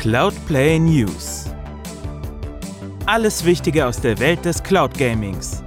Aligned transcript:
Cloudplay 0.00 0.78
News. 0.78 1.50
Alles 3.04 3.44
Wichtige 3.44 3.86
aus 3.86 4.00
der 4.00 4.18
Welt 4.18 4.42
des 4.46 4.62
Cloud 4.62 4.96
Gamings. 4.96 5.62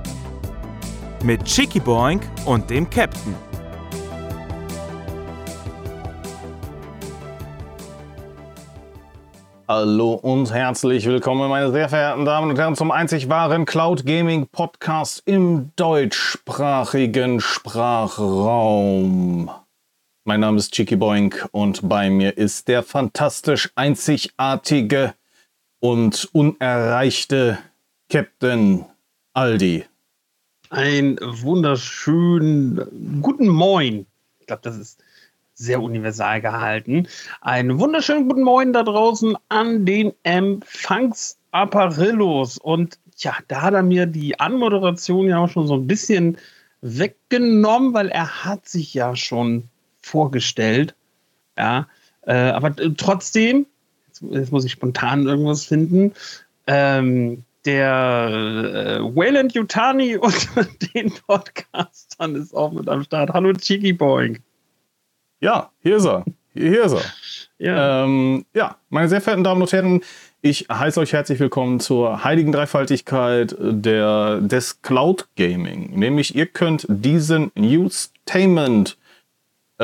Mit 1.24 1.46
Chicky 1.46 1.80
Boink 1.80 2.24
und 2.46 2.68
dem 2.68 2.90
Captain. 2.90 3.36
Hallo 9.68 10.14
und 10.14 10.52
herzlich 10.52 11.06
willkommen, 11.06 11.48
meine 11.48 11.72
sehr 11.72 11.88
verehrten 11.88 12.26
Damen 12.26 12.50
und 12.50 12.58
Herren, 12.58 12.76
zum 12.76 12.90
einzig 12.90 13.30
wahren 13.30 13.66
Cloud 13.66 14.04
Gaming 14.04 14.48
Podcast 14.48 15.22
im 15.28 15.70
deutschsprachigen 15.76 17.40
Sprachraum. 17.40 19.52
Mein 20.26 20.40
Name 20.40 20.58
ist 20.58 20.72
Chicky 20.72 20.96
Boink 20.96 21.50
und 21.52 21.90
bei 21.90 22.10
mir 22.10 22.38
ist 22.38 22.70
der 22.70 22.82
fantastisch 22.82 23.70
einzigartige 23.76 25.16
und 25.82 26.30
unerreichte 26.32 27.58
Captain 28.10 28.86
Aldi. 29.34 29.84
Ein 30.70 31.20
wunderschönen 31.22 33.20
guten 33.22 33.50
Moin. 33.50 34.06
Ich 34.40 34.48
glaube, 34.48 34.62
das 34.62 34.78
ist 34.78 35.04
sehr 35.56 35.82
universal 35.82 36.40
gehalten. 36.40 37.10
Einen 37.42 37.78
wunderschönen 37.78 38.30
guten 38.30 38.44
Moin 38.44 38.72
da 38.72 38.84
draußen 38.84 39.36
an 39.50 39.86
den 39.86 40.14
Empfangsapparillos. 40.24 42.60
Und 42.60 42.98
ja, 43.18 43.36
da 43.50 43.62
hat 43.62 43.74
er 43.74 43.84
mir 43.84 44.06
die 44.06 44.40
Anmoderation 44.40 45.28
ja 45.28 45.40
auch 45.40 45.50
schon 45.50 45.68
so 45.68 45.76
ein 45.76 45.86
bisschen 45.86 46.38
weggenommen, 46.80 47.94
weil 47.94 48.08
er 48.08 48.46
hat 48.46 48.70
sich 48.70 48.94
ja 48.94 49.18
schon 49.18 49.68
vorgestellt. 50.04 50.94
Ja, 51.58 51.88
äh, 52.26 52.34
aber 52.34 52.76
trotzdem, 52.98 53.66
jetzt, 54.08 54.24
jetzt, 54.30 54.52
muss 54.52 54.66
ich 54.66 54.72
spontan 54.72 55.26
irgendwas 55.26 55.66
finden. 55.66 56.14
Ähm, 56.68 57.44
der 57.66 58.30
äh, 58.30 59.16
Wayland 59.16 59.54
Yutani 59.54 60.18
unter 60.22 60.68
den 60.94 61.12
Podcastern 61.28 62.36
ist 62.36 62.54
auch 62.54 62.72
mit 62.72 62.88
am 62.90 63.04
Start. 63.04 63.32
Hallo 63.32 63.54
Cheeky 63.54 63.94
Boing. 63.94 64.40
Ja, 65.40 65.72
hier 65.82 65.98
ist 65.98 66.06
er. 66.06 66.26
Hier 66.54 66.84
ist 66.84 66.94
er. 66.94 67.04
Ja. 67.58 68.04
Ähm, 68.04 68.46
ja, 68.54 68.78
meine 68.90 69.10
sehr 69.10 69.22
verehrten 69.22 69.44
Damen 69.44 69.62
und 69.62 69.72
Herren, 69.72 70.02
ich 70.42 70.68
heiße 70.70 71.00
euch 71.00 71.14
herzlich 71.14 71.40
willkommen 71.40 71.80
zur 71.80 72.24
heiligen 72.24 72.52
Dreifaltigkeit 72.52 73.56
der, 73.60 74.42
des 74.42 74.82
Cloud 74.82 75.28
Gaming. 75.38 75.98
Nämlich, 75.98 76.36
ihr 76.36 76.46
könnt 76.46 76.86
diesen 76.90 77.52
Newstainment 77.56 78.98
äh, 78.98 79.03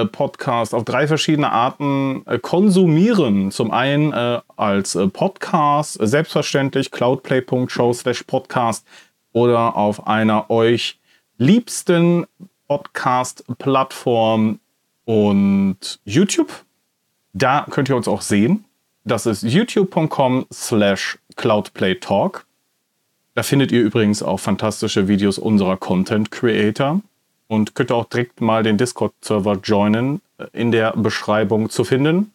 Podcast 0.05 0.73
auf 0.73 0.83
drei 0.86 1.08
verschiedene 1.08 1.52
Arten 1.52 2.23
äh, 2.25 2.39
konsumieren. 2.39 3.52
Zum 3.52 3.72
einen 3.72 4.14
äh, 4.14 4.39
als 4.55 4.95
äh, 4.95 5.08
Podcast, 5.08 5.97
selbstverständlich 6.02 6.92
cloudplay.show 6.92 7.94
slash 7.94 8.23
podcast 8.23 8.86
oder 9.31 9.75
auf 9.75 10.08
einer 10.08 10.50
euch 10.50 11.00
liebsten 11.38 12.25
Podcast-Plattform 12.67 14.59
und 15.05 16.00
YouTube. 16.05 16.52
Da 17.33 17.66
könnt 17.70 17.89
ihr 17.89 17.95
uns 17.95 18.08
auch 18.08 18.22
sehen. 18.22 18.66
Das 19.03 19.25
ist 19.25 19.44
youtube.com 19.44 20.45
slash 20.52 21.17
cloudplaytalk. 21.36 22.45
Da 23.36 23.44
findet 23.44 23.72
ihr 23.72 23.81
übrigens 23.81 24.22
auch 24.22 24.39
fantastische 24.39 25.08
Videos 25.08 25.39
unserer 25.39 25.77
Content 25.77 26.30
Creator 26.31 27.02
und 27.50 27.75
könnt 27.75 27.92
auch 27.92 28.05
direkt 28.05 28.39
mal 28.39 28.64
den 28.64 28.78
Discord-Server 28.78 29.59
joinen, 29.64 30.22
äh, 30.38 30.45
in 30.53 30.72
der 30.72 30.94
Beschreibung 30.95 31.69
zu 31.69 31.83
finden. 31.83 32.31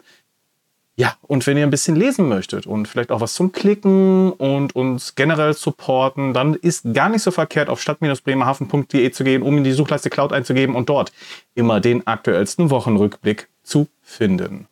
Ja, 0.96 1.16
und 1.22 1.44
wenn 1.46 1.56
ihr 1.56 1.64
ein 1.64 1.70
bisschen 1.70 1.96
lesen 1.96 2.28
möchtet 2.28 2.66
und 2.66 2.86
vielleicht 2.86 3.10
auch 3.10 3.20
was 3.20 3.34
zum 3.34 3.50
Klicken 3.50 4.30
und 4.32 4.76
uns 4.76 5.16
generell 5.16 5.52
supporten, 5.54 6.34
dann 6.34 6.54
ist 6.54 6.94
gar 6.94 7.08
nicht 7.08 7.22
so 7.22 7.32
verkehrt, 7.32 7.68
auf 7.68 7.80
stadt-bremerhaven.de 7.80 9.10
zu 9.10 9.24
gehen, 9.24 9.42
um 9.42 9.58
in 9.58 9.64
die 9.64 9.72
Suchleiste 9.72 10.10
Cloud 10.10 10.32
einzugeben 10.32 10.76
und 10.76 10.88
dort 10.88 11.12
immer 11.56 11.80
den 11.80 12.06
aktuellsten 12.06 12.70
Wochenrückblick 12.70 13.48
zu 13.64 13.88
finden. 14.02 14.68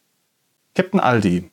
Captain 0.77 1.01
Aldi, 1.01 1.51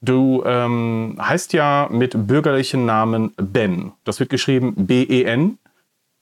du 0.00 0.42
ähm, 0.46 1.16
heißt 1.20 1.52
ja 1.52 1.88
mit 1.90 2.26
bürgerlichen 2.26 2.84
Namen 2.84 3.32
Ben. 3.36 3.92
Das 4.02 4.18
wird 4.18 4.30
geschrieben 4.30 4.74
B-E-N. 4.76 5.58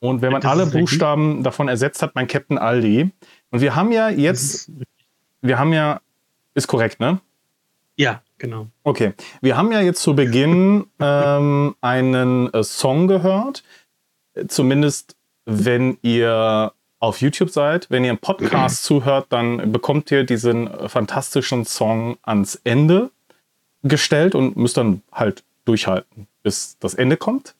Und 0.00 0.22
wenn 0.22 0.32
man 0.32 0.42
alle 0.44 0.66
Buchstaben 0.66 1.42
davon 1.42 1.68
ersetzt 1.68 2.02
hat, 2.02 2.14
mein 2.14 2.26
Captain 2.26 2.58
Aldi. 2.58 3.10
Und 3.50 3.60
wir 3.60 3.76
haben 3.76 3.92
ja 3.92 4.08
jetzt, 4.08 4.70
wir 5.42 5.58
haben 5.58 5.72
ja, 5.72 6.00
ist 6.54 6.66
korrekt, 6.66 7.00
ne? 7.00 7.20
Ja, 7.96 8.22
genau. 8.38 8.68
Okay, 8.82 9.12
wir 9.42 9.56
haben 9.56 9.70
ja 9.72 9.80
jetzt 9.80 10.02
zu 10.02 10.14
Beginn 10.14 10.86
ähm, 11.00 11.74
einen 11.80 12.52
äh, 12.52 12.64
Song 12.64 13.08
gehört. 13.08 13.62
Zumindest 14.48 15.16
wenn 15.44 15.98
ihr 16.02 16.72
auf 17.00 17.20
YouTube 17.20 17.50
seid. 17.50 17.90
Wenn 17.90 18.04
ihr 18.04 18.10
im 18.10 18.18
Podcast 18.18 18.84
zuhört, 18.84 19.26
dann 19.30 19.72
bekommt 19.72 20.10
ihr 20.10 20.24
diesen 20.24 20.70
fantastischen 20.88 21.64
Song 21.64 22.18
ans 22.22 22.60
Ende 22.64 23.10
gestellt 23.82 24.34
und 24.34 24.56
müsst 24.56 24.76
dann 24.76 25.02
halt 25.10 25.42
durchhalten, 25.64 26.26
bis 26.42 26.76
das 26.78 26.94
Ende 26.94 27.16
kommt. 27.16 27.54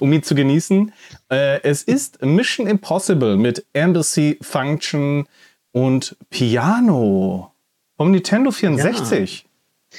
Um 0.00 0.12
ihn 0.12 0.22
zu 0.22 0.34
genießen. 0.34 0.92
Äh, 1.30 1.60
es 1.62 1.82
ist 1.82 2.22
Mission 2.22 2.66
Impossible 2.66 3.36
mit 3.36 3.64
Embassy 3.72 4.38
Function 4.42 5.26
und 5.72 6.16
Piano 6.30 7.52
vom 7.96 8.10
Nintendo 8.10 8.50
64. 8.50 9.44
Ja. 9.44 9.98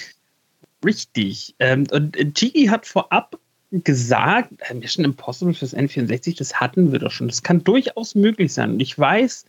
Richtig. 0.85 1.55
Ähm, 1.59 1.85
und 1.91 2.17
Chigi 2.35 2.65
hat 2.65 2.85
vorab 2.85 3.39
gesagt, 3.71 4.51
äh, 4.69 4.73
Mission 4.73 5.05
Impossible 5.05 5.53
fürs 5.53 5.75
N64, 5.75 6.37
das 6.37 6.59
hatten 6.59 6.91
wir 6.91 6.99
doch 6.99 7.11
schon. 7.11 7.27
Das 7.27 7.43
kann 7.43 7.63
durchaus 7.63 8.15
möglich 8.15 8.53
sein. 8.53 8.73
Und 8.73 8.81
ich 8.81 8.97
weiß 8.97 9.45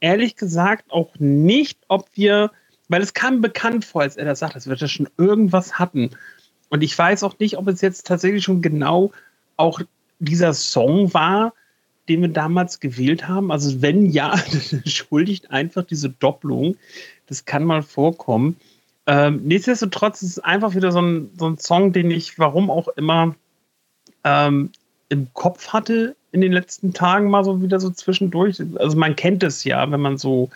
ehrlich 0.00 0.36
gesagt 0.36 0.90
auch 0.90 1.14
nicht, 1.18 1.78
ob 1.88 2.08
wir, 2.14 2.52
weil 2.88 3.02
es 3.02 3.14
kam 3.14 3.40
bekannt 3.40 3.84
vor, 3.84 4.02
als 4.02 4.16
er 4.16 4.26
das 4.26 4.38
sagt, 4.38 4.54
dass 4.56 4.68
wir 4.68 4.76
da 4.76 4.86
schon 4.86 5.08
irgendwas 5.16 5.78
hatten. 5.78 6.10
Und 6.68 6.82
ich 6.82 6.96
weiß 6.96 7.22
auch 7.22 7.38
nicht, 7.38 7.56
ob 7.56 7.68
es 7.68 7.80
jetzt 7.80 8.06
tatsächlich 8.06 8.44
schon 8.44 8.62
genau 8.62 9.12
auch 9.56 9.80
dieser 10.18 10.54
Song 10.54 11.12
war, 11.14 11.52
den 12.08 12.22
wir 12.22 12.28
damals 12.28 12.80
gewählt 12.80 13.28
haben? 13.28 13.50
Also 13.50 13.82
wenn 13.82 14.06
ja, 14.06 14.34
entschuldigt 14.70 15.50
einfach 15.50 15.84
diese 15.84 16.10
Doppelung. 16.10 16.76
Das 17.26 17.44
kann 17.44 17.64
mal 17.64 17.82
vorkommen. 17.82 18.56
Ähm, 19.06 19.42
nichtsdestotrotz 19.44 20.22
ist 20.22 20.30
es 20.30 20.38
einfach 20.38 20.74
wieder 20.74 20.92
so 20.92 21.00
ein, 21.00 21.30
so 21.38 21.48
ein 21.48 21.58
Song, 21.58 21.92
den 21.92 22.10
ich, 22.10 22.38
warum 22.38 22.70
auch 22.70 22.88
immer, 22.88 23.34
ähm, 24.24 24.70
im 25.08 25.28
Kopf 25.34 25.68
hatte 25.68 26.16
in 26.32 26.40
den 26.40 26.52
letzten 26.52 26.92
Tagen 26.92 27.30
mal 27.30 27.44
so 27.44 27.62
wieder 27.62 27.78
so 27.78 27.90
zwischendurch. 27.90 28.60
Also 28.76 28.96
man 28.96 29.14
kennt 29.14 29.42
es 29.42 29.62
ja, 29.64 29.90
wenn 29.90 30.00
man 30.00 30.18
so 30.18 30.50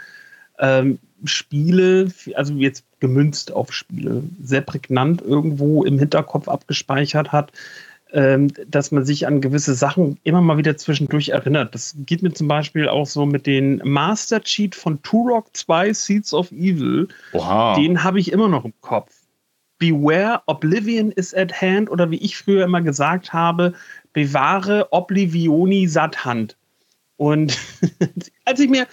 ähm, 0.58 0.98
Spiele, 1.24 2.12
also 2.34 2.54
jetzt 2.54 2.84
gemünzt 2.98 3.52
auf 3.52 3.72
Spiele, 3.72 4.22
sehr 4.42 4.60
prägnant 4.60 5.22
irgendwo 5.22 5.84
im 5.84 5.98
Hinterkopf 5.98 6.48
abgespeichert 6.48 7.32
hat 7.32 7.52
dass 8.12 8.90
man 8.90 9.04
sich 9.04 9.26
an 9.26 9.40
gewisse 9.40 9.74
Sachen 9.74 10.18
immer 10.24 10.40
mal 10.40 10.58
wieder 10.58 10.76
zwischendurch 10.76 11.28
erinnert. 11.28 11.74
Das 11.74 11.94
geht 12.06 12.22
mir 12.22 12.32
zum 12.32 12.48
Beispiel 12.48 12.88
auch 12.88 13.06
so 13.06 13.24
mit 13.24 13.46
den 13.46 13.80
Master 13.84 14.40
Cheat 14.42 14.74
von 14.74 15.00
Turok 15.02 15.56
2 15.56 15.92
Seeds 15.92 16.34
of 16.34 16.50
Evil. 16.50 17.08
Oha. 17.32 17.76
Den 17.76 18.02
habe 18.02 18.18
ich 18.18 18.32
immer 18.32 18.48
noch 18.48 18.64
im 18.64 18.72
Kopf. 18.80 19.14
Beware, 19.78 20.42
Oblivion 20.46 21.12
is 21.12 21.32
at 21.34 21.62
hand 21.62 21.90
oder 21.90 22.10
wie 22.10 22.18
ich 22.18 22.36
früher 22.36 22.64
immer 22.64 22.82
gesagt 22.82 23.32
habe, 23.32 23.74
bewahre 24.12 24.92
Oblivioni 24.92 25.86
Satthand. 25.86 26.56
Und 27.16 27.58
als 28.44 28.60
ich 28.60 28.68
mir, 28.68 28.86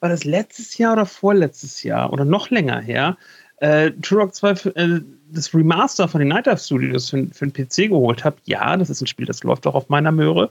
war 0.00 0.08
das 0.08 0.24
letztes 0.24 0.76
Jahr 0.78 0.94
oder 0.94 1.06
vorletztes 1.06 1.82
Jahr 1.82 2.12
oder 2.12 2.24
noch 2.24 2.50
länger 2.50 2.80
her, 2.80 3.16
äh, 3.58 3.92
Turok 3.92 4.34
2 4.34 4.50
äh, 4.74 5.00
das 5.34 5.54
Remaster 5.54 6.08
von 6.08 6.20
den 6.20 6.28
Night 6.28 6.46
Dive 6.46 6.58
Studios 6.58 7.10
für, 7.10 7.26
für 7.32 7.46
den 7.46 7.52
PC 7.52 7.88
geholt 7.88 8.24
habe, 8.24 8.36
ja, 8.44 8.76
das 8.76 8.90
ist 8.90 9.00
ein 9.00 9.06
Spiel, 9.06 9.26
das 9.26 9.42
läuft 9.42 9.66
auch 9.66 9.74
auf 9.74 9.88
meiner 9.88 10.12
Möhre, 10.12 10.50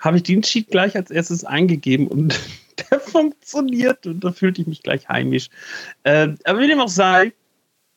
habe 0.00 0.18
ich 0.18 0.22
den 0.22 0.42
Cheat 0.42 0.68
gleich 0.68 0.96
als 0.96 1.10
erstes 1.10 1.44
eingegeben 1.44 2.06
und 2.06 2.38
der 2.90 3.00
funktioniert 3.00 4.06
und 4.06 4.22
da 4.22 4.32
fühlte 4.32 4.60
ich 4.60 4.68
mich 4.68 4.82
gleich 4.82 5.08
heimisch. 5.08 5.48
Äh, 6.04 6.28
aber 6.44 6.60
wie 6.60 6.68
dem 6.68 6.80
auch 6.80 6.88
sei, 6.88 7.32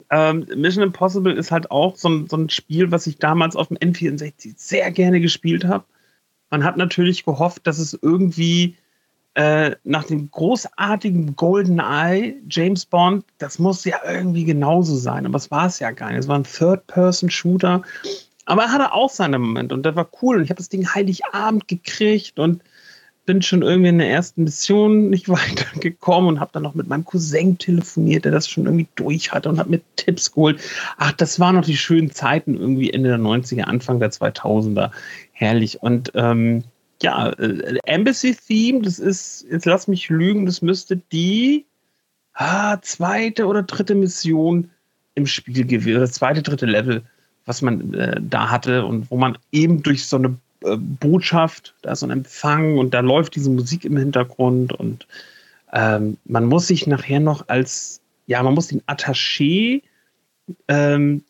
ähm, 0.09 0.45
Mission 0.55 0.83
Impossible 0.83 1.33
ist 1.33 1.51
halt 1.51 1.71
auch 1.71 1.95
so 1.95 2.09
ein, 2.09 2.27
so 2.27 2.35
ein 2.35 2.49
Spiel, 2.49 2.91
was 2.91 3.07
ich 3.07 3.17
damals 3.17 3.55
auf 3.55 3.69
dem 3.69 3.77
N64 3.77 4.53
sehr 4.57 4.91
gerne 4.91 5.21
gespielt 5.21 5.63
habe. 5.63 5.85
Man 6.49 6.65
hat 6.65 6.75
natürlich 6.75 7.23
gehofft, 7.23 7.65
dass 7.65 7.79
es 7.79 7.97
irgendwie 8.01 8.75
äh, 9.33 9.75
nach 9.83 10.03
dem 10.03 10.29
großartigen 10.29 11.35
Golden 11.35 11.79
Eye 11.79 12.35
James 12.49 12.85
Bond, 12.85 13.23
das 13.37 13.59
muss 13.59 13.85
ja 13.85 13.97
irgendwie 14.05 14.43
genauso 14.43 14.95
sein, 14.95 15.25
aber 15.25 15.37
es 15.37 15.49
war 15.51 15.67
es 15.67 15.79
ja 15.79 15.91
gar 15.91 16.09
nicht. 16.09 16.19
Es 16.19 16.27
war 16.27 16.37
ein 16.37 16.43
Third-Person-Shooter, 16.43 17.81
aber 18.45 18.63
er 18.63 18.71
hatte 18.71 18.93
auch 18.93 19.09
seine 19.09 19.39
Momente 19.39 19.73
und 19.73 19.83
der 19.83 19.95
war 19.95 20.09
cool 20.21 20.37
und 20.37 20.43
ich 20.43 20.49
habe 20.49 20.57
das 20.57 20.69
Ding 20.69 20.93
Heiligabend 20.93 21.67
gekriegt 21.67 22.39
und 22.39 22.61
bin 23.25 23.41
schon 23.41 23.61
irgendwie 23.61 23.89
in 23.89 23.99
der 23.99 24.09
ersten 24.09 24.43
Mission 24.43 25.09
nicht 25.09 25.29
weitergekommen 25.29 26.27
und 26.27 26.39
habe 26.39 26.51
dann 26.53 26.63
noch 26.63 26.75
mit 26.75 26.87
meinem 26.87 27.05
Cousin 27.05 27.57
telefoniert, 27.57 28.25
der 28.25 28.33
das 28.33 28.49
schon 28.49 28.65
irgendwie 28.65 28.87
durch 28.95 29.31
hatte 29.31 29.47
und 29.47 29.59
hat 29.59 29.69
mir 29.69 29.79
Tipps 29.95 30.33
geholt. 30.33 30.59
Ach, 30.97 31.13
das 31.13 31.39
waren 31.39 31.55
noch 31.55 31.65
die 31.65 31.77
schönen 31.77 32.11
Zeiten 32.11 32.57
irgendwie 32.57 32.91
Ende 32.91 33.09
der 33.09 33.19
90er, 33.19 33.61
Anfang 33.61 33.99
der 33.99 34.11
2000er. 34.11 34.91
Herrlich. 35.31 35.81
Und 35.81 36.11
ähm, 36.15 36.63
ja, 37.01 37.29
äh, 37.29 37.77
Embassy 37.85 38.35
Theme, 38.35 38.81
das 38.81 38.99
ist, 38.99 39.45
jetzt 39.49 39.65
lass 39.65 39.87
mich 39.87 40.09
lügen, 40.09 40.45
das 40.45 40.61
müsste 40.61 40.97
die 40.97 41.65
ah, 42.33 42.79
zweite 42.81 43.45
oder 43.45 43.63
dritte 43.63 43.95
Mission 43.95 44.69
im 45.15 45.27
Spiel 45.27 45.65
gewesen, 45.65 45.99
das 45.99 46.13
zweite, 46.13 46.41
dritte 46.41 46.65
Level, 46.65 47.03
was 47.45 47.61
man 47.61 47.93
äh, 47.93 48.21
da 48.21 48.49
hatte 48.49 48.85
und 48.85 49.11
wo 49.11 49.17
man 49.17 49.37
eben 49.51 49.83
durch 49.83 50.05
so 50.05 50.17
eine 50.17 50.37
äh, 50.63 50.77
Botschaft, 50.77 51.75
da 51.81 51.91
ist 51.91 51.99
so 51.99 52.05
ein 52.05 52.11
Empfang 52.11 52.77
und 52.77 52.93
da 52.93 53.01
läuft 53.01 53.35
diese 53.35 53.49
Musik 53.49 53.85
im 53.85 53.97
Hintergrund 53.97 54.73
und 54.73 55.07
ähm, 55.73 56.17
man 56.25 56.45
muss 56.45 56.67
sich 56.67 56.87
nachher 56.87 57.19
noch 57.19 57.47
als, 57.47 58.01
ja, 58.27 58.41
man 58.43 58.53
muss 58.53 58.67
den 58.67 58.81
Attaché 58.83 59.81
ähm, 60.67 61.23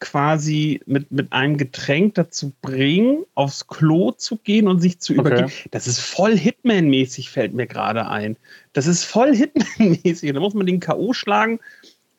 quasi 0.00 0.80
mit, 0.86 1.12
mit 1.12 1.32
einem 1.32 1.56
Getränk 1.56 2.14
dazu 2.14 2.52
bringen, 2.62 3.24
aufs 3.34 3.66
Klo 3.66 4.10
zu 4.12 4.36
gehen 4.36 4.66
und 4.66 4.80
sich 4.80 4.98
zu 4.98 5.12
okay. 5.12 5.20
übergeben. 5.20 5.52
Das 5.70 5.86
ist 5.86 6.00
voll 6.00 6.36
Hitman-mäßig, 6.36 7.30
fällt 7.30 7.54
mir 7.54 7.66
gerade 7.66 8.08
ein. 8.08 8.36
Das 8.72 8.86
ist 8.86 9.04
voll 9.04 9.30
Hitman-mäßig. 9.34 10.32
Da 10.32 10.40
muss 10.40 10.54
man 10.54 10.66
den 10.66 10.80
K.O. 10.80 11.12
schlagen 11.12 11.60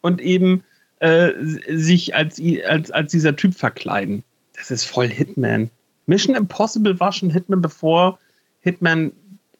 und 0.01 0.21
eben 0.21 0.63
äh, 0.99 1.31
sich 1.69 2.15
als, 2.15 2.39
als, 2.67 2.91
als 2.91 3.11
dieser 3.11 3.35
Typ 3.35 3.55
verkleiden. 3.55 4.23
Das 4.55 4.71
ist 4.71 4.85
voll 4.85 5.07
Hitman. 5.07 5.71
Mission 6.05 6.35
Impossible 6.35 6.99
war 6.99 7.11
schon 7.11 7.31
Hitman, 7.31 7.61
bevor 7.61 8.19
Hitman 8.61 9.11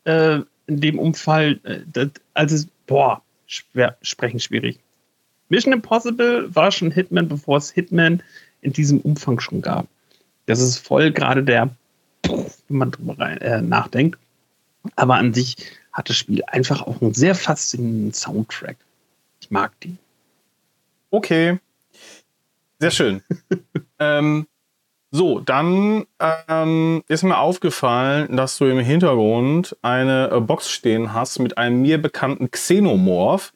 äh, 0.03 0.39
in 0.67 0.79
dem 0.79 0.99
Umfall, 0.99 1.59
äh, 1.63 1.79
das, 1.91 2.09
also, 2.35 2.67
boah, 2.85 3.23
schwer, 3.47 3.97
sprechen 4.01 4.39
schwierig. 4.39 4.79
Mission 5.51 5.73
Impossible 5.73 6.55
war 6.55 6.71
schon 6.71 6.91
Hitman, 6.91 7.27
bevor 7.27 7.57
es 7.57 7.71
Hitman 7.71 8.23
in 8.61 8.71
diesem 8.71 9.01
Umfang 9.01 9.41
schon 9.41 9.61
gab. 9.61 9.85
Das 10.45 10.61
ist 10.61 10.77
voll 10.77 11.11
gerade 11.11 11.43
der, 11.43 11.69
wenn 12.23 12.47
man 12.69 12.91
drüber 12.91 13.19
rein, 13.19 13.37
äh, 13.39 13.61
nachdenkt. 13.61 14.17
Aber 14.95 15.15
an 15.15 15.33
sich 15.33 15.57
hat 15.91 16.07
das 16.09 16.15
Spiel 16.15 16.41
einfach 16.47 16.83
auch 16.83 17.01
einen 17.01 17.13
sehr 17.13 17.35
faszinierenden 17.35 18.13
Soundtrack. 18.13 18.77
Ich 19.41 19.51
mag 19.51 19.77
die. 19.81 19.97
Okay. 21.09 21.59
Sehr 22.79 22.91
schön. 22.91 23.21
ähm, 23.99 24.47
so, 25.11 25.41
dann 25.41 26.05
ähm, 26.47 27.03
ist 27.09 27.23
mir 27.23 27.37
aufgefallen, 27.37 28.37
dass 28.37 28.57
du 28.57 28.67
im 28.67 28.79
Hintergrund 28.79 29.75
eine 29.81 30.31
äh, 30.31 30.39
Box 30.39 30.71
stehen 30.71 31.13
hast 31.13 31.39
mit 31.39 31.57
einem 31.57 31.81
mir 31.81 32.01
bekannten 32.01 32.49
Xenomorph. 32.49 33.51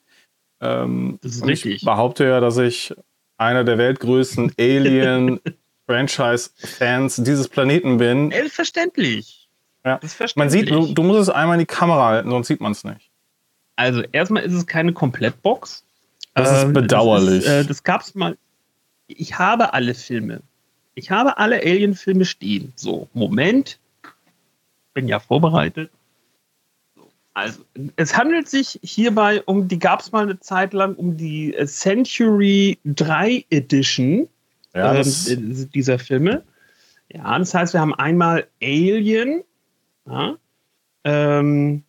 Ähm, 0.62 1.20
das 1.22 1.36
ist 1.36 1.46
richtig. 1.46 1.76
Ich 1.76 1.86
behaupte 1.86 2.26
ja, 2.26 2.40
dass 2.40 2.58
ich 2.58 2.96
einer 3.38 3.64
der 3.64 3.78
weltgrößten 3.78 4.54
Alien-Franchise-Fans 4.60 7.18
dieses 7.18 7.48
Planeten 7.48 7.98
bin. 7.98 8.32
Selbstverständlich. 8.32 9.48
Ja. 9.84 10.00
Man 10.36 10.50
sieht, 10.50 10.72
du, 10.72 10.92
du, 10.94 11.04
musst 11.04 11.22
es 11.22 11.30
einmal 11.30 11.54
in 11.56 11.60
die 11.60 11.68
Kamera 11.68 12.08
halten, 12.08 12.32
sonst 12.32 12.48
sieht 12.48 12.62
man 12.62 12.72
es 12.72 12.84
nicht. 12.84 13.12
Also, 13.76 14.02
erstmal 14.12 14.42
ist 14.44 14.54
es 14.54 14.66
keine 14.66 14.94
Komplettbox. 14.94 15.84
Das 16.34 16.64
ähm, 16.64 16.70
ist 16.70 16.74
bedauerlich. 16.74 17.44
Das, 17.44 17.54
ist, 17.54 17.66
äh, 17.66 17.68
das 17.68 17.84
gab 17.84 18.02
es 18.02 18.16
mal. 18.16 18.36
Ich 19.08 19.38
habe 19.38 19.74
alle 19.74 19.94
Filme 19.94 20.42
ich 20.96 21.12
habe 21.12 21.38
alle 21.38 21.58
Alien-Filme 21.58 22.26
stehen. 22.26 22.74
So, 22.76 23.10
Moment. 23.14 23.78
Bin 24.94 25.08
ja 25.08 25.20
vorbereitet. 25.20 25.92
Also, 27.36 27.66
es 27.98 28.18
handelt 28.18 28.48
sich 28.48 28.80
hierbei 28.82 29.44
um, 29.44 29.68
die 29.68 29.78
gab 29.78 30.00
es 30.00 30.14
mal 30.14 30.24
eine 30.24 30.40
Zeit 30.40 30.72
lang, 30.72 30.96
um 30.96 31.18
die 31.18 31.54
Century 31.66 32.80
3 32.86 33.46
Edition 33.50 34.30
ja, 34.74 34.96
äh, 34.96 35.04
dieser 35.04 36.00
Filme. 36.00 36.44
Ja, 37.12 37.38
das 37.38 37.54
heißt, 37.54 37.74
wir 37.74 37.82
haben 37.82 37.94
einmal 37.94 38.48
Alien, 38.62 39.44
ja, 40.08 40.38
ähm, 41.04 41.84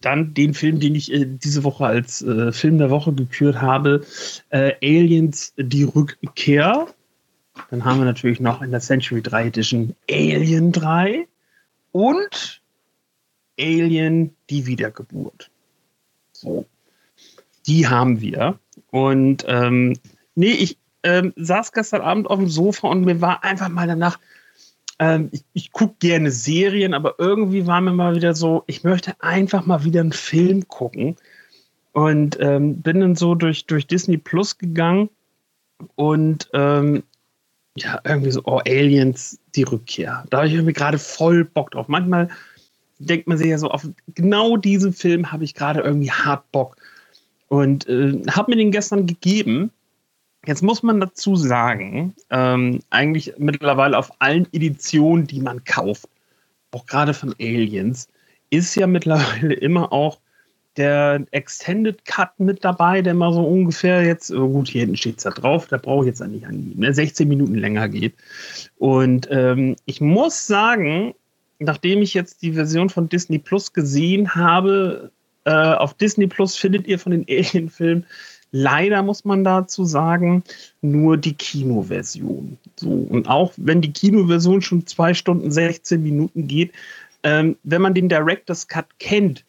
dann 0.00 0.32
den 0.32 0.54
Film, 0.54 0.80
den 0.80 0.94
ich 0.94 1.12
äh, 1.12 1.26
diese 1.26 1.64
Woche 1.64 1.84
als 1.84 2.22
äh, 2.22 2.50
Film 2.50 2.78
der 2.78 2.88
Woche 2.88 3.12
gekürt 3.12 3.60
habe, 3.60 4.06
äh, 4.48 4.72
Aliens, 4.82 5.52
die 5.58 5.84
Rückkehr. 5.84 6.86
Dann 7.68 7.84
haben 7.84 7.98
wir 7.98 8.06
natürlich 8.06 8.40
noch 8.40 8.62
in 8.62 8.70
der 8.70 8.80
Century 8.80 9.20
3 9.20 9.48
Edition 9.48 9.94
Alien 10.10 10.72
3 10.72 11.28
und 11.92 12.61
Alien 13.58 14.34
die 14.50 14.66
Wiedergeburt. 14.66 15.50
So. 16.32 16.66
Die 17.66 17.86
haben 17.86 18.20
wir. 18.20 18.58
Und 18.90 19.44
ähm, 19.48 19.94
nee, 20.34 20.52
ich 20.52 20.78
ähm, 21.02 21.32
saß 21.36 21.72
gestern 21.72 22.02
Abend 22.02 22.28
auf 22.28 22.38
dem 22.38 22.48
Sofa 22.48 22.88
und 22.88 23.04
mir 23.04 23.20
war 23.20 23.44
einfach 23.44 23.68
mal 23.68 23.86
danach, 23.86 24.18
ähm, 24.98 25.28
ich, 25.32 25.44
ich 25.52 25.72
gucke 25.72 25.94
gerne 25.98 26.30
Serien, 26.30 26.94
aber 26.94 27.14
irgendwie 27.18 27.66
war 27.66 27.80
mir 27.80 27.92
mal 27.92 28.14
wieder 28.14 28.34
so, 28.34 28.64
ich 28.66 28.84
möchte 28.84 29.14
einfach 29.20 29.66
mal 29.66 29.84
wieder 29.84 30.00
einen 30.00 30.12
Film 30.12 30.68
gucken. 30.68 31.16
Und 31.92 32.38
ähm, 32.40 32.80
bin 32.80 33.00
dann 33.00 33.16
so 33.16 33.34
durch, 33.34 33.66
durch 33.66 33.86
Disney 33.86 34.16
Plus 34.16 34.56
gegangen 34.56 35.10
und 35.94 36.48
ähm, 36.54 37.02
ja, 37.76 38.00
irgendwie 38.04 38.30
so, 38.30 38.42
oh, 38.44 38.60
Aliens, 38.66 39.38
die 39.54 39.62
Rückkehr. 39.62 40.24
Da 40.30 40.38
habe 40.38 40.48
ich 40.48 40.54
irgendwie 40.54 40.72
gerade 40.72 40.98
voll 40.98 41.44
Bock 41.44 41.70
drauf. 41.70 41.88
Manchmal 41.88 42.28
denkt 43.06 43.28
man 43.28 43.38
sich 43.38 43.48
ja 43.48 43.58
so, 43.58 43.68
auf 43.68 43.86
genau 44.14 44.56
diesen 44.56 44.92
Film 44.92 45.32
habe 45.32 45.44
ich 45.44 45.54
gerade 45.54 45.80
irgendwie 45.80 46.10
hart 46.10 46.50
Bock. 46.52 46.76
Und 47.48 47.88
äh, 47.88 48.22
habe 48.30 48.52
mir 48.52 48.56
den 48.56 48.70
gestern 48.70 49.06
gegeben. 49.06 49.70
Jetzt 50.46 50.62
muss 50.62 50.82
man 50.82 51.00
dazu 51.00 51.36
sagen, 51.36 52.14
ähm, 52.30 52.80
eigentlich 52.90 53.34
mittlerweile 53.38 53.98
auf 53.98 54.10
allen 54.20 54.48
Editionen, 54.52 55.26
die 55.26 55.40
man 55.40 55.62
kauft, 55.64 56.08
auch 56.72 56.86
gerade 56.86 57.14
von 57.14 57.34
Aliens, 57.38 58.08
ist 58.50 58.74
ja 58.74 58.86
mittlerweile 58.86 59.54
immer 59.54 59.92
auch 59.92 60.18
der 60.76 61.24
Extended 61.32 62.04
Cut 62.06 62.38
mit 62.38 62.64
dabei, 62.64 63.02
der 63.02 63.14
mal 63.14 63.32
so 63.32 63.44
ungefähr 63.44 64.04
jetzt, 64.04 64.30
oh 64.32 64.48
gut, 64.48 64.68
hier 64.68 64.82
hinten 64.82 64.96
steht 64.96 65.18
es 65.18 65.24
da 65.24 65.30
drauf, 65.30 65.66
da 65.66 65.76
brauche 65.76 66.04
ich 66.04 66.08
jetzt 66.08 66.22
eigentlich 66.22 66.46
angeben, 66.46 66.80
ne, 66.80 66.94
16 66.94 67.28
Minuten 67.28 67.54
länger 67.54 67.88
geht. 67.88 68.14
Und 68.78 69.28
ähm, 69.30 69.76
ich 69.84 70.00
muss 70.00 70.46
sagen, 70.46 71.14
nachdem 71.62 72.02
ich 72.02 72.14
jetzt 72.14 72.42
die 72.42 72.52
Version 72.52 72.90
von 72.90 73.08
Disney 73.08 73.38
Plus 73.38 73.72
gesehen 73.72 74.34
habe, 74.34 75.10
äh, 75.44 75.50
auf 75.50 75.94
Disney 75.94 76.26
Plus 76.26 76.56
findet 76.56 76.86
ihr 76.86 76.98
von 76.98 77.12
den 77.12 77.26
Alien-Filmen 77.28 78.06
leider, 78.52 79.02
muss 79.02 79.24
man 79.24 79.44
dazu 79.44 79.84
sagen, 79.84 80.44
nur 80.82 81.16
die 81.16 81.34
Kinoversion. 81.34 82.58
So, 82.76 82.90
und 82.90 83.28
auch 83.28 83.52
wenn 83.56 83.80
die 83.80 83.92
Kinoversion 83.92 84.62
schon 84.62 84.86
2 84.86 85.14
Stunden 85.14 85.50
16 85.50 86.02
Minuten 86.02 86.46
geht, 86.46 86.72
ähm, 87.22 87.56
wenn 87.62 87.82
man 87.82 87.94
den 87.94 88.08
Director's 88.08 88.68
Cut 88.68 88.86
kennt, 88.98 89.44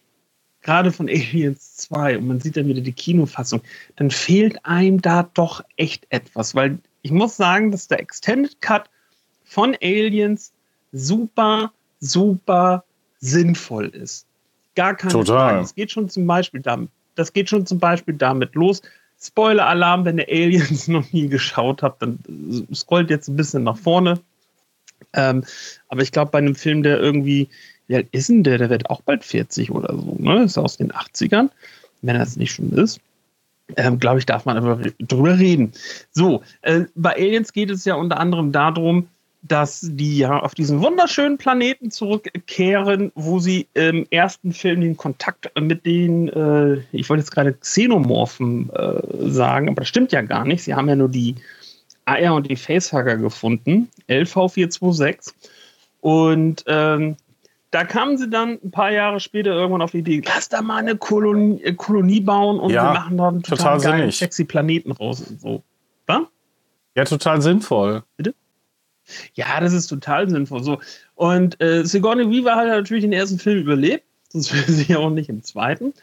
gerade 0.61 0.91
von 0.91 1.09
Aliens 1.09 1.75
2 1.75 2.17
und 2.17 2.27
man 2.27 2.39
sieht 2.39 2.55
dann 2.55 2.67
wieder 2.67 2.81
die 2.81 2.93
Kinofassung, 2.93 3.61
dann 3.97 4.09
fehlt 4.09 4.65
einem 4.65 5.01
da 5.01 5.29
doch 5.33 5.61
echt 5.75 6.07
etwas, 6.09 6.55
weil 6.55 6.79
ich 7.01 7.11
muss 7.11 7.35
sagen, 7.35 7.71
dass 7.71 7.89
der 7.89 7.99
Extended 7.99 8.61
Cut 8.61 8.89
von 9.43 9.75
Aliens 9.81 10.53
super, 10.93 11.73
super 12.03 12.83
sinnvoll 13.19 13.87
ist. 13.87 14.25
Gar 14.75 14.95
keine 14.95 15.13
Total. 15.13 15.49
Frage. 15.49 15.61
Das 15.61 15.75
geht 15.75 15.91
schon 15.91 16.09
zum 16.09 16.27
Beispiel 16.27 16.61
damit, 16.61 16.89
das 17.15 17.33
geht 17.33 17.49
schon 17.49 17.65
zum 17.65 17.79
Beispiel 17.79 18.15
damit 18.15 18.55
los. 18.55 18.81
Spoiler-Alarm, 19.21 20.05
wenn 20.05 20.17
ihr 20.17 20.27
Aliens 20.27 20.87
noch 20.89 21.11
nie 21.13 21.27
geschaut 21.27 21.81
habt, 21.81 22.01
dann 22.01 22.19
scrollt 22.73 23.09
jetzt 23.09 23.27
ein 23.27 23.35
bisschen 23.35 23.63
nach 23.63 23.77
vorne. 23.77 24.19
Ähm, 25.13 25.43
aber 25.89 26.01
ich 26.01 26.11
glaube, 26.11 26.31
bei 26.31 26.39
einem 26.39 26.55
Film, 26.55 26.83
der 26.83 26.99
irgendwie 26.99 27.49
wie 27.87 27.95
alt 27.95 28.07
ist 28.11 28.29
denn 28.29 28.43
der? 28.43 28.57
Der 28.57 28.69
wird 28.69 28.89
auch 28.89 29.01
bald 29.01 29.23
40 29.23 29.71
oder 29.71 29.93
so, 29.95 30.15
ne? 30.19 30.43
Ist 30.43 30.57
aus 30.57 30.77
den 30.77 30.91
80ern, 30.91 31.49
wenn 32.01 32.17
das 32.17 32.37
nicht 32.37 32.53
schon 32.53 32.71
ist. 32.71 32.99
Ähm, 33.75 33.99
Glaube 33.99 34.19
ich, 34.19 34.25
darf 34.25 34.45
man 34.45 34.57
aber 34.57 34.81
drüber 34.99 35.37
reden. 35.37 35.71
So, 36.11 36.43
äh, 36.61 36.85
bei 36.95 37.15
Aliens 37.15 37.53
geht 37.53 37.69
es 37.69 37.85
ja 37.85 37.95
unter 37.95 38.19
anderem 38.19 38.51
darum, 38.51 39.07
dass 39.43 39.81
die 39.81 40.19
ja 40.19 40.39
auf 40.39 40.55
diesen 40.55 40.81
wunderschönen 40.81 41.37
Planeten 41.37 41.91
zurückkehren, 41.91 43.11
wo 43.13 43.39
sie 43.39 43.67
im 43.73 44.07
ersten 44.09 44.53
Film 44.53 44.81
den 44.81 44.95
Kontakt 44.95 45.51
mit 45.59 45.85
den, 45.85 46.29
äh, 46.29 46.81
ich 46.93 47.09
wollte 47.09 47.21
jetzt 47.21 47.31
gerade 47.31 47.53
Xenomorphen 47.53 48.69
äh, 48.69 49.29
sagen, 49.29 49.67
aber 49.67 49.81
das 49.81 49.89
stimmt 49.89 50.13
ja 50.13 50.21
gar 50.21 50.45
nicht. 50.45 50.63
Sie 50.63 50.73
haben 50.73 50.87
ja 50.87 50.95
nur 50.95 51.09
die 51.09 51.35
Eier 52.05 52.33
und 52.33 52.49
die 52.49 52.55
Facehugger 52.55 53.17
gefunden, 53.17 53.89
LV426. 54.07 55.33
Und 55.99 56.63
ähm, 56.67 57.17
da 57.71 57.83
kamen 57.83 58.17
sie 58.17 58.29
dann 58.29 58.59
ein 58.63 58.71
paar 58.71 58.91
Jahre 58.91 59.19
später 59.19 59.51
irgendwann 59.51 59.81
auf 59.81 59.91
die 59.91 59.99
Idee, 59.99 60.21
lass 60.25 60.47
da 60.47 60.61
mal 60.61 60.77
eine 60.77 60.95
Kolonie, 60.95 61.73
Kolonie 61.75 62.21
bauen 62.21 62.59
und 62.59 62.71
ja, 62.71 62.83
wir 62.83 62.99
machen 62.99 63.17
da 63.17 63.27
einen 63.27 63.43
total, 63.43 63.79
total 63.79 63.91
geilen, 63.99 64.11
sexy 64.11 64.45
Planeten 64.45 64.91
raus 64.91 65.21
und 65.21 65.41
so. 65.41 65.63
Was? 66.05 66.21
Ja, 66.95 67.03
total 67.05 67.41
sinnvoll. 67.41 68.03
Bitte? 68.15 68.35
Ja, 69.33 69.59
das 69.59 69.73
ist 69.73 69.87
total 69.87 70.29
sinnvoll. 70.29 70.63
So. 70.63 70.79
Und 71.15 71.59
äh, 71.61 71.83
Sigourney 71.85 72.29
Weaver 72.29 72.55
hat 72.55 72.67
natürlich 72.67 73.03
den 73.03 73.13
ersten 73.13 73.39
Film 73.39 73.59
überlebt, 73.59 74.05
sonst 74.29 74.53
wäre 74.53 74.71
sie 74.71 74.91
ja 74.91 74.99
auch 74.99 75.09
nicht 75.09 75.29
im 75.29 75.43
zweiten. 75.43 75.93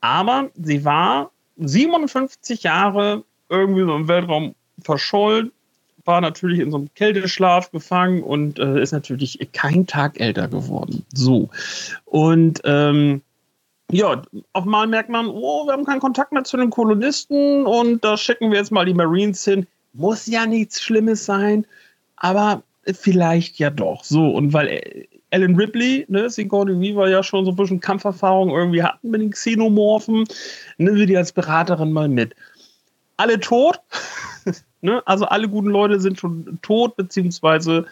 Aber 0.00 0.50
sie 0.54 0.84
war 0.84 1.30
57 1.56 2.62
Jahre 2.62 3.24
irgendwie 3.48 3.82
so 3.82 3.94
im 3.94 4.08
Weltraum 4.08 4.54
verschollen, 4.82 5.52
war 6.04 6.20
natürlich 6.20 6.58
in 6.58 6.70
so 6.70 6.78
einem 6.78 6.94
Kälteschlaf 6.94 7.70
gefangen 7.70 8.22
und 8.22 8.58
äh, 8.58 8.82
ist 8.82 8.92
natürlich 8.92 9.38
kein 9.52 9.86
Tag 9.86 10.18
älter 10.20 10.48
geworden. 10.48 11.04
So. 11.12 11.50
Und 12.04 12.60
ähm, 12.64 13.22
ja, 13.90 14.22
auf 14.52 14.64
einmal 14.64 14.86
merkt 14.86 15.10
man, 15.10 15.28
oh, 15.28 15.66
wir 15.66 15.72
haben 15.72 15.84
keinen 15.84 16.00
Kontakt 16.00 16.32
mehr 16.32 16.44
zu 16.44 16.56
den 16.56 16.70
Kolonisten 16.70 17.66
und 17.66 18.02
da 18.02 18.16
schicken 18.16 18.50
wir 18.50 18.58
jetzt 18.58 18.72
mal 18.72 18.86
die 18.86 18.94
Marines 18.94 19.44
hin. 19.44 19.66
Muss 19.92 20.26
ja 20.26 20.46
nichts 20.46 20.82
Schlimmes 20.82 21.26
sein, 21.26 21.66
aber 22.22 22.62
vielleicht 22.86 23.58
ja 23.58 23.68
doch. 23.68 24.04
So, 24.04 24.30
und 24.30 24.52
weil 24.52 25.08
Alan 25.32 25.56
Ripley, 25.56 26.06
ne, 26.08 26.30
Sigourney 26.30 26.80
Weaver 26.80 27.08
ja 27.08 27.22
schon 27.22 27.44
so 27.44 27.50
ein 27.50 27.56
bisschen 27.56 27.80
Kampferfahrung 27.80 28.50
irgendwie 28.50 28.82
hatten 28.82 29.10
mit 29.10 29.20
den 29.20 29.30
Xenomorphen, 29.32 30.24
nehmen 30.78 30.96
wir 30.96 31.06
die 31.06 31.16
als 31.16 31.32
Beraterin 31.32 31.92
mal 31.92 32.08
mit. 32.08 32.34
Alle 33.16 33.40
tot, 33.40 33.80
ne? 34.82 35.02
also 35.04 35.24
alle 35.24 35.48
guten 35.48 35.68
Leute 35.68 36.00
sind 36.00 36.18
schon 36.18 36.58
tot, 36.62 36.96
beziehungsweise 36.96 37.86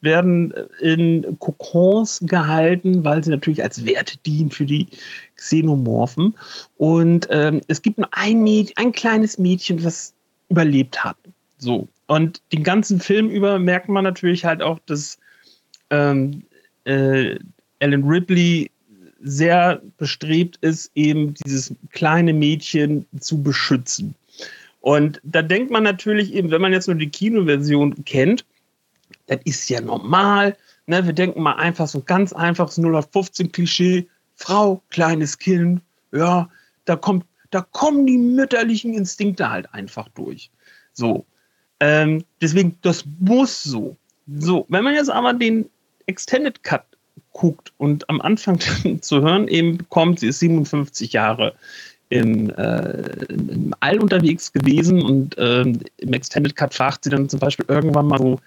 werden 0.00 0.52
in 0.80 1.38
Kokons 1.38 2.20
gehalten, 2.22 3.04
weil 3.04 3.22
sie 3.22 3.30
natürlich 3.30 3.62
als 3.62 3.86
Werte 3.86 4.18
dienen 4.18 4.50
für 4.50 4.66
die 4.66 4.88
Xenomorphen. 5.36 6.36
Und 6.76 7.28
ähm, 7.30 7.60
es 7.68 7.82
gibt 7.82 7.98
nur 7.98 8.08
ein, 8.10 8.42
Mädchen, 8.42 8.76
ein 8.78 8.92
kleines 8.92 9.38
Mädchen, 9.38 9.80
das 9.80 10.12
überlebt 10.48 11.04
hat. 11.04 11.16
So. 11.58 11.86
Und 12.06 12.40
den 12.52 12.62
ganzen 12.62 13.00
Film 13.00 13.28
über 13.28 13.58
merkt 13.58 13.88
man 13.88 14.04
natürlich 14.04 14.44
halt 14.44 14.62
auch, 14.62 14.78
dass 14.86 15.18
ähm, 15.90 16.42
äh, 16.84 17.38
Alan 17.80 18.04
Ripley 18.04 18.70
sehr 19.20 19.82
bestrebt 19.96 20.56
ist, 20.60 20.90
eben 20.94 21.34
dieses 21.34 21.74
kleine 21.90 22.32
Mädchen 22.32 23.06
zu 23.18 23.42
beschützen. 23.42 24.14
Und 24.80 25.20
da 25.24 25.42
denkt 25.42 25.70
man 25.72 25.82
natürlich 25.82 26.32
eben, 26.32 26.50
wenn 26.52 26.60
man 26.60 26.72
jetzt 26.72 26.86
nur 26.86 26.96
die 26.96 27.10
Kinoversion 27.10 28.04
kennt, 28.04 28.44
das 29.26 29.40
ist 29.44 29.68
ja 29.68 29.80
normal. 29.80 30.56
Ne? 30.86 31.04
Wir 31.04 31.12
denken 31.12 31.42
mal 31.42 31.56
einfach 31.56 31.88
so 31.88 32.00
ganz 32.00 32.32
einfaches 32.32 32.78
0815-Klischee. 32.78 34.06
Frau, 34.36 34.82
kleines 34.90 35.38
Kind, 35.38 35.80
ja, 36.12 36.48
da 36.84 36.94
kommt, 36.94 37.24
da 37.50 37.62
kommen 37.62 38.06
die 38.06 38.18
mütterlichen 38.18 38.92
Instinkte 38.92 39.50
halt 39.50 39.72
einfach 39.72 40.08
durch. 40.10 40.50
So. 40.92 41.24
Ähm, 41.80 42.24
deswegen, 42.40 42.76
das 42.82 43.04
muss 43.20 43.62
so. 43.62 43.96
So, 44.38 44.66
wenn 44.68 44.84
man 44.84 44.94
jetzt 44.94 45.10
aber 45.10 45.32
den 45.32 45.68
Extended 46.06 46.62
Cut 46.62 46.84
guckt 47.32 47.72
und 47.78 48.08
am 48.08 48.20
Anfang 48.20 48.58
zu 49.00 49.20
hören 49.20 49.48
eben 49.48 49.78
bekommt, 49.78 50.20
sie 50.20 50.28
ist 50.28 50.40
57 50.40 51.12
Jahre 51.12 51.54
im, 52.08 52.50
äh, 52.50 53.24
im 53.28 53.74
All 53.80 53.98
unterwegs 53.98 54.52
gewesen 54.52 55.02
und 55.02 55.36
äh, 55.38 55.62
im 55.62 56.12
Extended 56.12 56.56
Cut 56.56 56.74
fragt 56.74 57.04
sie 57.04 57.10
dann 57.10 57.28
zum 57.28 57.40
Beispiel 57.40 57.66
irgendwann 57.68 58.06
mal 58.06 58.18
so 58.18 58.40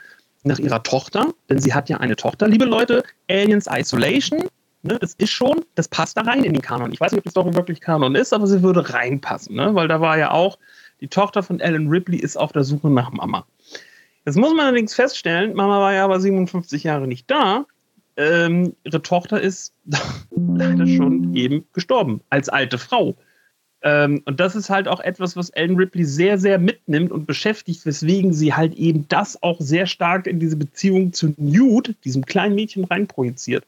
nach 0.44 0.60
ihrer 0.60 0.82
Tochter, 0.84 1.34
denn 1.50 1.60
sie 1.60 1.74
hat 1.74 1.90
ja 1.90 1.98
eine 1.98 2.16
Tochter. 2.16 2.48
Liebe 2.48 2.66
Leute, 2.66 3.04
Aliens 3.30 3.68
Isolation, 3.70 4.46
ne, 4.84 4.98
das 5.00 5.14
ist 5.16 5.32
schon, 5.32 5.66
das 5.76 5.88
passt 5.88 6.18
da 6.18 6.22
rein 6.22 6.44
in 6.44 6.54
den 6.54 6.62
Kanon. 6.62 6.94
Ich 6.94 7.02
weiß 7.02 7.12
nicht, 7.12 7.20
ob 7.20 7.26
die 7.26 7.32
Story 7.32 7.54
wirklich 7.54 7.82
Kanon 7.82 8.16
ist, 8.16 8.34
aber 8.34 8.48
sie 8.48 8.64
würde 8.64 8.94
reinpassen, 8.94 9.56
ne, 9.56 9.76
weil 9.76 9.88
da 9.88 10.00
war 10.00 10.18
ja 10.18 10.32
auch, 10.32 10.58
die 11.02 11.08
Tochter 11.08 11.44
von 11.44 11.62
Alan 11.62 11.88
Ripley 11.88 12.18
ist 12.18 12.38
auf 12.38 12.52
der 12.52 12.64
Suche 12.64 12.90
nach 12.90 13.12
Mama. 13.12 13.46
Jetzt 14.26 14.38
muss 14.38 14.54
man 14.54 14.68
allerdings 14.68 14.94
feststellen, 14.94 15.54
Mama 15.54 15.80
war 15.80 15.94
ja 15.94 16.04
aber 16.04 16.20
57 16.20 16.84
Jahre 16.84 17.08
nicht 17.08 17.30
da. 17.32 17.66
Ähm, 18.18 18.76
ihre 18.84 19.02
Tochter 19.02 19.40
ist 19.40 19.74
leider 20.36 20.86
schon 20.86 21.34
eben 21.36 21.66
gestorben, 21.74 22.22
als 22.30 22.50
alte 22.50 22.78
Frau. 22.78 23.16
Ähm, 23.82 24.22
und 24.26 24.42
das 24.42 24.58
ist 24.58 24.70
halt 24.70 24.90
auch 24.90 25.00
etwas, 25.00 25.38
was 25.38 25.52
Ellen 25.52 25.78
Ripley 25.78 26.04
sehr, 26.04 26.38
sehr 26.38 26.60
mitnimmt 26.60 27.12
und 27.12 27.26
beschäftigt, 27.26 27.86
weswegen 27.86 28.34
sie 28.34 28.54
halt 28.54 28.74
eben 28.76 29.08
das 29.08 29.42
auch 29.42 29.62
sehr 29.62 29.86
stark 29.86 30.28
in 30.28 30.40
diese 30.40 30.58
Beziehung 30.58 31.14
zu 31.14 31.34
Newt, 31.38 31.96
diesem 32.04 32.26
kleinen 32.26 32.56
Mädchen, 32.56 32.84
reinprojiziert 32.84 33.66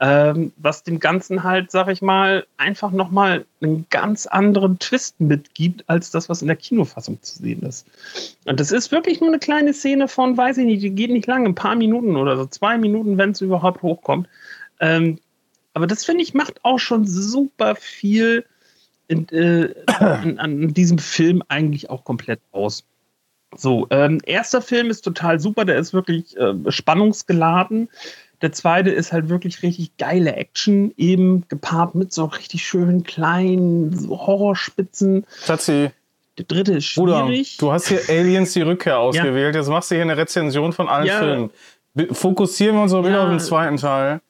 ähm, 0.00 0.52
was 0.58 0.82
dem 0.82 1.00
Ganzen 1.00 1.42
halt, 1.42 1.70
sag 1.70 1.88
ich 1.88 2.02
mal, 2.02 2.46
einfach 2.58 2.90
nochmal 2.90 3.46
einen 3.62 3.86
ganz 3.88 4.26
anderen 4.26 4.78
Twist 4.78 5.18
mitgibt, 5.20 5.84
als 5.86 6.10
das, 6.10 6.28
was 6.28 6.42
in 6.42 6.48
der 6.48 6.56
Kinofassung 6.56 7.22
zu 7.22 7.38
sehen 7.38 7.62
ist. 7.62 7.86
Und 8.44 8.60
das 8.60 8.72
ist 8.72 8.92
wirklich 8.92 9.20
nur 9.20 9.30
eine 9.30 9.38
kleine 9.38 9.72
Szene 9.72 10.06
von, 10.08 10.36
weiß 10.36 10.58
ich 10.58 10.66
nicht, 10.66 10.82
die 10.82 10.90
geht 10.90 11.10
nicht 11.10 11.26
lang, 11.26 11.46
ein 11.46 11.54
paar 11.54 11.76
Minuten 11.76 12.16
oder 12.16 12.36
so, 12.36 12.46
zwei 12.46 12.76
Minuten, 12.76 13.16
wenn 13.16 13.30
es 13.30 13.40
überhaupt 13.40 13.82
hochkommt. 13.82 14.28
Ähm, 14.80 15.18
aber 15.72 15.86
das 15.86 16.04
finde 16.04 16.22
ich 16.22 16.34
macht 16.34 16.62
auch 16.62 16.78
schon 16.78 17.06
super 17.06 17.74
viel 17.74 18.44
in, 19.08 19.28
äh, 19.30 19.74
an, 19.86 20.38
an 20.38 20.74
diesem 20.74 20.98
Film 20.98 21.42
eigentlich 21.48 21.88
auch 21.88 22.04
komplett 22.04 22.40
aus. 22.52 22.84
So, 23.54 23.86
ähm, 23.90 24.20
erster 24.24 24.60
Film 24.60 24.90
ist 24.90 25.02
total 25.02 25.40
super, 25.40 25.64
der 25.64 25.78
ist 25.78 25.94
wirklich 25.94 26.36
äh, 26.36 26.54
spannungsgeladen. 26.68 27.88
Der 28.42 28.52
zweite 28.52 28.90
ist 28.90 29.12
halt 29.12 29.28
wirklich 29.28 29.62
richtig 29.62 29.96
geile 29.96 30.34
Action, 30.34 30.92
eben 30.96 31.46
gepaart 31.48 31.94
mit 31.94 32.12
so 32.12 32.26
richtig 32.26 32.66
schönen 32.66 33.02
kleinen 33.02 34.08
Horrorspitzen. 34.08 35.26
Schatzi. 35.44 35.90
Der 36.38 36.44
dritte 36.44 36.74
ist 36.74 36.84
schwierig. 36.84 37.56
Bruder, 37.56 37.68
du 37.68 37.72
hast 37.72 37.88
hier 37.88 38.00
Aliens 38.08 38.52
die 38.52 38.62
Rückkehr 38.62 38.98
ausgewählt. 38.98 39.54
Ja. 39.54 39.60
Jetzt 39.60 39.70
machst 39.70 39.90
du 39.90 39.94
hier 39.94 40.02
eine 40.02 40.16
Rezension 40.16 40.72
von 40.72 40.88
allen 40.88 41.06
ja. 41.06 41.18
Filmen. 41.18 41.50
Fokussieren 42.12 42.76
wir 42.76 42.82
uns 42.82 42.92
mal 42.92 43.04
wieder 43.04 43.16
ja. 43.16 43.24
auf 43.24 43.30
den 43.30 43.40
zweiten 43.40 43.78
Teil. 43.78 44.20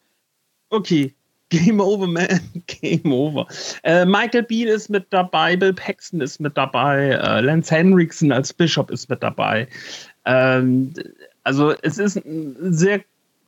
Okay. 0.70 1.12
Game 1.48 1.80
over, 1.80 2.06
man. 2.06 2.26
Game 2.66 3.12
over. 3.12 3.46
Äh, 3.82 4.04
Michael 4.04 4.42
Bean 4.42 4.68
ist 4.68 4.88
mit 4.88 5.06
dabei, 5.10 5.56
Bill 5.56 5.72
Paxton 5.72 6.20
ist 6.20 6.40
mit 6.40 6.56
dabei, 6.56 7.10
äh, 7.10 7.40
Lance 7.40 7.74
Henriksen 7.74 8.32
als 8.32 8.52
Bishop 8.52 8.90
ist 8.90 9.08
mit 9.08 9.22
dabei. 9.22 9.68
Ähm, 10.24 10.92
also 11.44 11.72
es 11.82 11.98
ist 11.98 12.16
ein 12.16 12.56
sehr 12.72 13.00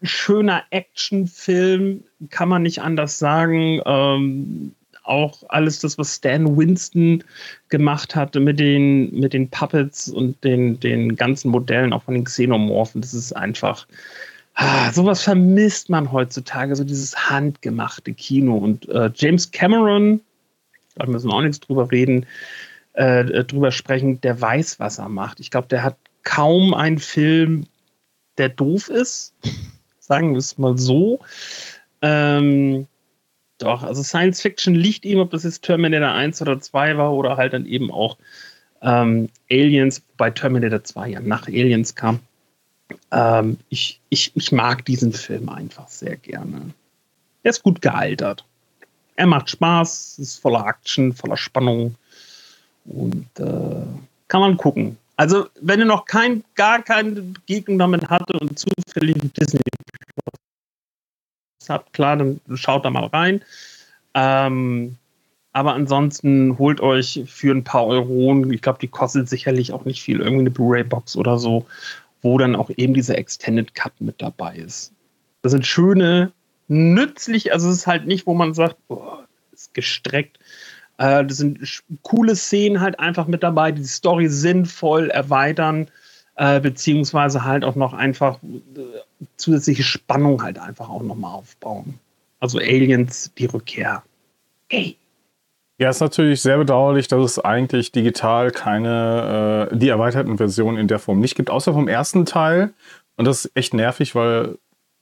schöner 0.02 0.64
Actionfilm, 0.70 2.04
kann 2.30 2.48
man 2.48 2.62
nicht 2.62 2.80
anders 2.80 3.18
sagen. 3.18 3.80
Ähm, 3.84 4.74
auch 5.08 5.42
alles 5.48 5.80
das, 5.80 5.98
was 5.98 6.16
Stan 6.16 6.56
Winston 6.56 7.24
gemacht 7.70 8.14
hatte 8.14 8.40
mit 8.40 8.60
den, 8.60 9.10
mit 9.18 9.32
den 9.32 9.48
Puppets 9.48 10.08
und 10.08 10.42
den, 10.44 10.78
den 10.80 11.16
ganzen 11.16 11.50
Modellen, 11.50 11.92
auch 11.92 12.02
von 12.02 12.14
den 12.14 12.24
Xenomorphen, 12.24 13.00
das 13.00 13.14
ist 13.14 13.32
einfach, 13.32 13.86
ah, 14.54 14.92
sowas 14.92 15.22
vermisst 15.22 15.88
man 15.88 16.12
heutzutage, 16.12 16.76
so 16.76 16.84
dieses 16.84 17.30
handgemachte 17.30 18.12
Kino. 18.12 18.56
Und 18.56 18.88
äh, 18.90 19.10
James 19.14 19.50
Cameron, 19.50 20.20
da 20.96 21.06
müssen 21.06 21.28
wir 21.28 21.34
auch 21.34 21.42
nichts 21.42 21.60
drüber 21.60 21.90
reden, 21.90 22.26
äh, 22.92 23.44
drüber 23.44 23.72
sprechen, 23.72 24.20
der 24.20 24.40
weiß, 24.40 24.78
was 24.78 24.98
er 24.98 25.08
macht. 25.08 25.40
Ich 25.40 25.50
glaube, 25.50 25.68
der 25.68 25.82
hat 25.82 25.96
kaum 26.22 26.74
einen 26.74 26.98
Film, 26.98 27.64
der 28.36 28.50
doof 28.50 28.88
ist 28.88 29.34
sagen 30.08 30.32
wir 30.32 30.38
es 30.38 30.58
mal 30.58 30.76
so. 30.76 31.20
Ähm, 32.02 32.86
doch, 33.58 33.82
also 33.82 34.02
Science 34.02 34.40
Fiction 34.40 34.74
liegt 34.74 35.04
ihm, 35.04 35.18
ob 35.18 35.30
das 35.30 35.44
jetzt 35.44 35.62
Terminator 35.62 36.10
1 36.10 36.40
oder 36.42 36.60
2 36.60 36.96
war 36.96 37.12
oder 37.12 37.36
halt 37.36 37.52
dann 37.52 37.66
eben 37.66 37.92
auch 37.92 38.16
ähm, 38.82 39.28
Aliens, 39.50 40.02
wobei 40.12 40.30
Terminator 40.30 40.82
2 40.82 41.08
ja 41.10 41.20
nach 41.20 41.46
Aliens 41.46 41.94
kam. 41.94 42.20
Ähm, 43.10 43.58
ich, 43.68 44.00
ich, 44.08 44.32
ich 44.34 44.52
mag 44.52 44.84
diesen 44.84 45.12
Film 45.12 45.48
einfach 45.48 45.88
sehr 45.88 46.16
gerne. 46.16 46.72
Er 47.42 47.50
ist 47.50 47.62
gut 47.62 47.82
gealtert. 47.82 48.44
Er 49.16 49.26
macht 49.26 49.50
Spaß, 49.50 50.18
ist 50.20 50.38
voller 50.38 50.66
Action, 50.66 51.12
voller 51.12 51.36
Spannung 51.36 51.96
und 52.86 53.26
äh, 53.38 53.82
kann 54.28 54.40
man 54.40 54.56
gucken. 54.56 54.96
Also, 55.16 55.48
wenn 55.60 55.80
ihr 55.80 55.84
noch 55.84 56.04
kein, 56.04 56.44
gar 56.54 56.80
keine 56.80 57.10
Begegnung 57.10 57.78
damit 57.78 58.08
hatte 58.08 58.38
und 58.38 58.56
zufällig 58.56 59.16
Disney 59.32 59.60
habt, 61.68 61.92
klar, 61.92 62.16
dann 62.16 62.40
schaut 62.54 62.84
da 62.84 62.90
mal 62.90 63.06
rein. 63.06 63.42
Ähm, 64.14 64.96
aber 65.52 65.74
ansonsten 65.74 66.58
holt 66.58 66.80
euch 66.80 67.24
für 67.26 67.52
ein 67.52 67.64
paar 67.64 67.86
Euronen, 67.86 68.52
ich 68.52 68.62
glaube, 68.62 68.78
die 68.80 68.88
kostet 68.88 69.28
sicherlich 69.28 69.72
auch 69.72 69.84
nicht 69.84 70.02
viel, 70.02 70.20
irgendwie 70.20 70.40
eine 70.40 70.50
Blu-ray-Box 70.50 71.16
oder 71.16 71.38
so, 71.38 71.66
wo 72.22 72.38
dann 72.38 72.56
auch 72.56 72.70
eben 72.76 72.94
dieser 72.94 73.18
Extended 73.18 73.74
Cut 73.74 73.92
mit 74.00 74.20
dabei 74.20 74.56
ist. 74.56 74.92
Das 75.42 75.52
sind 75.52 75.66
schöne, 75.66 76.32
nützlich, 76.68 77.52
also 77.52 77.70
es 77.70 77.78
ist 77.78 77.86
halt 77.86 78.06
nicht, 78.06 78.26
wo 78.26 78.34
man 78.34 78.54
sagt, 78.54 78.76
boah, 78.88 79.26
ist 79.52 79.74
gestreckt, 79.74 80.38
äh, 80.98 81.24
das 81.24 81.38
sind 81.38 81.82
coole 82.02 82.36
Szenen 82.36 82.80
halt 82.80 83.00
einfach 83.00 83.26
mit 83.26 83.42
dabei, 83.42 83.72
die 83.72 83.82
die 83.82 83.88
Story 83.88 84.28
sinnvoll 84.28 85.10
erweitern, 85.10 85.88
äh, 86.38 86.60
beziehungsweise 86.60 87.44
halt 87.44 87.64
auch 87.64 87.74
noch 87.74 87.92
einfach 87.92 88.38
äh, 88.44 88.80
zusätzliche 89.36 89.82
Spannung 89.82 90.40
halt 90.42 90.58
einfach 90.58 90.88
auch 90.88 91.02
nochmal 91.02 91.34
aufbauen. 91.34 91.98
Also 92.38 92.58
Aliens, 92.58 93.32
die 93.36 93.46
Rückkehr. 93.46 94.04
Hey. 94.68 94.96
Ja, 95.78 95.90
ist 95.90 96.00
natürlich 96.00 96.40
sehr 96.40 96.58
bedauerlich, 96.58 97.08
dass 97.08 97.24
es 97.24 97.38
eigentlich 97.40 97.90
digital 97.90 98.52
keine, 98.52 99.68
äh, 99.72 99.76
die 99.76 99.88
erweiterten 99.88 100.36
Versionen 100.36 100.78
in 100.78 100.86
der 100.86 101.00
Form 101.00 101.18
nicht 101.18 101.34
gibt, 101.34 101.50
außer 101.50 101.72
vom 101.72 101.88
ersten 101.88 102.24
Teil, 102.24 102.72
Und 103.16 103.24
das 103.24 103.44
ist 103.44 103.56
echt 103.56 103.74
nervig, 103.74 104.14
weil 104.14 104.58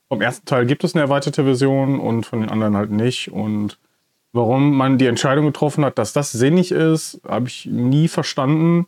vom 0.07 0.21
ersten 0.21 0.45
Teil 0.47 0.65
gibt 0.65 0.83
es 0.83 0.95
eine 0.95 1.03
erweiterte 1.03 1.43
Version 1.43 1.99
und 1.99 2.25
von 2.25 2.41
den 2.41 2.49
anderen 2.49 2.75
halt 2.75 2.89
nicht. 2.89 3.31
Und 3.31 3.77
warum 4.33 4.75
man 4.75 4.97
die 4.97 5.05
Entscheidung 5.05 5.45
getroffen 5.45 5.85
hat, 5.85 5.99
dass 5.99 6.13
das 6.13 6.31
sinnig 6.31 6.71
ist, 6.71 7.21
habe 7.27 7.47
ich 7.47 7.67
nie 7.67 8.07
verstanden. 8.07 8.87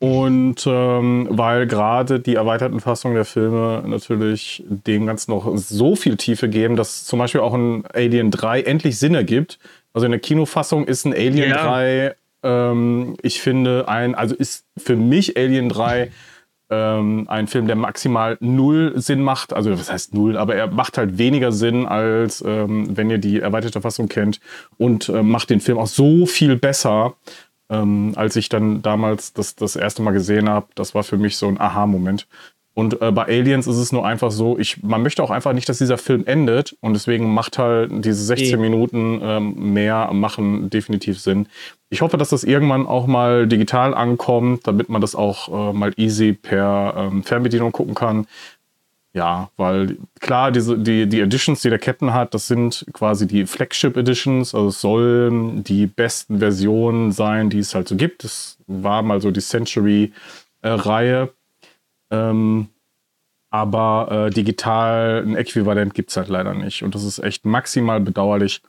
Und 0.00 0.66
ähm, 0.66 1.28
weil 1.30 1.66
gerade 1.66 2.20
die 2.20 2.34
erweiterten 2.34 2.80
Fassungen 2.80 3.14
der 3.14 3.24
Filme 3.24 3.82
natürlich 3.86 4.62
dem 4.66 5.06
Ganzen 5.06 5.30
noch 5.30 5.56
so 5.56 5.96
viel 5.96 6.16
Tiefe 6.16 6.48
geben, 6.48 6.76
dass 6.76 7.04
zum 7.04 7.18
Beispiel 7.18 7.40
auch 7.40 7.54
ein 7.54 7.84
Alien 7.92 8.30
3 8.30 8.62
endlich 8.62 8.98
Sinn 8.98 9.14
ergibt. 9.14 9.58
Also 9.92 10.04
in 10.06 10.10
der 10.10 10.20
Kinofassung 10.20 10.84
ist 10.84 11.04
ein 11.06 11.14
Alien 11.14 11.50
ja. 11.50 11.64
3, 11.64 12.14
ähm, 12.42 13.16
ich 13.22 13.40
finde, 13.40 13.88
ein, 13.88 14.14
also 14.14 14.34
ist 14.34 14.66
für 14.76 14.96
mich 14.96 15.36
Alien 15.36 15.68
3 15.68 16.10
ähm, 16.70 17.26
ein 17.28 17.46
Film, 17.46 17.66
der 17.66 17.76
maximal 17.76 18.36
null 18.40 18.92
Sinn 18.96 19.22
macht. 19.22 19.52
Also 19.52 19.72
was 19.72 19.90
heißt 19.90 20.14
null, 20.14 20.36
aber 20.36 20.54
er 20.54 20.68
macht 20.68 20.98
halt 20.98 21.18
weniger 21.18 21.52
Sinn, 21.52 21.86
als 21.86 22.42
ähm, 22.46 22.96
wenn 22.96 23.10
ihr 23.10 23.18
die 23.18 23.40
erweiterte 23.40 23.80
Fassung 23.80 24.08
kennt 24.08 24.40
und 24.76 25.08
äh, 25.08 25.22
macht 25.22 25.50
den 25.50 25.60
Film 25.60 25.78
auch 25.78 25.86
so 25.86 26.26
viel 26.26 26.56
besser. 26.56 27.14
Ähm, 27.82 28.12
als 28.16 28.36
ich 28.36 28.48
dann 28.48 28.82
damals 28.82 29.32
das, 29.32 29.56
das 29.56 29.76
erste 29.76 30.02
Mal 30.02 30.12
gesehen 30.12 30.48
habe, 30.48 30.66
das 30.74 30.94
war 30.94 31.02
für 31.04 31.18
mich 31.18 31.36
so 31.36 31.48
ein 31.48 31.60
Aha-Moment. 31.60 32.26
Und 32.76 33.00
äh, 33.00 33.12
bei 33.12 33.26
Aliens 33.26 33.68
ist 33.68 33.76
es 33.76 33.92
nur 33.92 34.04
einfach 34.04 34.32
so, 34.32 34.58
ich, 34.58 34.82
man 34.82 35.02
möchte 35.02 35.22
auch 35.22 35.30
einfach 35.30 35.52
nicht, 35.52 35.68
dass 35.68 35.78
dieser 35.78 35.96
Film 35.96 36.24
endet 36.26 36.76
und 36.80 36.94
deswegen 36.94 37.32
macht 37.32 37.56
halt 37.56 38.04
diese 38.04 38.24
16 38.24 38.54
e. 38.54 38.56
Minuten 38.56 39.20
ähm, 39.22 39.72
mehr 39.72 40.12
machen 40.12 40.70
definitiv 40.70 41.20
Sinn. 41.20 41.46
Ich 41.88 42.02
hoffe, 42.02 42.16
dass 42.16 42.30
das 42.30 42.42
irgendwann 42.42 42.88
auch 42.88 43.06
mal 43.06 43.46
digital 43.46 43.94
ankommt, 43.94 44.66
damit 44.66 44.88
man 44.88 45.00
das 45.00 45.14
auch 45.14 45.70
äh, 45.70 45.72
mal 45.72 45.92
easy 45.96 46.32
per 46.32 46.94
ähm, 46.96 47.22
Fernbedienung 47.22 47.70
gucken 47.70 47.94
kann. 47.94 48.26
Ja, 49.14 49.50
weil 49.56 49.96
klar, 50.18 50.50
diese, 50.50 50.76
die, 50.76 51.08
die 51.08 51.20
Editions, 51.20 51.62
die 51.62 51.70
der 51.70 51.78
Captain 51.78 52.12
hat, 52.12 52.34
das 52.34 52.48
sind 52.48 52.84
quasi 52.92 53.28
die 53.28 53.46
Flagship 53.46 53.96
Editions. 53.96 54.54
Also 54.56 54.68
es 54.68 54.80
sollen 54.80 55.62
die 55.62 55.86
besten 55.86 56.40
Versionen 56.40 57.12
sein, 57.12 57.48
die 57.48 57.60
es 57.60 57.76
halt 57.76 57.86
so 57.86 57.94
gibt. 57.94 58.24
Das 58.24 58.58
war 58.66 59.02
mal 59.02 59.20
so 59.20 59.30
die 59.30 59.40
Century-Reihe. 59.40 61.32
Äh, 62.10 62.16
ähm, 62.16 62.68
aber 63.50 64.08
äh, 64.10 64.30
digital 64.30 65.22
ein 65.24 65.36
Äquivalent 65.36 65.94
gibt 65.94 66.10
es 66.10 66.16
halt 66.16 66.28
leider 66.28 66.52
nicht. 66.52 66.82
Und 66.82 66.96
das 66.96 67.04
ist 67.04 67.20
echt 67.20 67.46
maximal 67.46 68.00
bedauerlich. 68.00 68.62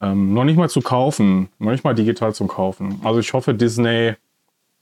Ähm, 0.00 0.34
noch 0.34 0.44
nicht 0.44 0.56
mal 0.56 0.70
zu 0.70 0.82
kaufen, 0.82 1.48
noch 1.58 1.72
nicht 1.72 1.82
mal 1.82 1.94
digital 1.96 2.32
zum 2.32 2.46
Kaufen. 2.46 3.00
Also 3.02 3.18
ich 3.18 3.32
hoffe, 3.32 3.54
Disney 3.54 4.14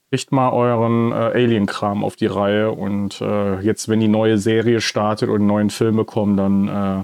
kriegt 0.09 0.31
mal 0.31 0.51
euren 0.51 1.11
äh, 1.11 1.15
Alien-Kram 1.15 2.03
auf 2.03 2.15
die 2.15 2.25
Reihe 2.25 2.71
und 2.71 3.21
äh, 3.21 3.59
jetzt, 3.61 3.89
wenn 3.89 3.99
die 3.99 4.07
neue 4.07 4.37
Serie 4.37 4.81
startet 4.81 5.29
und 5.29 5.45
neuen 5.45 5.69
Filme 5.69 6.05
kommen, 6.05 6.37
dann 6.37 6.67
äh, 6.67 7.03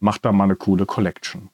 macht 0.00 0.24
da 0.24 0.32
mal 0.32 0.44
eine 0.44 0.56
coole 0.56 0.86
Collection. 0.86 1.48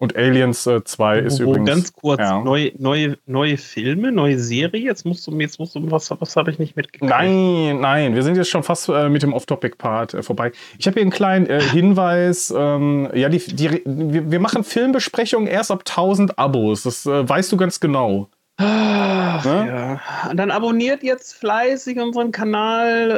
Und 0.00 0.14
Aliens 0.16 0.64
äh, 0.68 0.84
2 0.84 1.18
ist 1.18 1.40
Wo, 1.40 1.50
übrigens. 1.50 1.68
Ganz 1.68 1.92
kurz, 1.92 2.20
ja. 2.20 2.40
neue, 2.40 2.70
neue, 2.78 3.18
neue 3.26 3.56
Filme, 3.56 4.12
neue 4.12 4.38
Serie. 4.38 4.80
Jetzt 4.80 5.04
musst 5.04 5.26
du, 5.26 5.36
jetzt 5.40 5.58
musst 5.58 5.74
du, 5.74 5.90
was, 5.90 6.08
was 6.20 6.36
habe 6.36 6.52
ich 6.52 6.60
nicht 6.60 6.76
mitgekriegt? 6.76 7.10
Nein, 7.10 7.80
nein, 7.80 8.14
wir 8.14 8.22
sind 8.22 8.36
jetzt 8.36 8.48
schon 8.48 8.62
fast 8.62 8.88
äh, 8.88 9.08
mit 9.08 9.24
dem 9.24 9.32
Off-Topic-Part 9.32 10.14
äh, 10.14 10.22
vorbei. 10.22 10.52
Ich 10.78 10.86
habe 10.86 10.94
hier 10.94 11.02
einen 11.02 11.10
kleinen 11.10 11.46
äh, 11.46 11.60
Hinweis. 11.60 12.54
Ähm, 12.56 13.10
ja, 13.12 13.28
die, 13.28 13.38
die, 13.38 13.82
wir, 13.84 14.30
wir, 14.30 14.38
machen 14.38 14.62
Filmbesprechungen 14.62 15.48
erst 15.48 15.72
ab 15.72 15.80
1000 15.80 16.38
Abos. 16.38 16.84
Das 16.84 17.04
äh, 17.04 17.28
weißt 17.28 17.50
du 17.50 17.56
ganz 17.56 17.80
genau. 17.80 18.28
Ach, 18.58 19.44
ne? 19.44 20.00
ja. 20.26 20.34
Dann 20.34 20.50
abonniert 20.50 21.02
jetzt 21.02 21.34
fleißig 21.34 21.98
unseren 22.00 22.32
Kanal, 22.32 23.10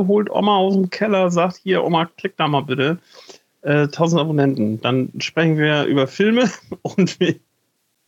äh, 0.00 0.06
holt 0.06 0.30
Oma 0.30 0.56
aus 0.56 0.74
dem 0.74 0.88
Keller, 0.90 1.30
sagt 1.30 1.60
hier, 1.62 1.84
Oma, 1.84 2.06
klick 2.16 2.36
da 2.36 2.48
mal 2.48 2.62
bitte 2.62 2.98
äh, 3.62 3.82
1000 3.82 4.20
Abonnenten. 4.20 4.80
Dann 4.80 5.12
sprechen 5.18 5.58
wir 5.58 5.84
über 5.84 6.06
Filme 6.06 6.50
und 6.82 7.20
wir 7.20 7.36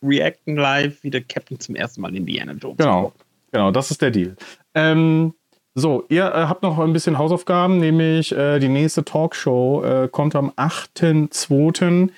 reacten 0.03 0.55
live, 0.55 1.03
wie 1.03 1.11
der 1.11 1.21
Captain 1.21 1.59
zum 1.59 1.75
ersten 1.75 2.01
Mal 2.01 2.15
Indiana 2.15 2.53
Jones. 2.53 2.77
Genau, 2.77 3.13
genau, 3.51 3.71
das 3.71 3.91
ist 3.91 4.01
der 4.01 4.11
Deal. 4.11 4.35
Ähm, 4.73 5.33
so, 5.75 6.05
ihr 6.09 6.25
äh, 6.25 6.47
habt 6.47 6.63
noch 6.63 6.79
ein 6.79 6.93
bisschen 6.93 7.19
Hausaufgaben, 7.19 7.77
nämlich 7.79 8.31
äh, 8.31 8.57
die 8.57 8.69
nächste 8.69 9.05
Talkshow 9.05 9.83
äh, 9.83 10.07
kommt 10.07 10.35
am 10.35 10.49
8.2. 10.51 12.09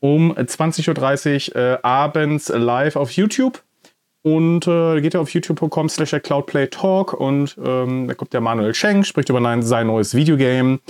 um 0.00 0.32
20.30 0.32 1.48
Uhr 1.48 1.56
äh, 1.56 1.78
abends 1.82 2.50
live 2.50 2.96
auf 2.96 3.10
YouTube. 3.12 3.62
Und 4.26 4.66
äh, 4.66 5.00
geht 5.02 5.14
ihr 5.14 5.20
auf 5.20 5.32
youtube.com 5.32 5.88
slash 5.88 6.10
cloudplaytalk 6.20 7.12
und 7.12 7.56
ähm, 7.64 8.08
da 8.08 8.14
kommt 8.14 8.32
der 8.32 8.40
Manuel 8.40 8.74
Schenk, 8.74 9.06
spricht 9.06 9.28
über 9.28 9.62
sein 9.62 9.86
neues 9.86 10.16
Videogame. 10.16 10.80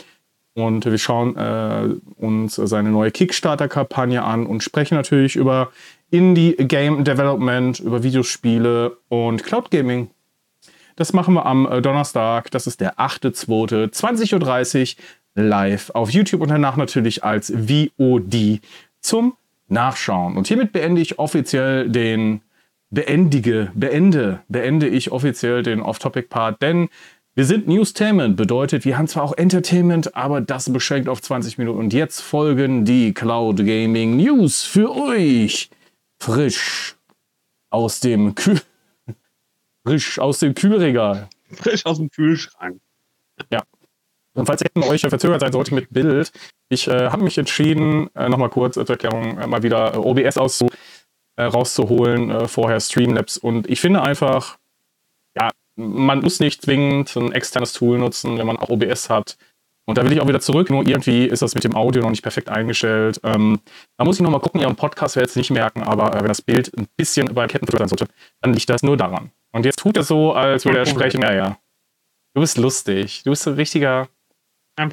Und 0.55 0.87
wir 0.87 0.97
schauen 0.97 1.37
äh, 1.37 1.87
uns 2.17 2.55
seine 2.55 2.89
neue 2.89 3.11
Kickstarter-Kampagne 3.11 4.23
an 4.23 4.47
und 4.47 4.63
sprechen 4.63 4.95
natürlich 4.95 5.37
über 5.37 5.71
Indie-Game 6.11 7.05
Development, 7.05 7.79
über 7.79 8.03
Videospiele 8.03 8.97
und 9.11 9.45
Cloud 9.45 9.71
Gaming. 9.71 10.09
Das 10.97 11.13
machen 11.13 11.35
wir 11.35 11.45
am 11.45 11.71
äh, 11.71 11.83
Donnerstag, 11.83 12.51
das 12.53 12.67
ist 12.67 12.81
der 12.81 12.95
8.2.20.30 12.95 14.97
Uhr 14.97 15.45
live 15.45 15.91
auf 15.91 16.09
YouTube 16.09 16.41
und 16.41 16.49
danach 16.49 16.79
natürlich 16.79 17.23
als 17.23 17.53
VOD 17.53 18.63
zum 19.03 19.37
Nachschauen. 19.69 20.39
Und 20.39 20.47
hiermit 20.47 20.73
beende 20.73 21.03
ich 21.03 21.19
offiziell 21.19 21.91
den 21.91 22.41
beendige, 22.91 23.71
beende, 23.75 24.41
beende 24.49 24.89
ich 24.89 25.13
offiziell 25.13 25.63
den 25.63 25.81
Off-Topic-Part, 25.81 26.63
denn 26.63 26.89
wir 27.35 27.45
sind 27.45 27.69
Newstainment, 27.69 28.37
bedeutet, 28.37 28.85
wir 28.85 28.97
haben 28.97 29.09
zwar 29.09 29.23
auch 29.23 29.37
Entertainment, 29.37 30.17
aber 30.17 30.41
das 30.41 30.73
beschränkt 30.73 31.09
auf 31.09 31.21
20 31.21 31.59
Minuten. 31.59 31.79
Und 31.79 31.93
jetzt 31.93 32.21
folgen 32.21 32.87
die 32.87 33.13
Cloud 33.13 33.59
Gaming 33.59 34.17
News 34.17 34.63
für 34.63 34.97
euch. 34.97 35.69
Frisch 36.19 36.97
aus 37.69 38.01
dem 38.01 38.35
Kühl 38.35 38.61
frisch 39.87 40.19
aus 40.19 40.41
dem 40.41 40.55
Kühlregal. 40.55 41.29
Frisch 41.53 41.87
aus 41.87 41.99
dem 41.99 42.11
Kühlschrank. 42.11 42.81
Ja. 43.51 43.63
Und 44.35 44.47
falls 44.47 44.63
ihr 44.63 44.83
euch 44.83 45.01
verzögert 45.03 45.41
sein 45.41 45.53
sollte 45.53 45.75
mit 45.75 45.91
Bild, 45.91 46.33
ich 46.69 46.89
äh, 46.89 47.09
habe 47.09 47.23
mich 47.23 47.39
entschieden, 47.39 48.09
äh, 48.15 48.29
nochmal 48.29 48.51
kurz 48.51 48.75
zur 48.75 48.89
Erklärung, 48.89 49.39
äh, 49.39 49.47
mal 49.47 49.63
wieder 49.63 49.95
äh, 49.95 49.99
OBS 49.99 50.37
auszu 50.37 50.69
äh, 51.37 51.45
rauszuholen, 51.45 52.31
äh, 52.31 52.49
vorher 52.49 52.81
Streamlabs. 52.81 53.37
Und 53.37 53.69
ich 53.69 53.81
finde 53.81 54.03
einfach, 54.03 54.59
ja, 55.37 55.51
man 55.77 56.21
muss 56.21 56.41
nicht 56.41 56.63
zwingend 56.63 57.15
ein 57.17 57.33
externes 57.33 57.73
Tool 57.73 57.99
nutzen, 57.99 58.39
wenn 58.39 58.47
man 58.47 58.57
auch 58.57 58.71
OBS 58.71 59.11
hat. 59.11 59.37
Und 59.89 59.99
da 59.99 60.05
will 60.05 60.13
ich 60.13 60.21
auch 60.21 60.27
wieder 60.27 60.41
zurück, 60.41 60.69
nur 60.69 60.87
irgendwie 60.87 61.27
ist 61.27 61.43
das 61.43 61.55
mit 61.55 61.63
dem 61.63 61.77
Audio 61.77 62.03
noch 62.03 62.11
nicht 62.11 62.23
perfekt 62.23 62.49
eingestellt. 62.49 63.21
Ähm, 63.23 63.61
da 63.97 64.05
muss 64.05 64.17
ich 64.17 64.23
nochmal 64.23 64.41
gucken, 64.41 64.61
Ihren 64.61 64.75
Podcast 64.75 65.15
werdet 65.15 65.31
es 65.31 65.37
nicht 65.37 65.51
merken, 65.51 65.83
aber 65.83 66.13
äh, 66.13 66.21
wenn 66.21 66.29
das 66.29 66.43
Bild 66.43 66.77
ein 66.77 66.89
bisschen 66.97 67.29
über 67.31 67.47
Kettenfüller 67.47 67.79
sein 67.79 67.89
sollte, 67.89 68.09
dann 68.41 68.53
liegt 68.53 68.69
das 68.69 68.83
nur 68.83 68.97
daran. 68.97 69.31
Und 69.53 69.65
jetzt 69.65 69.79
tut 69.79 69.97
er 69.97 70.03
so, 70.03 70.33
als 70.33 70.65
würde 70.65 70.81
er 70.81 70.87
sprechen, 70.87 71.23
ja, 71.23 71.33
ja. 71.33 71.59
Du 72.35 72.41
bist 72.41 72.59
lustig. 72.59 73.23
Du 73.23 73.31
bist 73.31 73.45
so 73.45 73.51
ein 73.51 73.57
richtiger. 73.57 74.09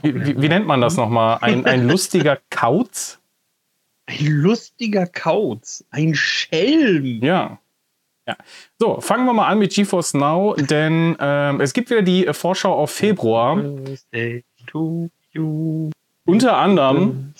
Wie, 0.02 0.16
wie, 0.16 0.42
wie, 0.42 0.48
nennt 0.48 0.68
man 0.68 0.80
das 0.80 0.96
nochmal? 0.96 1.40
Ein, 1.42 1.66
ein 1.66 1.88
lustiger 1.88 2.38
Kauz? 2.50 3.20
Ein 4.06 4.26
lustiger 4.26 5.06
Kauz. 5.08 5.84
Ein 5.90 6.14
Schelm. 6.16 7.24
Ja. 7.24 7.60
Ja. 8.28 8.38
So, 8.80 9.02
fangen 9.02 9.26
wir 9.26 9.34
mal 9.34 9.48
an 9.48 9.60
mit 9.60 9.74
GeForce 9.74 10.14
Now, 10.14 10.56
denn 10.56 11.18
ähm, 11.20 11.60
es 11.60 11.74
gibt 11.74 11.90
wieder 11.90 12.02
die 12.02 12.26
äh, 12.26 12.34
Vorschau 12.34 12.74
auf 12.74 12.92
Februar. 12.92 13.62
Unter 16.26 16.58
anderem, 16.58 17.34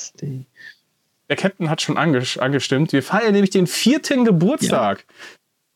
der 1.30 1.38
Captain 1.38 1.70
hat 1.70 1.82
schon 1.82 1.98
angestimmt, 1.98 2.92
wir 2.92 3.02
feiern 3.02 3.32
nämlich 3.32 3.52
den 3.52 3.68
vierten 3.68 4.26
Geburtstag 4.26 5.06
ja. 5.08 5.16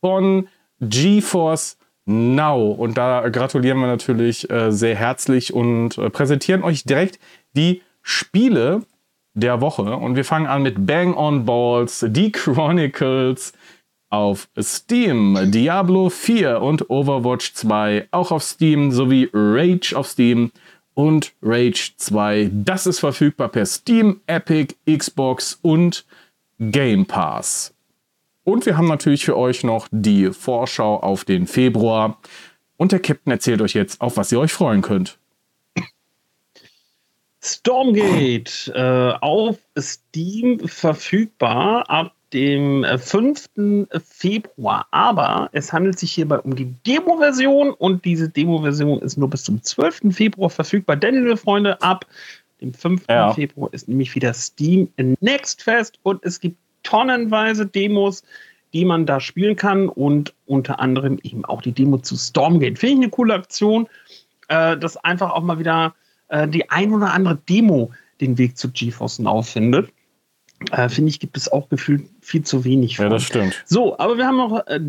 von 0.01 0.49
GeForce 0.81 1.77
Now. 2.05 2.71
Und 2.71 2.97
da 2.97 3.29
gratulieren 3.29 3.79
wir 3.79 3.87
natürlich 3.87 4.49
äh, 4.49 4.71
sehr 4.71 4.95
herzlich 4.95 5.53
und 5.53 5.97
äh, 5.97 6.09
präsentieren 6.09 6.63
euch 6.63 6.83
direkt 6.83 7.19
die 7.53 7.81
Spiele 8.01 8.83
der 9.37 9.61
Woche. 9.61 9.95
Und 9.95 10.15
wir 10.15 10.25
fangen 10.25 10.47
an 10.47 10.63
mit 10.63 10.85
Bang 10.85 11.13
on 11.13 11.45
Balls, 11.45 11.99
The 11.99 12.31
Chronicles, 12.31 13.53
auf 14.09 14.47
Steam, 14.57 15.51
Diablo 15.51 16.09
4 16.09 16.61
und 16.61 16.89
Overwatch 16.89 17.53
2 17.53 18.07
auch 18.11 18.31
auf 18.31 18.43
Steam 18.43 18.91
sowie 18.91 19.29
Rage 19.33 19.93
auf 19.95 20.07
Steam 20.07 20.51
und 20.93 21.33
Rage 21.41 21.91
2. 21.97 22.49
Das 22.53 22.87
ist 22.87 22.99
verfügbar 22.99 23.49
per 23.49 23.65
Steam, 23.65 24.21
Epic, 24.27 24.75
Xbox 24.89 25.59
und 25.61 26.05
Game 26.59 27.05
Pass. 27.05 27.73
Und 28.43 28.65
wir 28.65 28.77
haben 28.77 28.87
natürlich 28.87 29.25
für 29.25 29.37
euch 29.37 29.65
noch 29.65 29.89
die 29.91 30.31
Vorschau 30.31 31.01
auf 31.01 31.25
den 31.25 31.47
Februar. 31.47 32.17
Und 32.77 32.93
der 32.93 32.99
Captain 32.99 33.31
erzählt 33.31 33.61
euch 33.61 33.73
jetzt, 33.73 33.99
auf 33.99 34.15
was 34.15 34.31
ihr 34.31 34.39
euch 34.39 34.53
freuen 34.53 34.81
könnt. 34.81 35.17
Stormgate 37.47 38.71
äh, 38.75 39.17
auf 39.21 39.57
Steam 39.77 40.59
verfügbar 40.67 41.89
ab 41.89 42.13
dem 42.33 42.85
5. 42.85 43.49
Februar. 44.03 44.87
Aber 44.91 45.49
es 45.53 45.71
handelt 45.71 45.97
sich 45.97 46.11
hierbei 46.11 46.39
um 46.39 46.55
die 46.55 46.73
Demo-Version 46.85 47.71
und 47.71 48.03
diese 48.03 48.29
Demo-Version 48.29 48.99
ist 48.99 49.17
nur 49.17 49.29
bis 49.29 49.43
zum 49.43 49.63
12. 49.63 50.13
Februar 50.13 50.49
verfügbar. 50.49 50.97
Denn, 50.97 51.15
liebe 51.15 51.37
Freunde, 51.37 51.81
ab 51.81 52.05
dem 52.61 52.73
5. 52.73 53.05
Ja. 53.09 53.33
Februar 53.33 53.73
ist 53.73 53.87
nämlich 53.87 54.13
wieder 54.15 54.33
Steam 54.33 54.89
Next 55.21 55.63
Fest 55.63 55.99
und 56.03 56.23
es 56.25 56.39
gibt 56.39 56.57
tonnenweise 56.83 57.65
Demos, 57.65 58.23
die 58.73 58.83
man 58.83 59.05
da 59.05 59.19
spielen 59.19 59.55
kann 59.55 59.87
und 59.87 60.33
unter 60.45 60.79
anderem 60.79 61.19
eben 61.23 61.45
auch 61.45 61.61
die 61.61 61.71
Demo 61.71 61.97
zu 61.99 62.17
Stormgate. 62.17 62.77
Finde 62.77 62.95
ich 62.95 63.01
eine 63.03 63.09
coole 63.09 63.33
Aktion, 63.33 63.87
äh, 64.49 64.77
dass 64.77 64.97
einfach 64.97 65.31
auch 65.31 65.43
mal 65.43 65.59
wieder 65.59 65.95
äh, 66.29 66.47
die 66.47 66.69
ein 66.69 66.93
oder 66.93 67.13
andere 67.13 67.37
Demo 67.49 67.91
den 68.21 68.37
Weg 68.37 68.57
zu 68.57 68.71
GeForce 68.71 69.19
Now 69.19 69.41
findet. 69.41 69.91
Äh, 70.71 70.89
Finde 70.89 71.09
ich, 71.09 71.19
gibt 71.19 71.37
es 71.37 71.51
auch 71.51 71.69
gefühlt 71.69 72.09
viel 72.21 72.43
zu 72.43 72.63
wenig 72.65 72.97
von. 72.97 73.05
Ja, 73.05 73.09
das 73.09 73.23
stimmt. 73.23 73.63
So, 73.65 73.97
aber 73.99 74.17
wir 74.17 74.25
haben 74.25 74.37
noch 74.37 74.65
äh, 74.67 74.79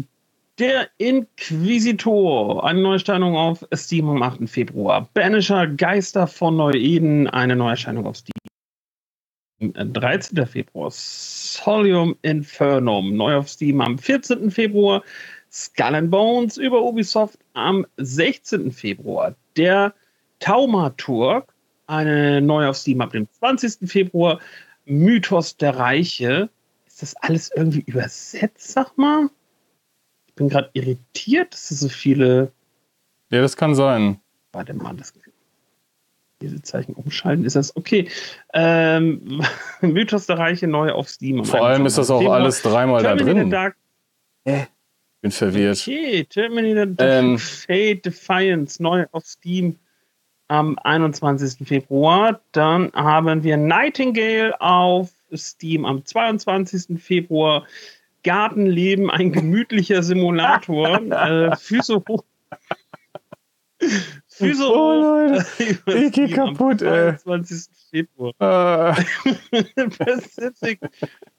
der 0.58 0.88
Inquisitor, 0.98 2.64
eine 2.64 2.80
Neuerscheinung 2.80 3.36
auf 3.36 3.66
Steam 3.74 4.08
am 4.08 4.22
8. 4.22 4.48
Februar. 4.48 5.08
Banisher 5.14 5.66
Geister 5.66 6.26
von 6.26 6.56
Neu-Eden, 6.56 7.28
eine 7.28 7.54
Neuerscheinung 7.54 8.06
auf 8.06 8.16
Steam. 8.16 8.32
13. 9.60 10.46
Februar. 10.46 10.90
Solium 10.90 12.16
Infernum, 12.22 13.16
neu 13.16 13.36
auf 13.36 13.48
Steam 13.48 13.80
am 13.80 13.98
14. 13.98 14.50
Februar. 14.50 15.02
Skull 15.50 15.94
and 15.94 16.10
Bones 16.10 16.56
über 16.56 16.82
Ubisoft 16.82 17.38
am 17.54 17.86
16. 17.96 18.70
Februar. 18.70 19.34
Der 19.56 19.94
Taumaturg, 20.40 21.52
eine 21.86 22.40
neue 22.40 22.68
auf 22.68 22.76
Steam 22.76 23.00
ab 23.00 23.12
dem 23.12 23.28
20. 23.30 23.88
Februar. 23.90 24.40
Mythos 24.84 25.56
der 25.56 25.76
Reiche. 25.76 26.48
Ist 26.86 27.02
das 27.02 27.16
alles 27.16 27.50
irgendwie 27.54 27.84
übersetzt, 27.86 28.72
sag 28.72 28.96
mal? 28.96 29.28
Ich 30.26 30.34
bin 30.34 30.48
gerade 30.48 30.70
irritiert, 30.72 31.52
dass 31.52 31.70
es 31.70 31.80
so 31.80 31.88
viele. 31.88 32.52
Ja, 33.30 33.40
das 33.40 33.56
kann 33.56 33.74
sein. 33.74 34.20
Warte 34.52 34.74
mal, 34.74 34.94
das 34.96 35.12
diese 36.40 36.62
Zeichen 36.62 36.94
umschalten, 36.94 37.44
ist 37.44 37.56
das 37.56 37.76
okay. 37.76 38.08
Ähm, 38.54 39.42
Mythos 39.80 40.26
der 40.26 40.38
Reiche 40.38 40.66
neu 40.66 40.92
auf 40.92 41.08
Steam. 41.08 41.44
Vor 41.44 41.66
allem 41.66 41.86
ist 41.86 41.98
das 41.98 42.10
auch 42.10 42.20
Februar. 42.20 42.40
alles 42.40 42.62
dreimal 42.62 43.02
Terminator 43.02 43.34
da 43.34 43.40
drin. 43.40 43.50
Dark 43.50 43.76
äh, 44.44 44.66
bin 45.20 45.30
verwirrt. 45.30 45.78
Okay, 45.80 46.24
Terminator 46.24 46.86
Dark 46.86 47.22
ähm, 47.22 47.38
Fate 47.38 48.06
Defiance 48.06 48.82
neu 48.82 49.06
auf 49.10 49.26
Steam 49.26 49.78
am 50.48 50.78
21. 50.82 51.66
Februar. 51.66 52.40
Dann 52.52 52.90
haben 52.94 53.44
wir 53.44 53.56
Nightingale 53.56 54.60
auf 54.60 55.10
Steam 55.34 55.84
am 55.84 56.04
22. 56.04 57.00
Februar. 57.00 57.66
Gartenleben, 58.24 59.10
ein 59.10 59.32
gemütlicher 59.32 60.02
Simulator. 60.02 61.00
äh, 61.10 61.56
Füße 61.56 62.02
hoch. 62.08 62.24
Füße 64.26 64.64
oh, 64.64 65.30
hoch. 65.30 65.42
Ich 65.86 66.12
geh 66.12 66.28
kaputt, 66.28 66.82
ey. 66.82 67.16
22. 67.16 67.68
Februar. 67.90 68.34
Uh. 68.40 68.94
Pacific, 69.98 70.80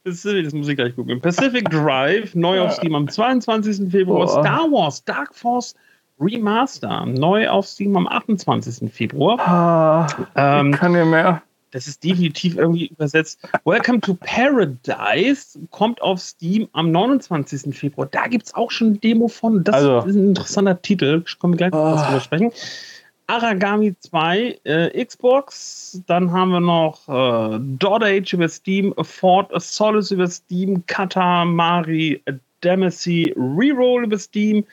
Pacific, 0.03 0.43
das 0.45 0.53
muss 0.53 0.67
ich 0.67 0.77
gleich 0.77 0.95
gucken. 0.95 1.21
Pacific 1.21 1.69
Drive, 1.69 2.33
neu 2.33 2.61
auf 2.61 2.73
Steam 2.73 2.95
am 2.95 3.07
22. 3.07 3.91
Februar. 3.91 4.23
Oh. 4.23 4.41
Star 4.41 4.71
Wars, 4.71 5.03
Dark 5.03 5.35
Force 5.35 5.75
Remaster, 6.19 7.05
neu 7.05 7.49
auf 7.49 7.65
Steam 7.65 7.95
am 7.95 8.07
28. 8.07 8.91
Februar. 8.91 9.39
Ah, 9.39 10.07
ähm, 10.35 10.71
kann 10.73 10.93
ja 10.93 11.05
mehr. 11.05 11.41
Das 11.71 11.87
ist 11.87 12.03
definitiv 12.03 12.57
irgendwie 12.57 12.87
übersetzt. 12.87 13.39
Welcome 13.63 14.01
to 14.01 14.15
Paradise 14.15 15.59
kommt 15.69 16.01
auf 16.01 16.19
Steam 16.19 16.67
am 16.73 16.91
29. 16.91 17.75
Februar. 17.75 18.07
Da 18.07 18.27
gibt 18.27 18.47
es 18.47 18.55
auch 18.55 18.71
schon 18.71 18.87
eine 18.87 18.97
Demo 18.97 19.27
von. 19.27 19.63
Das 19.63 19.75
also, 19.75 19.99
ist 19.99 20.15
ein 20.15 20.29
interessanter 20.29 20.81
Titel. 20.81 21.23
Ich 21.27 21.37
komme 21.37 21.55
gleich 21.55 21.71
oh. 21.73 21.95
drüber 21.95 22.19
sprechen. 22.21 22.51
Aragami 23.27 23.95
2 23.99 24.59
äh, 24.63 25.05
Xbox. 25.05 26.01
Dann 26.07 26.31
haben 26.31 26.49
wir 26.49 26.59
noch 26.59 27.07
äh, 27.07 27.59
Dot 27.61 28.03
Age 28.03 28.33
über 28.33 28.49
Steam, 28.49 28.93
Fort 29.03 29.51
Solace 29.61 30.11
über 30.11 30.27
Steam, 30.27 30.83
Katamari 30.87 32.23
Demacy 32.63 33.33
Reroll 33.37 34.05
über 34.05 34.17
Steam. 34.17 34.65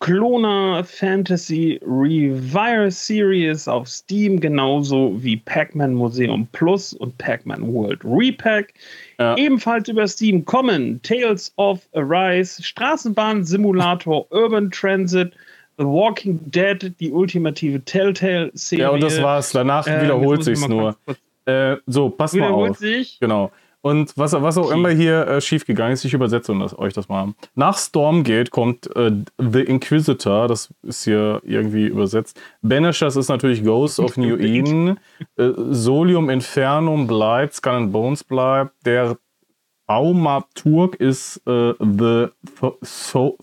Clona 0.00 0.82
Fantasy 0.82 1.78
Revire 1.82 2.90
Series 2.90 3.68
auf 3.68 3.86
Steam, 3.86 4.40
genauso 4.40 5.14
wie 5.22 5.36
Pac-Man 5.36 5.94
Museum 5.94 6.48
Plus 6.52 6.94
und 6.94 7.16
Pac-Man 7.18 7.72
World 7.72 8.00
Repack. 8.02 8.72
Ja. 9.18 9.36
Ebenfalls 9.36 9.88
über 9.88 10.08
Steam 10.08 10.44
kommen 10.46 11.00
Tales 11.02 11.52
of 11.56 11.86
Arise, 11.92 12.62
Straßenbahn 12.62 13.44
Simulator, 13.44 14.26
Urban 14.32 14.70
Transit, 14.70 15.32
The 15.76 15.84
Walking 15.84 16.40
Dead, 16.50 16.94
die 16.98 17.10
ultimative 17.10 17.84
Telltale-Serie. 17.84 18.84
Ja, 18.84 18.90
und 18.90 19.02
das 19.02 19.20
war's. 19.20 19.52
Danach 19.52 19.86
äh, 19.86 20.02
wiederholt 20.02 20.44
sich's 20.44 20.66
nur. 20.66 20.96
Äh, 21.44 21.76
so, 21.86 22.08
pass 22.08 22.32
mal 22.34 22.50
auf. 22.50 22.78
Sich. 22.78 23.18
Genau. 23.20 23.50
Und 23.82 24.16
was, 24.16 24.32
was 24.32 24.58
auch 24.58 24.70
immer 24.70 24.90
hier 24.90 25.26
äh, 25.26 25.40
schiefgegangen 25.40 25.94
ist, 25.94 26.04
ich 26.04 26.12
übersetze 26.12 26.56
das, 26.58 26.78
euch 26.78 26.92
das 26.92 27.08
mal. 27.08 27.32
Nach 27.54 27.78
Stormgate 27.78 28.50
kommt 28.50 28.94
äh, 28.94 29.12
The 29.38 29.60
Inquisitor, 29.60 30.48
das 30.48 30.72
ist 30.82 31.04
hier 31.04 31.40
irgendwie 31.44 31.86
übersetzt. 31.86 32.38
Banishers 32.60 33.16
ist 33.16 33.28
natürlich 33.28 33.64
Ghost 33.64 33.98
of 33.98 34.16
New 34.18 34.36
Eden. 34.38 34.98
Äh, 35.36 35.52
Solium 35.70 36.28
Infernum 36.28 37.06
bleibt, 37.06 37.54
Skull 37.54 37.72
and 37.72 37.92
Bones 37.92 38.22
bleibt. 38.22 38.74
Der 38.84 39.16
Thaumaturg 39.86 40.96
ist 40.96 41.40
äh, 41.46 41.72
The 41.80 42.28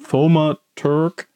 Thaumaturg. 0.10 1.28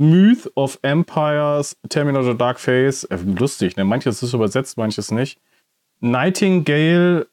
Myth 0.00 0.48
of 0.54 0.78
Empires, 0.82 1.76
Terminator 1.88 2.34
Dark 2.34 2.60
Face. 2.60 3.04
Äh, 3.04 3.18
lustig, 3.38 3.76
ne? 3.76 3.84
Manches 3.84 4.22
ist 4.22 4.32
übersetzt, 4.32 4.78
manches 4.78 5.10
nicht. 5.10 5.40
Nightingale 6.00 7.26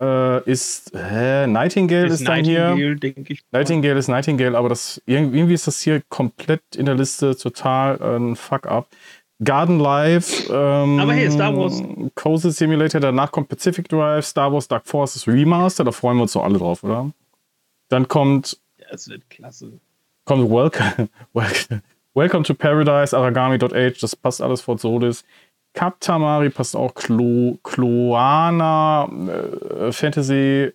äh, 0.00 0.50
ist 0.50 0.92
hä, 0.94 1.46
Nightingale 1.46 2.06
ist, 2.06 2.20
ist 2.20 2.28
dann 2.28 2.42
Nightingale, 2.42 2.98
hier. 3.00 3.36
Nightingale 3.52 3.98
ist 3.98 4.08
Nightingale, 4.08 4.56
aber 4.56 4.68
das 4.68 5.00
irgendwie 5.06 5.54
ist 5.54 5.66
das 5.66 5.80
hier 5.80 6.02
komplett 6.08 6.62
in 6.76 6.86
der 6.86 6.94
Liste 6.94 7.36
total 7.36 7.98
äh, 8.00 8.16
ein 8.16 8.36
Fuck-up. 8.36 8.88
Garden 9.42 9.80
Life, 9.80 10.46
ähm, 10.52 11.00
aber 11.00 11.12
hey, 11.12 11.30
Star 11.30 11.56
Wars. 11.56 11.82
Cozy 12.14 12.52
Simulator, 12.52 13.00
danach 13.00 13.32
kommt 13.32 13.48
Pacific 13.48 13.88
Drive, 13.88 14.24
Star 14.24 14.52
Wars 14.52 14.68
Dark 14.68 14.86
Forces 14.86 15.26
Remaster, 15.26 15.82
da 15.82 15.90
freuen 15.90 16.16
wir 16.18 16.22
uns 16.22 16.32
doch 16.32 16.44
alle 16.44 16.58
drauf, 16.58 16.84
oder? 16.84 17.10
Dann 17.88 18.06
kommt. 18.06 18.58
Ja, 18.78 18.86
es 18.92 19.08
wird 19.08 19.28
klasse. 19.30 19.80
Kommt 20.24 20.48
Welcome, 20.48 21.08
Welcome 22.14 22.44
to 22.44 22.54
Paradise, 22.54 23.14
Aragami.age, 23.16 23.98
das 24.00 24.14
passt 24.14 24.40
alles 24.40 24.60
vor 24.60 24.78
Solis. 24.78 25.24
Katamari 25.74 26.50
passt 26.50 26.76
auch. 26.76 26.94
Klo, 26.94 27.58
Kloana, 27.62 29.06
äh, 29.06 29.92
Fantasy, 29.92 30.72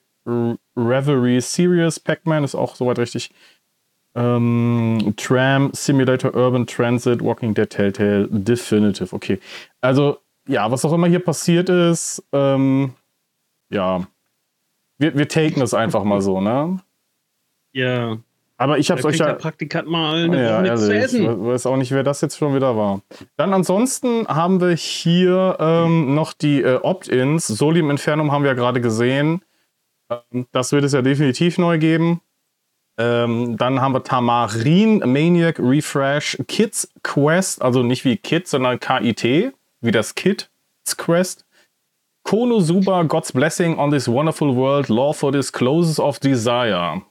Reverie, 0.75 1.41
Serious, 1.41 1.99
Pac-Man 1.99 2.43
ist 2.43 2.55
auch 2.55 2.75
soweit 2.75 2.99
richtig. 2.99 3.31
Ähm, 4.15 5.13
Tram, 5.17 5.71
Simulator, 5.73 6.33
Urban 6.35 6.67
Transit, 6.67 7.23
Walking 7.23 7.53
Dead, 7.53 7.69
Telltale, 7.69 8.27
Definitive. 8.29 9.13
Okay. 9.15 9.39
Also, 9.81 10.17
ja, 10.47 10.69
was 10.71 10.83
auch 10.83 10.93
immer 10.93 11.07
hier 11.07 11.23
passiert 11.23 11.69
ist, 11.69 12.23
ähm, 12.33 12.93
ja. 13.71 14.07
Wir, 14.97 15.15
wir 15.15 15.27
taken 15.29 15.61
das 15.61 15.73
einfach 15.73 16.03
mal 16.03 16.21
so, 16.21 16.41
ne? 16.41 16.79
Ja. 17.71 18.17
Aber 18.59 18.77
ich 18.77 18.91
habe 18.91 19.03
euch 19.05 19.17
ja. 19.17 19.27
Der 19.27 19.33
Praktikant 19.35 19.87
mal 19.87 20.25
eine 20.25 20.43
ja, 20.43 20.61
Woche 20.61 20.75
zu 20.75 20.93
essen. 20.93 21.23
Ich 21.23 21.27
weiß 21.29 21.65
auch 21.65 21.77
nicht, 21.77 21.91
wer 21.91 22.03
das 22.03 22.19
jetzt 22.19 22.37
schon 22.37 22.53
wieder 22.53 22.75
war. 22.75 23.01
Dann 23.37 23.53
ansonsten 23.53 24.27
haben 24.27 24.59
wir 24.59 24.75
hier 24.75 25.55
ähm, 25.61 26.13
noch 26.13 26.33
die 26.33 26.61
äh, 26.61 26.75
Opt-ins. 26.75 27.47
Solim 27.47 27.89
Infernum 27.89 28.33
haben 28.33 28.43
wir 28.43 28.49
ja 28.49 28.55
gerade 28.55 28.81
gesehen. 28.81 29.45
Ähm, 30.11 30.45
das 30.51 30.73
wird 30.73 30.83
es 30.83 30.91
ja 30.91 31.01
definitiv 31.01 31.57
neu 31.57 31.79
geben. 31.79 32.19
Ähm, 32.97 33.55
dann 33.55 33.79
haben 33.79 33.93
wir 33.93 34.03
Tamarin, 34.03 34.99
Maniac, 35.05 35.57
Refresh, 35.57 36.37
Kids 36.49 36.91
Quest, 37.01 37.61
also 37.61 37.81
nicht 37.81 38.03
wie 38.03 38.17
Kid, 38.17 38.45
sondern 38.45 38.77
KIT, 38.77 39.53
wie 39.79 39.91
das 39.91 40.15
Kid 40.15 40.51
Quest. 40.97 41.45
Konosuba, 42.23 43.03
God's 43.03 43.31
Blessing 43.31 43.77
on 43.77 43.89
this 43.89 44.09
wonderful 44.09 44.53
world, 44.53 44.89
Law 44.89 45.13
for 45.13 45.31
this 45.31 45.49
Closes 45.49 45.97
of 45.97 46.19
Desire. 46.19 47.01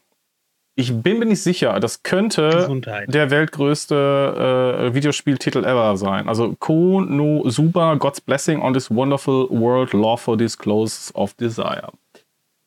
Ich 0.78 0.94
bin 0.94 1.18
mir 1.18 1.26
nicht 1.26 1.42
sicher, 1.42 1.80
das 1.80 2.04
könnte 2.04 2.50
Gesundheit. 2.50 3.12
der 3.12 3.32
weltgrößte 3.32 4.84
äh, 4.90 4.94
Videospieltitel 4.94 5.64
ever 5.64 5.96
sein. 5.96 6.28
Also 6.28 6.54
Kono 6.60 7.42
Suba, 7.50 7.96
God's 7.96 8.20
Blessing 8.20 8.62
on 8.62 8.74
this 8.74 8.88
Wonderful 8.88 9.48
World, 9.50 9.92
Lawful 9.92 10.36
Disclose 10.36 11.12
of 11.14 11.34
Desire. 11.34 11.88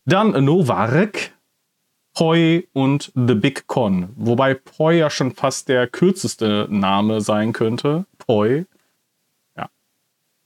Dann 0.04 0.32
Novarek, 0.43 1.32
Poi 2.13 2.67
und 2.74 3.13
The 3.15 3.34
Big 3.34 3.67
Con. 3.67 4.10
Wobei 4.17 4.56
Poi 4.56 4.97
ja 4.97 5.10
schon 5.10 5.32
fast 5.32 5.69
der 5.69 5.88
kürzeste 5.88 6.67
Name 6.69 7.21
sein 7.21 7.54
könnte. 7.54 8.04
Poi. 8.17 8.65
Ja. 9.56 9.69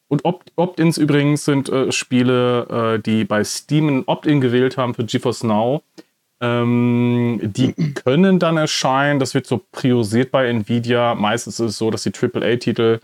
Und 0.07 0.23
Opt-ins 0.23 0.99
übrigens 0.99 1.45
sind 1.45 1.69
äh, 1.69 1.91
Spiele, 1.91 2.97
äh, 2.97 3.01
die 3.01 3.23
bei 3.23 3.43
Steam 3.43 3.87
ein 3.87 4.03
Opt-in 4.05 4.39
gewählt 4.39 4.77
haben 4.77 4.93
für 4.93 5.03
GeForce 5.03 5.43
Now 5.45 5.81
Ähm, 6.41 7.39
die 7.41 7.73
können 7.95 8.39
dann 8.39 8.57
erscheinen, 8.57 9.19
das 9.19 9.33
wird 9.33 9.47
so 9.47 9.61
priorisiert 9.71 10.31
bei 10.31 10.47
Nvidia. 10.47 11.15
Meistens 11.15 11.59
ist 11.59 11.71
es 11.71 11.77
so, 11.77 11.91
dass 11.91 12.03
die 12.03 12.11
AAA-Titel 12.13 12.99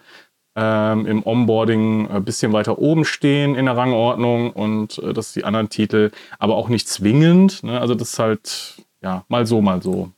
ähm, 0.55 1.05
im 1.05 1.25
Onboarding 1.25 2.09
ein 2.09 2.25
bisschen 2.25 2.51
weiter 2.51 2.77
oben 2.79 3.05
stehen 3.05 3.55
in 3.55 3.65
der 3.65 3.77
Rangordnung 3.77 4.51
und 4.51 4.97
äh, 4.99 5.13
dass 5.13 5.33
die 5.33 5.45
anderen 5.45 5.69
Titel 5.69 6.11
aber 6.39 6.55
auch 6.55 6.67
nicht 6.67 6.89
zwingend. 6.89 7.63
Ne? 7.63 7.79
Also 7.79 7.95
das 7.95 8.13
ist 8.13 8.19
halt 8.19 8.83
ja 9.01 9.23
mal 9.29 9.45
so, 9.45 9.61
mal 9.61 9.81
so. 9.81 10.11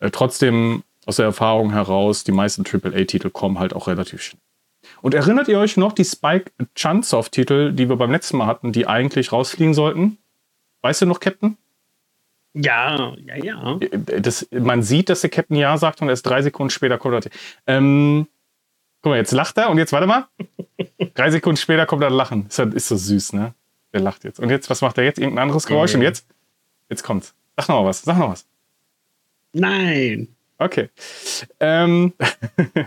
Äh, 0.00 0.10
trotzdem 0.10 0.82
aus 1.06 1.16
der 1.16 1.26
Erfahrung 1.26 1.70
heraus, 1.72 2.24
die 2.24 2.32
meisten 2.32 2.64
AAA-Titel 2.64 3.30
kommen 3.30 3.58
halt 3.58 3.74
auch 3.74 3.86
relativ 3.86 4.22
schnell. 4.22 4.40
Und 5.02 5.14
erinnert 5.14 5.48
ihr 5.48 5.58
euch 5.58 5.76
noch 5.76 5.92
die 5.92 6.04
Spike 6.04 6.50
Chunsoft-Titel, 6.74 7.72
die 7.72 7.88
wir 7.88 7.96
beim 7.96 8.10
letzten 8.10 8.38
Mal 8.38 8.46
hatten, 8.46 8.72
die 8.72 8.86
eigentlich 8.86 9.32
rausfliegen 9.32 9.74
sollten? 9.74 10.18
Weißt 10.82 11.02
du 11.02 11.06
noch, 11.06 11.20
Captain? 11.20 11.56
Ja, 12.54 13.14
ja, 13.24 13.36
ja. 13.36 13.78
Das, 14.20 14.48
man 14.50 14.82
sieht, 14.82 15.08
dass 15.08 15.20
der 15.20 15.30
Captain 15.30 15.56
Ja 15.56 15.76
sagt 15.78 16.02
und 16.02 16.08
erst 16.08 16.26
drei 16.26 16.42
Sekunden 16.42 16.70
später 16.70 16.98
kommt 16.98 17.26
er. 17.26 17.30
Ähm, 17.66 18.26
guck 19.02 19.10
mal, 19.10 19.16
jetzt 19.16 19.32
lacht 19.32 19.56
er 19.58 19.70
und 19.70 19.78
jetzt 19.78 19.92
warte 19.92 20.06
mal. 20.06 20.26
drei 21.14 21.30
Sekunden 21.30 21.56
später 21.56 21.86
kommt 21.86 22.02
er 22.02 22.10
Lachen. 22.10 22.46
Ist, 22.46 22.58
ist 22.58 22.88
so 22.88 22.96
süß, 22.96 23.34
ne? 23.34 23.54
Der 23.92 24.00
lacht 24.00 24.24
jetzt. 24.24 24.40
Und 24.40 24.50
jetzt, 24.50 24.68
was 24.70 24.82
macht 24.82 24.98
er 24.98 25.04
jetzt? 25.04 25.18
Irgendein 25.18 25.44
anderes 25.44 25.66
Geräusch? 25.66 25.94
Und 25.94 26.02
jetzt? 26.02 26.26
Jetzt 26.88 27.02
kommt's. 27.02 27.34
Sag 27.56 27.68
noch 27.68 27.82
mal 27.82 27.88
was. 27.88 28.02
Sag 28.02 28.18
noch 28.18 28.30
was. 28.30 28.46
Nein. 29.52 30.28
Okay. 30.58 30.90
Ähm, 31.60 32.12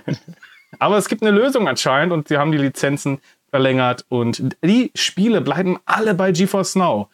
aber 0.79 0.97
es 0.97 1.07
gibt 1.07 1.21
eine 1.21 1.31
Lösung 1.31 1.67
anscheinend 1.67 2.13
und 2.13 2.27
sie 2.27 2.37
haben 2.37 2.51
die 2.51 2.57
Lizenzen 2.57 3.19
verlängert 3.49 4.05
und 4.09 4.55
die 4.63 4.91
Spiele 4.95 5.41
bleiben 5.41 5.79
alle 5.85 6.13
bei 6.13 6.31
GeForce 6.31 6.75
Now. 6.75 7.09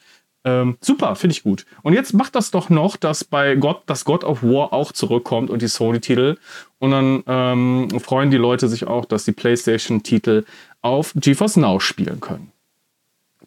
Ähm, 0.46 0.78
super, 0.82 1.16
finde 1.16 1.34
ich 1.34 1.44
gut. 1.44 1.66
Und 1.84 1.94
jetzt 1.94 2.14
macht 2.14 2.36
das 2.36 2.52
doch 2.52 2.70
noch, 2.70 2.96
dass 2.96 3.24
bei 3.24 3.56
God, 3.56 3.82
das 3.88 4.06
God 4.06 4.24
of 4.24 4.42
War 4.42 4.72
auch 4.72 4.92
zurückkommt 4.92 5.50
und 5.50 5.62
die 5.62 5.68
Sony-Titel. 5.68 6.38
Und 6.80 6.92
dann 6.92 7.24
ähm, 7.28 8.00
freuen 8.00 8.32
die 8.32 8.38
Leute 8.38 8.70
sich 8.70 8.88
auch, 8.88 9.06
dass 9.06 9.26
die 9.26 9.34
PlayStation-Titel 9.34 10.46
auf 10.82 11.14
GeForce 11.16 11.58
Now 11.58 11.80
spielen 11.80 12.22
können. 12.22 12.52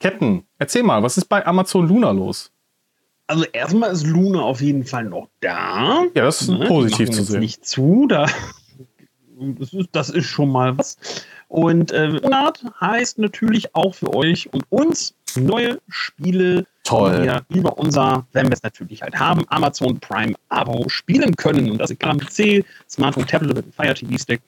Captain, 0.01 0.45
erzähl 0.59 0.83
mal, 0.83 1.03
was 1.03 1.17
ist 1.17 1.27
bei 1.27 1.47
Amazon 1.47 1.89
Luna 1.89 2.11
los? 2.11 2.51
Also 3.27 3.45
erstmal 3.53 3.93
ist 3.93 4.05
Luna 4.05 4.41
auf 4.41 4.61
jeden 4.61 4.85
Fall 4.85 5.05
noch 5.05 5.29
da. 5.41 6.05
Ja, 6.15 6.25
das 6.25 6.43
ist 6.43 6.49
ne? 6.49 6.67
positiv 6.67 7.11
zu 7.11 7.23
sehen. 7.23 7.41
Nicht 7.41 7.65
zu, 7.65 8.07
da 8.09 8.27
das 9.59 9.73
ist, 9.73 9.89
das 9.93 10.11
ist 10.11 10.27
schon 10.27 10.51
mal 10.51 10.77
was. 10.79 10.97
Und 11.49 11.93
äh, 11.93 12.09
Monat 12.09 12.65
heißt 12.81 13.19
natürlich 13.19 13.75
auch 13.75 13.95
für 13.95 14.15
euch 14.15 14.53
und 14.53 14.65
uns 14.71 15.15
neue 15.37 15.81
Spiele, 15.89 16.67
Toll. 16.93 17.21
die 17.21 17.25
wir 17.25 17.45
über 17.49 17.79
unser, 17.79 18.27
wenn 18.33 18.47
wir 18.47 18.53
es 18.53 18.63
natürlich 18.63 19.03
halt 19.03 19.19
haben, 19.19 19.45
Amazon 19.49 19.99
Prime 20.01 20.35
Abo 20.49 20.89
spielen 20.89 21.35
können. 21.37 21.71
Und 21.71 21.79
das 21.79 21.91
egal 21.91 22.11
am 22.11 22.19
PC, 22.19 22.65
Smartphone, 22.89 23.27
Tablet 23.27 23.51
oder 23.59 23.63
Fire 23.75 23.95
TV 23.95 24.17
Stick 24.19 24.41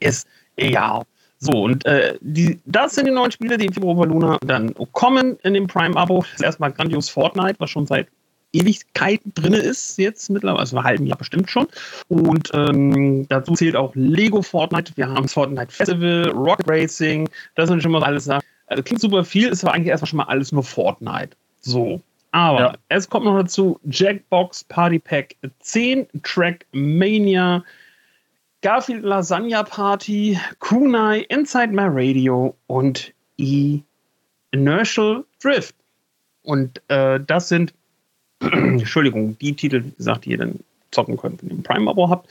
ist 0.00 0.26
egal. 0.56 1.02
So, 1.38 1.52
und 1.52 1.84
äh, 1.84 2.16
die, 2.20 2.58
das 2.64 2.94
sind 2.94 3.06
die 3.06 3.12
neuen 3.12 3.30
Spiele, 3.30 3.58
die 3.58 3.66
im 3.66 3.72
Februar 3.72 4.06
Luna 4.06 4.38
dann 4.46 4.74
kommen 4.92 5.36
in 5.42 5.54
dem 5.54 5.66
Prime-Abo. 5.66 6.20
Das 6.22 6.32
ist 6.34 6.42
erstmal 6.42 6.72
grandios 6.72 7.10
Fortnite, 7.10 7.56
was 7.58 7.70
schon 7.70 7.86
seit 7.86 8.08
Ewigkeiten 8.54 9.34
drin 9.34 9.52
ist, 9.52 9.98
jetzt 9.98 10.30
mittlerweile, 10.30 10.60
also 10.60 10.78
ein 10.78 10.84
halben 10.84 11.06
Jahr 11.06 11.18
bestimmt 11.18 11.50
schon. 11.50 11.66
Und 12.08 12.50
ähm, 12.54 13.26
dazu 13.28 13.54
zählt 13.54 13.76
auch 13.76 13.94
Lego 13.94 14.42
Fortnite. 14.42 14.92
Wir 14.96 15.08
haben 15.08 15.28
Fortnite 15.28 15.72
Festival, 15.72 16.30
Rocket 16.30 16.68
Racing, 16.68 17.28
das 17.56 17.68
sind 17.68 17.82
schon 17.82 17.92
mal 17.92 18.04
alles 18.04 18.24
Sachen. 18.24 18.46
Also 18.66 18.82
klingt 18.82 19.00
super 19.00 19.24
viel, 19.24 19.48
ist 19.48 19.64
aber 19.64 19.74
eigentlich 19.74 19.88
erstmal 19.88 20.08
schon 20.08 20.16
mal 20.18 20.24
alles 20.24 20.52
nur 20.52 20.62
Fortnite. 20.62 21.36
So. 21.64 22.00
Aber 22.32 22.60
ja. 22.60 22.74
es 22.88 23.08
kommt 23.08 23.26
noch 23.26 23.38
dazu 23.38 23.78
Jackbox 23.84 24.64
Party 24.64 24.98
Pack 24.98 25.36
10, 25.60 26.06
Track 26.22 26.66
Mania, 26.72 27.62
Garfield 28.62 29.04
Lasagna 29.04 29.62
Party, 29.62 30.38
Kunai, 30.58 31.20
Inside 31.28 31.68
My 31.68 31.86
Radio 31.86 32.56
und 32.66 33.12
E 33.36 33.80
Inertial 34.50 35.24
Drift. 35.40 35.76
Und 36.42 36.82
äh, 36.88 37.20
das 37.24 37.48
sind 37.48 37.72
Entschuldigung, 38.40 39.38
die 39.38 39.54
Titel, 39.54 39.84
wie 39.84 39.90
gesagt, 39.90 40.24
die 40.24 40.32
ihr 40.32 40.38
dann 40.38 40.58
zocken 40.94 41.16
könnt, 41.16 41.42
wenn 41.42 41.50
ihr 41.50 41.56
ein 41.56 41.62
Prime-Abo 41.62 42.08
habt. 42.08 42.28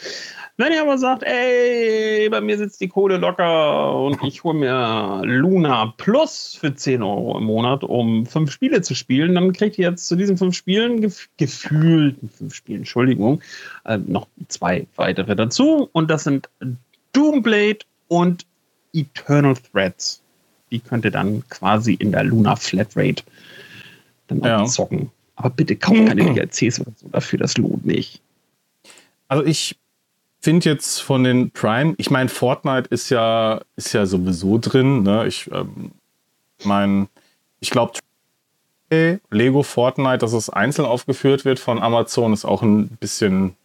Wenn 0.55 0.71
ihr 0.71 0.81
aber 0.81 0.99
sagt, 0.99 1.23
ey, 1.23 2.29
bei 2.29 2.39
mir 2.39 2.57
sitzt 2.57 2.79
die 2.79 2.87
Kohle 2.87 3.17
locker 3.17 3.99
und 3.99 4.23
ich 4.23 4.43
hole 4.43 4.57
mir 4.57 5.21
Luna 5.25 5.93
Plus 5.97 6.55
für 6.59 6.75
10 6.75 7.01
Euro 7.01 7.39
im 7.39 7.45
Monat, 7.45 7.83
um 7.83 8.27
fünf 8.27 8.51
Spiele 8.51 8.81
zu 8.81 8.93
spielen, 8.93 9.33
dann 9.33 9.51
kriegt 9.51 9.79
ihr 9.79 9.89
jetzt 9.89 10.07
zu 10.07 10.15
diesen 10.15 10.37
fünf 10.37 10.55
Spielen, 10.55 11.01
gef 11.01 11.27
gefühlten 11.37 12.29
fünf 12.29 12.53
Spielen, 12.53 12.79
Entschuldigung, 12.79 13.41
äh, 13.85 13.97
noch 13.97 14.27
zwei 14.47 14.85
weitere 14.95 15.35
dazu. 15.35 15.89
Und 15.91 16.11
das 16.11 16.23
sind 16.23 16.49
Doomblade 17.13 17.79
und 18.07 18.45
Eternal 18.93 19.55
Threads. 19.55 20.21
Die 20.71 20.79
könnt 20.79 21.05
ihr 21.05 21.11
dann 21.11 21.43
quasi 21.49 21.93
in 21.95 22.11
der 22.11 22.23
Luna 22.23 22.55
Flatrate 22.55 23.23
dann 24.27 24.41
auch 24.41 24.45
ja. 24.45 24.65
zocken. 24.65 25.09
Aber 25.35 25.49
bitte 25.49 25.75
kauft 25.75 26.05
keine 26.05 26.23
DLCs 26.33 26.79
oder 26.79 26.91
so 26.95 27.07
dafür, 27.09 27.39
das 27.39 27.57
lohnt 27.57 27.85
nicht. 27.85 28.21
Also 29.33 29.45
ich 29.45 29.79
finde 30.41 30.69
jetzt 30.69 30.99
von 30.99 31.23
den 31.23 31.49
Prime, 31.49 31.95
ich 31.97 32.11
meine, 32.11 32.29
Fortnite 32.29 32.87
ist 32.91 33.09
ja, 33.09 33.61
ist 33.75 33.91
ja 33.91 34.05
sowieso 34.05 34.59
drin. 34.59 35.01
Ne? 35.01 35.25
Ich 35.25 35.49
ähm, 35.51 35.93
meine, 36.63 37.07
ich 37.59 37.71
glaube, 37.71 37.93
Lego 39.31 39.63
Fortnite, 39.63 40.19
dass 40.19 40.33
es 40.33 40.51
einzeln 40.51 40.85
aufgeführt 40.85 41.45
wird 41.45 41.57
von 41.57 41.81
Amazon, 41.81 42.31
ist 42.31 42.45
auch 42.45 42.61
ein 42.61 42.89
bisschen, 42.89 43.55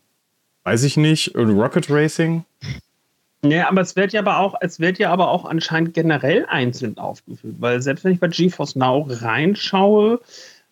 weiß 0.64 0.84
ich 0.84 0.96
nicht, 0.96 1.34
Rocket 1.36 1.90
Racing. 1.90 2.46
Ja, 3.42 3.68
aber 3.68 3.82
es 3.82 3.94
wird 3.94 4.14
ja 4.14 4.22
aber 4.22 4.38
auch, 4.38 4.54
es 4.62 4.80
wird 4.80 4.98
ja 4.98 5.10
aber 5.12 5.28
auch 5.28 5.44
anscheinend 5.44 5.92
generell 5.92 6.46
einzeln 6.46 6.96
aufgeführt, 6.96 7.56
weil 7.58 7.82
selbst 7.82 8.04
wenn 8.04 8.12
ich 8.12 8.20
bei 8.20 8.28
GeForce 8.28 8.76
Now 8.76 9.06
reinschaue, 9.06 10.18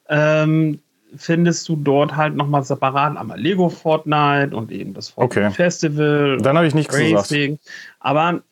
ähm, 0.09 0.81
findest 1.15 1.69
du 1.69 1.77
dort 1.77 2.17
halt 2.17 2.35
nochmal 2.35 2.65
separat 2.65 3.17
einmal 3.17 3.41
Lego 3.41 3.69
Fortnite 3.69 4.55
und 4.57 4.73
eben 4.73 4.95
das 4.95 5.11
Fortnite 5.11 5.47
okay. 5.47 5.55
Festival. 5.55 6.39
Dann 6.39 6.57
habe 6.57 6.67
ich 6.67 6.75
nichts 6.75 6.95
Racing. 6.95 7.53
gesagt. 7.53 7.71
Aber 8.01 8.43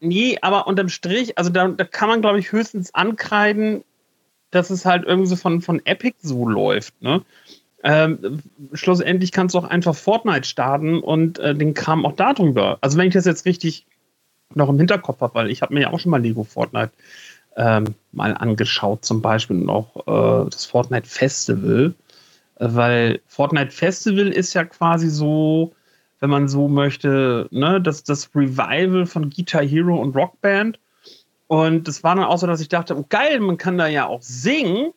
nee, 0.00 0.38
aber 0.42 0.66
unterm 0.66 0.88
Strich, 0.88 1.36
also 1.38 1.50
da, 1.50 1.68
da 1.68 1.84
kann 1.84 2.08
man, 2.08 2.20
glaube 2.20 2.38
ich, 2.38 2.52
höchstens 2.52 2.94
ankreiden, 2.94 3.82
dass 4.50 4.70
es 4.70 4.84
halt 4.84 5.04
irgendwie 5.04 5.28
so 5.28 5.36
von, 5.36 5.60
von 5.60 5.84
Epic 5.84 6.16
so 6.22 6.48
läuft, 6.48 7.00
ne? 7.02 7.22
Ähm, 7.84 8.42
schlussendlich 8.72 9.30
kannst 9.30 9.54
du 9.54 9.60
auch 9.60 9.64
einfach 9.64 9.94
Fortnite 9.94 10.48
starten 10.48 10.98
und 10.98 11.38
äh, 11.38 11.54
den 11.54 11.74
Kram 11.74 12.04
auch 12.04 12.16
darüber. 12.16 12.78
Also 12.80 12.98
wenn 12.98 13.06
ich 13.06 13.14
das 13.14 13.24
jetzt 13.24 13.46
richtig 13.46 13.86
noch 14.54 14.68
im 14.68 14.78
Hinterkopf 14.78 15.20
habe, 15.20 15.34
weil 15.34 15.50
ich 15.50 15.62
habe 15.62 15.74
mir 15.74 15.82
ja 15.82 15.92
auch 15.92 16.00
schon 16.00 16.10
mal 16.10 16.20
Lego 16.20 16.42
Fortnite 16.42 16.90
ähm, 17.58 17.94
mal 18.12 18.34
angeschaut, 18.34 19.04
zum 19.04 19.20
Beispiel 19.20 19.56
noch 19.56 19.96
äh, 20.06 20.48
das 20.48 20.64
Fortnite 20.64 21.08
Festival, 21.08 21.92
äh, 22.56 22.68
weil 22.70 23.20
Fortnite 23.26 23.72
Festival 23.72 24.28
ist 24.28 24.54
ja 24.54 24.64
quasi 24.64 25.10
so, 25.10 25.72
wenn 26.20 26.30
man 26.30 26.48
so 26.48 26.68
möchte, 26.68 27.48
ne, 27.50 27.80
das, 27.80 28.04
das 28.04 28.30
Revival 28.34 29.06
von 29.06 29.28
Guitar 29.28 29.62
Hero 29.62 29.96
und 29.96 30.16
Rockband. 30.16 30.78
Und 31.48 31.88
das 31.88 32.04
war 32.04 32.14
dann 32.14 32.24
auch 32.24 32.38
so, 32.38 32.46
dass 32.46 32.60
ich 32.60 32.68
dachte, 32.68 32.96
oh 32.96 33.04
geil, 33.08 33.40
man 33.40 33.56
kann 33.56 33.76
da 33.76 33.88
ja 33.88 34.06
auch 34.06 34.22
singen. 34.22 34.92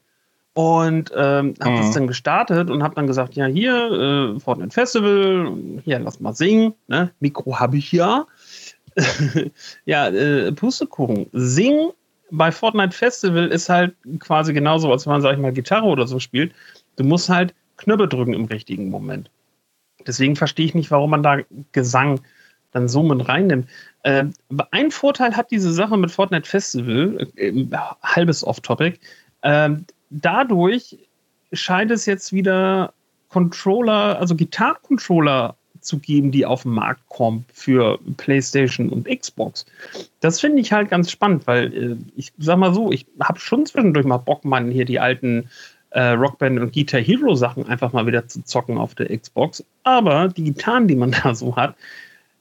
Und 0.53 1.11
ähm, 1.15 1.53
habe 1.61 1.71
mhm. 1.71 1.77
das 1.77 1.91
dann 1.91 2.07
gestartet 2.07 2.69
und 2.69 2.83
habe 2.83 2.93
dann 2.93 3.07
gesagt, 3.07 3.35
ja 3.35 3.45
hier, 3.45 4.35
äh, 4.35 4.39
Fortnite 4.39 4.73
Festival, 4.73 5.53
hier, 5.85 5.99
lass 5.99 6.19
mal 6.19 6.35
singen. 6.35 6.73
Ne? 6.87 7.11
Mikro 7.21 7.59
habe 7.59 7.77
ich 7.77 7.91
ja. 7.93 8.27
ja, 9.85 10.09
äh, 10.09 10.51
Pustekuchen. 10.51 11.27
Sing 11.31 11.91
bei 12.31 12.51
Fortnite 12.51 12.95
Festival 12.95 13.47
ist 13.47 13.69
halt 13.69 13.95
quasi 14.19 14.53
genauso, 14.53 14.91
als 14.91 15.05
wenn 15.05 15.13
man, 15.13 15.21
sag 15.21 15.33
ich 15.33 15.39
mal, 15.39 15.53
Gitarre 15.53 15.85
oder 15.85 16.07
so 16.07 16.19
spielt. 16.19 16.53
Du 16.95 17.03
musst 17.03 17.29
halt 17.29 17.53
Knöpfe 17.77 18.07
drücken 18.07 18.33
im 18.33 18.45
richtigen 18.45 18.89
Moment. 18.89 19.29
Deswegen 20.07 20.35
verstehe 20.35 20.65
ich 20.65 20.73
nicht, 20.73 20.91
warum 20.91 21.11
man 21.11 21.23
da 21.23 21.39
Gesang 21.71 22.21
dann 22.71 22.87
so 22.87 23.03
mit 23.03 23.27
reinnimmt. 23.27 23.67
Äh, 24.03 24.25
ein 24.71 24.91
Vorteil 24.91 25.35
hat 25.35 25.51
diese 25.51 25.73
Sache 25.73 25.97
mit 25.97 26.11
Fortnite 26.11 26.47
Festival, 26.47 27.27
äh, 27.35 27.53
halbes 28.01 28.43
Off-Topic. 28.43 28.97
Äh, 29.41 29.69
dadurch 30.09 30.97
scheint 31.53 31.91
es 31.91 32.05
jetzt 32.05 32.31
wieder 32.31 32.93
Controller, 33.29 34.17
also 34.19 34.35
Gitarrencontroller 34.35 35.55
zu 35.81 35.99
geben, 35.99 36.31
die 36.31 36.45
auf 36.45 36.63
den 36.63 36.71
Markt 36.71 37.01
kommen 37.09 37.45
für 37.53 37.99
PlayStation 38.17 38.89
und 38.89 39.07
Xbox. 39.07 39.65
Das 40.19 40.39
finde 40.39 40.61
ich 40.61 40.71
halt 40.71 40.89
ganz 40.89 41.11
spannend, 41.11 41.47
weil 41.47 41.73
äh, 41.73 41.97
ich 42.15 42.31
sag 42.37 42.57
mal 42.57 42.73
so, 42.73 42.91
ich 42.91 43.05
habe 43.19 43.39
schon 43.39 43.65
zwischendurch 43.65 44.05
mal 44.05 44.17
Bock, 44.17 44.45
man 44.45 44.71
hier 44.71 44.85
die 44.85 44.99
alten 44.99 45.49
äh, 45.91 46.09
Rockband 46.09 46.59
und 46.59 46.73
Guitar 46.73 47.01
Hero 47.01 47.35
Sachen 47.35 47.67
einfach 47.67 47.93
mal 47.93 48.07
wieder 48.07 48.27
zu 48.27 48.43
zocken 48.43 48.77
auf 48.77 48.95
der 48.95 49.15
Xbox. 49.15 49.63
Aber 49.83 50.29
die 50.29 50.43
Gitarren, 50.43 50.87
die 50.87 50.95
man 50.95 51.11
da 51.23 51.35
so 51.35 51.55
hat, 51.55 51.75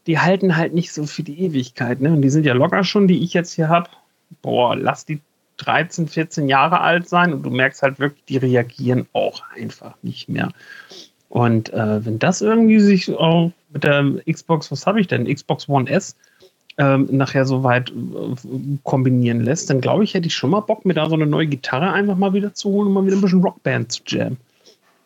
die 0.07 0.19
halten 0.19 0.57
halt 0.57 0.75
nicht 0.75 0.93
so 0.93 1.07
für 1.07 1.23
die 1.23 1.41
Ewigkeit. 1.41 2.01
Ne? 2.01 2.13
Und 2.13 2.23
die 2.23 2.31
sind 2.31 2.47
ja 2.47 2.55
locker 2.55 2.85
schon, 2.85 3.09
die 3.09 3.23
ich 3.23 3.35
jetzt 3.35 3.53
hier 3.53 3.69
habe. 3.69 3.91
Boah, 4.43 4.77
lass 4.77 5.05
die 5.05 5.21
13, 5.59 6.09
14 6.09 6.49
Jahre 6.49 6.81
alt 6.81 7.09
sein 7.09 7.33
und 7.35 7.43
du 7.43 7.51
merkst 7.51 7.83
halt 7.83 7.99
wirklich, 7.99 8.25
die 8.27 8.39
reagieren 8.39 9.07
auch 9.13 9.43
einfach 9.55 9.95
nicht 10.03 10.29
mehr. 10.29 10.51
Und 11.31 11.73
äh, 11.73 12.05
wenn 12.05 12.19
das 12.19 12.43
irgendwie 12.43 12.81
sich 12.81 13.09
auch 13.17 13.53
mit 13.73 13.85
der 13.85 14.21
Xbox, 14.31 14.71
was 14.73 14.87
habe 14.87 15.01
ich 15.01 15.07
denn? 15.07 15.33
Xbox 15.33 15.69
One 15.69 15.89
S 15.89 16.17
ähm, 16.77 17.09
nachher 17.11 17.47
so 17.47 17.63
weit 17.63 17.91
äh, 17.91 18.35
kombinieren 18.83 19.41
lässt, 19.41 19.71
dann 19.71 19.81
glaube 19.81 20.03
ich, 20.03 20.13
hätte 20.13 20.27
ich 20.27 20.35
schon 20.35 20.51
mal 20.51 20.61
Bock, 20.61 20.85
mir 20.85 20.95
da 20.95 21.09
so 21.09 21.15
eine 21.15 21.27
neue 21.27 21.47
Gitarre 21.47 21.93
einfach 21.93 22.17
mal 22.17 22.35
wieder 22.35 22.53
zu 22.53 22.71
holen 22.71 22.89
und 22.89 22.95
mal 22.95 23.07
wieder 23.07 23.17
ein 23.17 23.21
bisschen 23.21 23.43
Rockband 23.43 23.93
zu 23.93 24.03
jammen. 24.07 24.39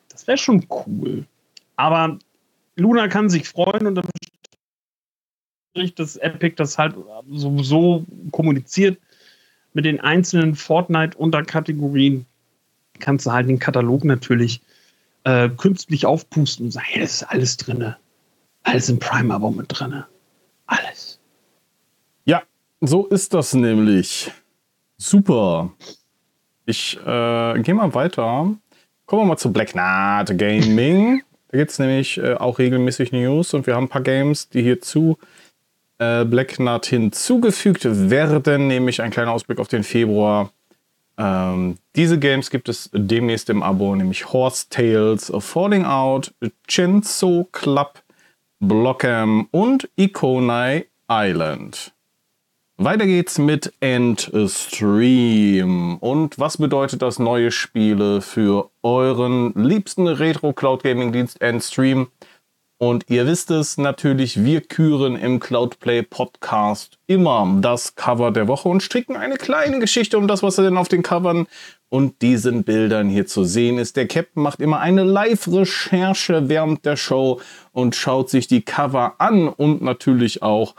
Das 0.09 0.27
wäre 0.27 0.39
schon 0.39 0.67
cool. 0.71 1.27
Aber 1.77 2.19
Luna 2.77 3.09
kann 3.09 3.29
sich 3.29 3.47
freuen 3.47 3.87
und 3.87 3.95
dann 3.97 4.05
dass 5.97 6.17
Epic 6.17 6.55
das 6.57 6.79
halt 6.79 6.95
sowieso 7.33 8.05
kommuniziert 8.31 8.97
mit 9.75 9.85
den 9.85 10.01
einzelnen 10.01 10.55
Fortnite-Unterkategorien. 10.55 12.25
Kannst 13.01 13.27
du 13.27 13.33
halt 13.33 13.49
den 13.49 13.59
Katalog 13.59 14.05
natürlich 14.05 14.61
äh, 15.25 15.49
künstlich 15.49 16.07
aufpusten 16.07 16.67
und 16.67 16.71
sagen, 16.71 16.87
hey, 16.89 17.01
das 17.01 17.15
ist 17.15 17.23
alles 17.25 17.57
drin. 17.57 17.95
Alles 18.63 18.89
im 18.89 18.99
Prime-Abo 18.99 19.51
mit 19.51 19.67
drin. 19.69 20.05
Alles. 20.67 21.19
Ja, 22.25 22.43
so 22.81 23.07
ist 23.07 23.35
das 23.35 23.55
nämlich. 23.55 24.31
Super. 24.97 25.73
Ich 26.67 26.99
äh, 27.05 27.61
gehe 27.61 27.75
mal 27.75 27.93
weiter. 27.95 28.55
Kommen 29.07 29.23
wir 29.23 29.27
mal 29.27 29.37
zu 29.37 29.53
Black 29.53 29.73
Knight 29.73 30.39
Gaming. 30.39 31.23
da 31.49 31.59
gibt 31.59 31.71
es 31.71 31.79
nämlich 31.79 32.17
äh, 32.19 32.35
auch 32.35 32.59
regelmäßig 32.59 33.13
News 33.13 33.53
und 33.53 33.67
wir 33.67 33.75
haben 33.75 33.85
ein 33.85 33.91
paar 33.91 34.03
Games, 34.03 34.49
die 34.49 34.63
hierzu 34.63 35.19
äh, 35.99 36.25
Black 36.25 36.57
Knight 36.57 36.87
hinzugefügt 36.87 37.85
werden, 37.85 38.67
nämlich 38.67 39.03
ein 39.03 39.11
kleiner 39.11 39.33
Ausblick 39.33 39.59
auf 39.59 39.69
den 39.69 39.85
Februar. 39.85 40.51
Ähm, 41.17 41.79
diese 41.97 42.19
Games 42.19 42.51
gibt 42.51 42.69
es 42.69 42.91
demnächst 42.93 43.49
im 43.51 43.63
Abo, 43.63 43.95
nämlich 43.95 44.33
Horse 44.33 44.67
Tales, 44.69 45.33
Falling 45.39 45.85
Out, 45.85 46.35
Chinso 46.67 47.49
Club, 47.53 48.03
Blockham 48.61 49.49
und 49.51 49.89
Ikonai 49.97 50.87
Island. 51.09 51.93
Weiter 52.77 53.07
geht's 53.07 53.39
mit 53.39 53.73
Endstream. 53.79 54.39
Und 55.99 56.41
was 56.41 56.57
bedeutet 56.57 57.03
das 57.03 57.21
neue 57.21 57.53
Spiele 57.53 58.21
für 58.21 58.71
euren 58.83 59.53
liebsten 59.55 60.09
Retro-Cloud-Gaming-Dienst 60.09 61.41
Endstream? 61.41 62.09
Und 62.79 63.05
ihr 63.09 63.27
wisst 63.27 63.51
es 63.51 63.79
natürlich, 63.79 64.45
wir 64.45 64.61
küren 64.61 65.17
im 65.17 65.41
Cloudplay 65.41 66.03
Podcast 66.03 66.99
immer 67.07 67.59
das 67.61 67.95
Cover 67.95 68.31
der 68.31 68.49
Woche 68.49 68.69
und 68.69 68.83
stricken 68.83 69.17
eine 69.17 69.37
kleine 69.37 69.79
Geschichte 69.79 70.19
um 70.19 70.27
das, 70.27 70.43
was 70.43 70.57
denn 70.57 70.77
auf 70.77 70.89
den 70.89 71.03
Covern 71.03 71.47
und 71.89 72.21
diesen 72.21 72.65
Bildern 72.65 73.09
hier 73.09 73.27
zu 73.27 73.45
sehen 73.45 73.79
ist. 73.79 73.97
Der 73.97 74.09
Captain 74.09 74.43
macht 74.43 74.61
immer 74.61 74.81
eine 74.81 75.05
Live-Recherche 75.05 76.49
während 76.49 76.85
der 76.85 76.97
Show 76.97 77.41
und 77.73 77.95
schaut 77.95 78.29
sich 78.29 78.49
die 78.49 78.63
Cover 78.63 79.15
an 79.19 79.49
und 79.49 79.81
natürlich 79.81 80.43
auch 80.43 80.75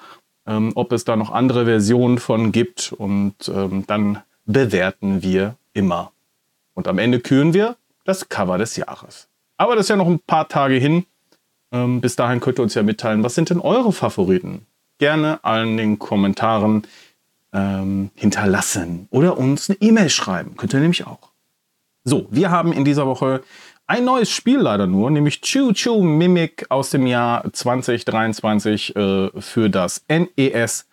ähm, 0.48 0.72
ob 0.76 0.92
es 0.92 1.06
da 1.06 1.16
noch 1.16 1.32
andere 1.32 1.66
Versionen 1.66 2.18
von 2.18 2.52
gibt. 2.52 2.94
Und 2.94 3.36
ähm, 3.50 3.86
dann 3.88 4.22
bewerten 4.46 5.24
wir 5.24 5.56
immer. 5.74 6.12
Und 6.74 6.88
am 6.88 7.00
Ende 7.00 7.20
küren 7.20 7.54
wir 7.54 7.78
das 8.04 8.30
Cover 8.30 8.58
des 8.58 8.76
Jahres. 8.76 9.28
Aber 9.58 9.76
das 9.76 9.86
ist 9.86 9.90
ja 9.90 9.96
noch 9.96 10.08
ein 10.08 10.20
paar 10.20 10.48
Tage 10.48 10.76
hin. 10.76 11.06
Ähm, 11.76 12.00
bis 12.00 12.16
dahin 12.16 12.40
könnt 12.40 12.58
ihr 12.58 12.64
uns 12.64 12.74
ja 12.74 12.84
mitteilen, 12.84 13.24
was 13.24 13.36
sind 13.36 13.50
denn 13.50 13.60
eure 13.60 13.92
Favoriten? 13.92 14.66
Gerne 14.98 15.44
allen 15.44 15.76
den 15.76 16.00
Kommentaren 16.00 16.84
ähm, 17.52 18.12
hinterlassen 18.16 19.08
oder 19.12 19.38
uns 19.38 19.70
eine 19.70 19.78
E-Mail 19.82 20.10
schreiben. 20.10 20.56
Könnt 20.56 20.74
ihr 20.74 20.80
nämlich 20.80 21.06
auch. 21.06 21.32
So, 22.06 22.28
wir 22.30 22.50
haben 22.50 22.72
in 22.72 22.86
dieser 22.86 23.06
Woche 23.06 23.42
ein 23.88 24.06
neues 24.06 24.32
Spiel 24.32 24.60
leider 24.60 24.88
nur, 24.88 25.12
nämlich 25.12 25.42
Choo 25.42 25.74
Choo 25.74 26.02
Mimic 26.02 26.66
aus 26.70 26.92
dem 26.92 27.08
Jahr 27.08 27.52
2023 27.52 28.96
äh, 28.96 29.30
für 29.42 29.70
das 29.70 30.06
NES 30.08 30.88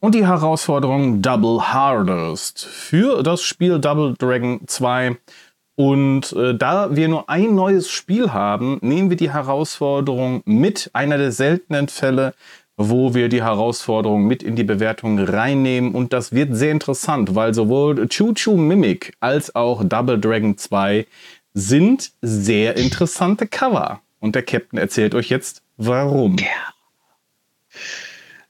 und 0.00 0.14
die 0.14 0.26
Herausforderung 0.26 1.22
Double 1.22 1.60
Hardest 1.62 2.64
für 2.66 3.22
das 3.22 3.42
Spiel 3.42 3.78
Double 3.78 4.14
Dragon 4.18 4.60
2. 4.66 5.16
Und 5.76 6.32
äh, 6.34 6.54
da 6.54 6.94
wir 6.94 7.08
nur 7.08 7.28
ein 7.28 7.54
neues 7.54 7.90
Spiel 7.90 8.32
haben, 8.32 8.78
nehmen 8.80 9.10
wir 9.10 9.16
die 9.16 9.32
Herausforderung 9.32 10.42
mit. 10.44 10.90
Einer 10.92 11.18
der 11.18 11.32
seltenen 11.32 11.88
Fälle, 11.88 12.34
wo 12.76 13.14
wir 13.14 13.28
die 13.28 13.42
Herausforderung 13.42 14.26
mit 14.26 14.42
in 14.42 14.56
die 14.56 14.64
Bewertung 14.64 15.18
reinnehmen. 15.18 15.94
Und 15.94 16.12
das 16.12 16.32
wird 16.32 16.54
sehr 16.54 16.70
interessant, 16.70 17.34
weil 17.34 17.54
sowohl 17.54 18.06
Choo 18.08 18.34
Choo 18.34 18.56
Mimic 18.56 19.14
als 19.20 19.54
auch 19.54 19.82
Double 19.84 20.20
Dragon 20.20 20.56
2 20.56 21.06
sind 21.54 22.12
sehr 22.20 22.76
interessante 22.76 23.46
Cover. 23.46 24.00
Und 24.20 24.34
der 24.34 24.42
Captain 24.42 24.78
erzählt 24.78 25.14
euch 25.14 25.28
jetzt, 25.28 25.62
warum. 25.76 26.36
Ja. 26.38 26.74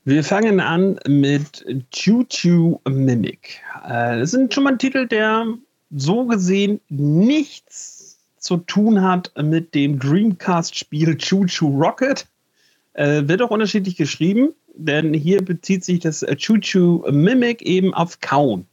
Wir 0.04 0.22
fangen 0.22 0.60
an 0.60 0.98
mit 1.08 1.64
Choo 1.90 2.24
Choo 2.24 2.80
Mimic. 2.86 3.62
Äh, 3.86 4.18
das 4.18 4.34
ist 4.34 4.52
schon 4.52 4.64
mal 4.64 4.72
ein 4.72 4.78
Titel, 4.78 5.06
der 5.06 5.46
so 5.96 6.26
gesehen 6.26 6.80
nichts 6.88 8.18
zu 8.38 8.58
tun 8.58 9.02
hat 9.02 9.32
mit 9.40 9.74
dem 9.74 9.98
Dreamcast-Spiel 9.98 11.16
Choo 11.16 11.46
Choo 11.46 11.68
Rocket. 11.68 12.26
Äh, 12.94 13.26
wird 13.26 13.42
auch 13.42 13.50
unterschiedlich 13.50 13.96
geschrieben, 13.96 14.50
denn 14.74 15.14
hier 15.14 15.42
bezieht 15.42 15.84
sich 15.84 16.00
das 16.00 16.24
Choo 16.36 16.58
Choo 16.58 17.10
Mimic 17.10 17.62
eben 17.62 17.94
auf 17.94 18.20
Kauen. 18.20 18.66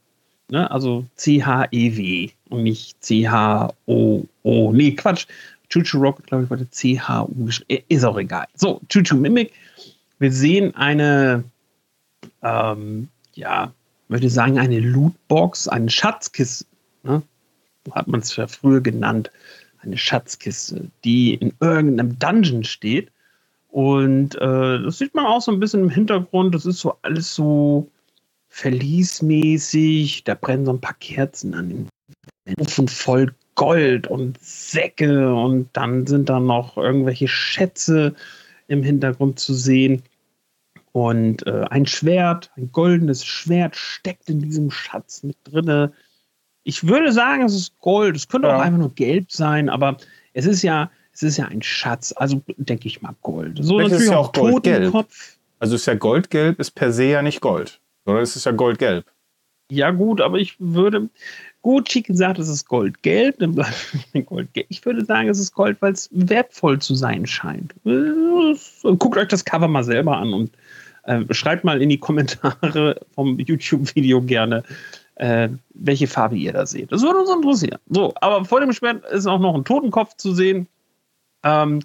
Ne? 0.50 0.70
Also 0.70 1.06
C-H-E-W 1.16 2.28
und 2.50 2.62
nicht 2.62 3.02
C-H-O-O. 3.02 4.72
Nee, 4.72 4.92
Quatsch. 4.92 5.26
Chuchu 5.70 5.98
Rocket, 5.98 6.26
glaube 6.26 6.44
ich, 6.44 6.50
wurde 6.50 6.68
C-H-U 6.68 7.46
geschrieben. 7.46 7.84
Ist 7.88 8.04
auch 8.04 8.18
egal. 8.18 8.46
So, 8.54 8.82
Chuchu 8.90 9.16
Mimic. 9.16 9.52
Wir 10.18 10.30
sehen 10.30 10.74
eine, 10.74 11.44
ähm, 12.42 13.08
ja, 13.32 13.72
möchte 14.08 14.28
sagen, 14.28 14.58
eine 14.58 14.80
Lootbox, 14.80 15.68
eine 15.68 15.88
Schatzkiste. 15.88 16.66
Ne? 17.02 17.22
Hat 17.90 18.08
man 18.08 18.20
es 18.20 18.36
ja 18.36 18.46
früher 18.46 18.80
genannt. 18.80 19.30
Eine 19.80 19.98
Schatzkiste, 19.98 20.90
die 21.04 21.34
in 21.34 21.52
irgendeinem 21.60 22.18
Dungeon 22.18 22.64
steht. 22.64 23.10
Und 23.68 24.36
äh, 24.36 24.82
das 24.82 24.98
sieht 24.98 25.14
man 25.14 25.26
auch 25.26 25.40
so 25.40 25.50
ein 25.50 25.58
bisschen 25.58 25.80
im 25.80 25.90
Hintergrund. 25.90 26.54
Das 26.54 26.66
ist 26.66 26.80
so 26.80 26.96
alles 27.02 27.34
so 27.34 27.90
verliesmäßig. 28.48 30.24
Da 30.24 30.34
brennen 30.34 30.66
so 30.66 30.72
ein 30.72 30.80
paar 30.80 30.96
Kerzen 31.00 31.54
an 31.54 31.68
den 31.70 31.88
Ofen 32.58 32.88
voll 32.88 33.34
Gold 33.54 34.06
und 34.06 34.38
Säcke 34.42 35.34
und 35.34 35.68
dann 35.74 36.06
sind 36.06 36.28
da 36.28 36.40
noch 36.40 36.76
irgendwelche 36.76 37.28
Schätze 37.28 38.14
im 38.68 38.82
Hintergrund 38.82 39.38
zu 39.38 39.54
sehen. 39.54 40.02
Und 40.92 41.46
äh, 41.46 41.64
ein 41.70 41.86
Schwert, 41.86 42.50
ein 42.56 42.70
goldenes 42.72 43.24
Schwert 43.24 43.76
steckt 43.76 44.28
in 44.28 44.40
diesem 44.40 44.70
Schatz 44.70 45.22
mit 45.22 45.36
drinne. 45.44 45.92
Ich 46.64 46.86
würde 46.86 47.12
sagen, 47.12 47.42
es 47.42 47.54
ist 47.54 47.78
Gold. 47.80 48.16
Es 48.16 48.28
könnte 48.28 48.48
ja. 48.48 48.56
auch 48.56 48.60
einfach 48.60 48.78
nur 48.78 48.94
gelb 48.94 49.32
sein, 49.32 49.68
aber 49.68 49.96
es 50.32 50.46
ist 50.46 50.62
ja, 50.62 50.90
es 51.12 51.22
ist 51.22 51.36
ja 51.36 51.46
ein 51.46 51.62
Schatz. 51.62 52.14
Also 52.16 52.42
denke 52.56 52.88
ich 52.88 53.02
mal 53.02 53.14
Gold. 53.22 53.58
So 53.60 53.78
Vielleicht 53.78 53.92
natürlich 53.92 54.06
ist 54.06 54.12
ja 54.12 54.18
auch 54.18 54.32
Goldgelb. 54.32 55.06
Also 55.58 55.76
ist 55.76 55.86
ja 55.86 55.94
Goldgelb 55.94 56.58
ist 56.58 56.72
per 56.72 56.92
se 56.92 57.04
ja 57.04 57.22
nicht 57.22 57.40
Gold, 57.40 57.80
sondern 58.04 58.22
es 58.22 58.34
ist 58.36 58.46
ja 58.46 58.52
Goldgelb. 58.52 59.06
Ja 59.70 59.90
gut, 59.90 60.20
aber 60.20 60.38
ich 60.38 60.56
würde, 60.58 61.08
Gut, 61.62 61.88
Chicken 61.88 62.16
sagt, 62.16 62.40
es 62.40 62.48
ist 62.48 62.66
goldgelb, 62.66 63.38
dann 63.38 63.54
bleibt 63.54 63.96
goldgelb. 64.26 64.66
Ich 64.68 64.84
würde 64.84 65.04
sagen, 65.04 65.28
es 65.28 65.38
ist 65.38 65.54
Gold, 65.54 65.80
weil 65.80 65.92
es 65.92 66.08
wertvoll 66.10 66.80
zu 66.80 66.96
sein 66.96 67.24
scheint. 67.24 67.72
Guckt 67.84 69.16
euch 69.16 69.28
das 69.28 69.44
Cover 69.44 69.68
mal 69.68 69.84
selber 69.84 70.16
an 70.16 70.32
und 70.32 70.50
äh, 71.04 71.22
schreibt 71.32 71.62
mal 71.62 71.80
in 71.80 71.88
die 71.88 71.98
Kommentare 71.98 73.00
vom 73.14 73.38
YouTube-Video 73.38 74.20
gerne, 74.22 74.64
äh, 75.16 75.48
welche 75.74 76.06
Farbe 76.06 76.36
ihr 76.36 76.52
da 76.52 76.66
seht. 76.66 76.92
Das 76.92 77.02
würde 77.02 77.20
uns 77.20 77.30
interessieren. 77.30 77.78
So, 77.88 78.12
aber 78.20 78.44
vor 78.44 78.60
dem 78.60 78.72
Schwert 78.72 79.04
ist 79.06 79.26
auch 79.26 79.38
noch 79.38 79.54
ein 79.54 79.64
Totenkopf 79.64 80.16
zu 80.16 80.34
sehen. 80.34 80.66
Ähm, 81.44 81.80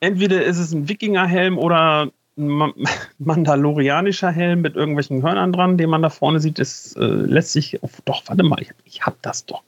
entweder 0.00 0.44
ist 0.44 0.58
es 0.58 0.72
ein 0.72 0.88
Wikingerhelm 0.88 1.58
oder 1.58 2.10
ein 2.36 2.72
mandalorianischer 3.18 4.30
Helm 4.30 4.60
mit 4.60 4.76
irgendwelchen 4.76 5.22
Hörnern 5.22 5.52
dran, 5.52 5.78
den 5.78 5.90
man 5.90 6.02
da 6.02 6.10
vorne 6.10 6.40
sieht. 6.40 6.58
Das 6.58 6.94
äh, 6.96 7.04
lässt 7.04 7.52
sich. 7.52 7.82
Oh, 7.82 7.90
doch, 8.04 8.22
warte 8.26 8.42
mal, 8.42 8.60
ich, 8.60 8.70
ich 8.84 9.06
habe 9.06 9.16
das 9.22 9.46
doch 9.46 9.62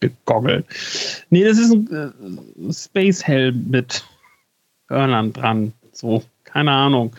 gegoggelt. 0.00 0.66
Nee, 1.30 1.44
das 1.44 1.58
ist 1.58 1.72
ein 1.72 1.90
äh, 2.68 2.72
Space-Helm 2.72 3.66
mit 3.70 4.04
Hörnern 4.88 5.32
dran. 5.32 5.72
So, 5.92 6.22
keine 6.44 6.72
Ahnung. 6.72 7.14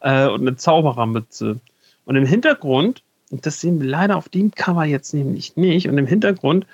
Äh, 0.00 0.26
und 0.26 0.42
eine 0.42 0.56
Zauberermütze. 0.56 1.60
Und 2.04 2.16
im 2.16 2.26
Hintergrund, 2.26 3.02
und 3.32 3.44
das 3.44 3.60
sehen 3.60 3.80
wir 3.80 3.88
leider 3.88 4.16
auf 4.16 4.28
dem 4.28 4.52
Cover 4.52 4.84
jetzt 4.84 5.12
nämlich 5.14 5.56
nicht, 5.56 5.88
und 5.88 5.98
im 5.98 6.06
Hintergrund, 6.06 6.66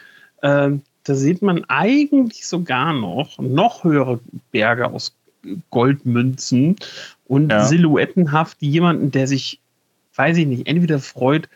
äh, 0.42 0.70
da 1.04 1.14
sieht 1.14 1.40
man 1.40 1.64
eigentlich 1.68 2.46
sogar 2.46 2.92
noch 2.92 3.38
noch 3.38 3.84
höhere 3.84 4.20
Berge 4.52 4.90
aus 4.90 5.14
Goldmünzen 5.70 6.76
und 7.26 7.50
ja. 7.50 7.64
silhouettenhaft 7.64 8.60
jemanden, 8.60 9.10
der 9.10 9.26
sich, 9.26 9.60
weiß 10.16 10.36
ich 10.36 10.46
nicht, 10.46 10.66
entweder 10.66 10.98
freut, 10.98 11.48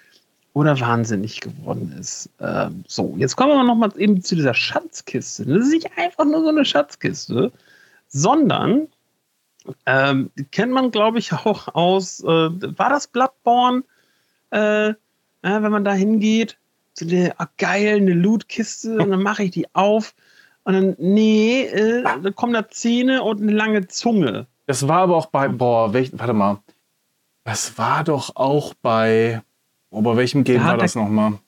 oder 0.55 0.79
wahnsinnig 0.81 1.41
geworden 1.41 1.95
ist. 1.99 2.29
Ähm, 2.41 2.85
so, 2.87 3.15
jetzt 3.17 3.37
kommen 3.37 3.53
wir 3.53 3.65
noch 3.65 3.75
mal 3.75 3.91
eben 3.97 4.23
zu 4.23 4.37
dieser 4.37 4.55
Schatzkiste. 4.55 5.47
Das 5.47 5.67
ist 5.67 5.73
nicht 5.73 5.91
einfach 5.97 6.25
nur 6.25 6.43
so 6.43 6.49
eine 6.49 6.65
Schatzkiste, 6.65 7.53
sondern 8.09 8.89
ähm, 9.87 10.31
kennt 10.51 10.73
man, 10.73 10.91
glaube 10.91 11.19
ich, 11.19 11.33
auch 11.33 11.75
aus, 11.75 12.21
äh, 12.21 12.27
war 12.27 12.91
das 12.91 13.07
Bloodborne? 13.07 13.83
Äh, 14.53 14.91
äh, 14.91 14.95
wenn 15.43 15.73
man 15.73 15.85
da 15.85 15.93
hingeht, 15.93 16.59
so 16.95 17.07
eine, 17.07 17.35
oh, 17.39 17.45
geil, 17.59 17.97
eine 17.97 18.13
Lootkiste, 18.13 18.99
und 18.99 19.11
dann 19.11 19.23
mache 19.23 19.45
ich 19.45 19.51
die 19.51 19.67
auf 19.75 20.15
und 20.65 20.75
dann, 20.75 20.97
nee, 20.99 21.63
äh, 21.63 22.03
da 22.03 22.31
kommen 22.31 22.53
da 22.53 22.69
Zähne 22.69 23.23
und 23.23 23.41
eine 23.41 23.53
lange 23.53 23.89
Zunge. 23.89 24.47
Das 24.67 24.87
war 24.87 24.99
aber 24.99 25.17
auch 25.17 25.27
bei, 25.27 25.49
boah, 25.49 25.93
welch, 25.93 26.13
warte 26.13 26.33
mal, 26.33 26.61
das 27.45 27.77
war 27.79 28.05
doch 28.05 28.37
auch 28.37 28.75
bei, 28.75 29.43
oh, 29.91 30.03
bei 30.03 30.17
welchem 30.17 30.45
Game 30.45 30.61
Da 30.61 30.69
war 30.69 30.77
das 30.77 30.95
nochmal? 30.95 31.39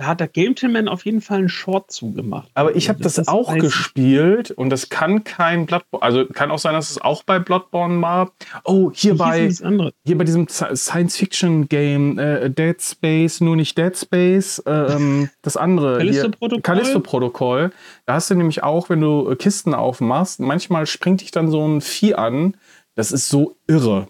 Da 0.00 0.06
hat 0.06 0.20
der 0.20 0.28
Game 0.28 0.54
Man 0.62 0.88
auf 0.88 1.04
jeden 1.04 1.20
Fall 1.20 1.40
einen 1.40 1.50
Short 1.50 1.90
zugemacht. 1.92 2.48
Aber 2.54 2.74
ich 2.74 2.88
habe 2.88 3.02
das, 3.02 3.18
ist 3.18 3.28
auch 3.28 3.54
gespielt 3.54 4.50
und 4.50 4.70
das 4.70 4.88
kann 4.88 5.24
kein 5.24 5.66
Bloodborne, 5.66 6.02
also 6.02 6.24
kann 6.24 6.50
auch 6.50 6.58
sein, 6.58 6.72
dass 6.72 6.90
es 6.90 6.98
auch 6.98 7.22
bei 7.22 7.38
Bloodborne 7.38 8.00
war. 8.00 8.32
Oh, 8.64 8.90
hier 8.94 9.18
bei, 9.18 9.48
das 9.48 9.62
hier 10.06 10.16
bei 10.16 10.24
diesem 10.24 10.48
Science-Fiction-Game 10.48 12.18
äh, 12.18 12.48
Dead 12.48 12.80
Space, 12.80 13.42
nur 13.42 13.56
nicht 13.56 13.76
Dead 13.76 13.94
Space, 13.94 14.60
äh, 14.60 14.70
ähm, 14.70 15.28
das 15.42 15.58
andere. 15.58 15.98
Callisto-Protokoll? 15.98 16.62
Callisto-Protokoll. 16.62 17.70
Da 18.06 18.14
hast 18.14 18.30
du 18.30 18.36
nämlich 18.36 18.62
auch, 18.62 18.88
wenn 18.88 19.02
du 19.02 19.30
äh, 19.30 19.36
Kisten 19.36 19.74
aufmachst, 19.74 20.40
manchmal 20.40 20.86
springt 20.86 21.20
dich 21.20 21.30
dann 21.30 21.50
so 21.50 21.62
ein 21.62 21.82
Vieh 21.82 22.14
an. 22.14 22.56
Das 22.94 23.12
ist 23.12 23.28
so 23.28 23.58
irre. 23.66 24.06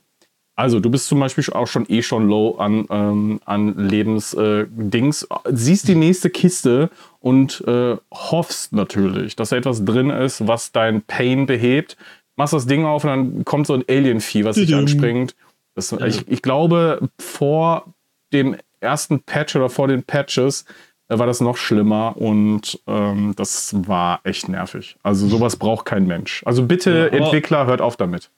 Also, 0.61 0.79
du 0.79 0.91
bist 0.91 1.07
zum 1.07 1.19
Beispiel 1.21 1.43
auch 1.55 1.67
schon 1.67 1.87
eh 1.89 2.03
schon 2.03 2.29
low 2.29 2.57
an, 2.59 2.85
ähm, 2.91 3.41
an 3.47 3.79
Lebensdings. 3.79 5.23
Äh, 5.23 5.27
siehst 5.53 5.89
die 5.89 5.95
nächste 5.95 6.29
Kiste 6.29 6.91
und 7.19 7.65
äh, 7.67 7.97
hoffst 8.13 8.75
natürlich, 8.75 9.37
dass 9.37 9.49
da 9.49 9.57
etwas 9.57 9.87
drin 9.87 10.11
ist, 10.11 10.47
was 10.47 10.71
dein 10.71 11.01
Pain 11.01 11.47
behebt. 11.47 11.97
Machst 12.37 12.53
das 12.53 12.67
Ding 12.67 12.85
auf 12.85 13.05
und 13.05 13.09
dann 13.09 13.45
kommt 13.47 13.69
so 13.69 13.73
ein 13.73 13.85
Alien-Vieh, 13.89 14.45
was 14.45 14.57
dich 14.57 14.75
anspringt. 14.75 15.35
Das, 15.75 15.93
ich, 15.93 16.29
ich 16.29 16.43
glaube, 16.43 17.09
vor 17.19 17.95
dem 18.35 18.55
ersten 18.81 19.21
Patch 19.21 19.57
oder 19.57 19.71
vor 19.71 19.89
den 19.89 20.03
Patches 20.03 20.67
äh, 21.09 21.19
war 21.19 21.27
das 21.27 21.41
noch 21.41 21.57
schlimmer 21.57 22.19
und 22.19 22.79
ähm, 22.87 23.33
das 23.35 23.75
war 23.89 24.21
echt 24.25 24.51
nervig. 24.51 24.97
Also 25.03 25.27
sowas 25.27 25.57
braucht 25.57 25.87
kein 25.87 26.07
Mensch. 26.07 26.43
Also 26.45 26.67
bitte, 26.67 27.11
Ja, 27.11 27.19
Entwickler, 27.19 27.65
hört 27.65 27.81
auf 27.81 27.97
damit. 27.97 28.31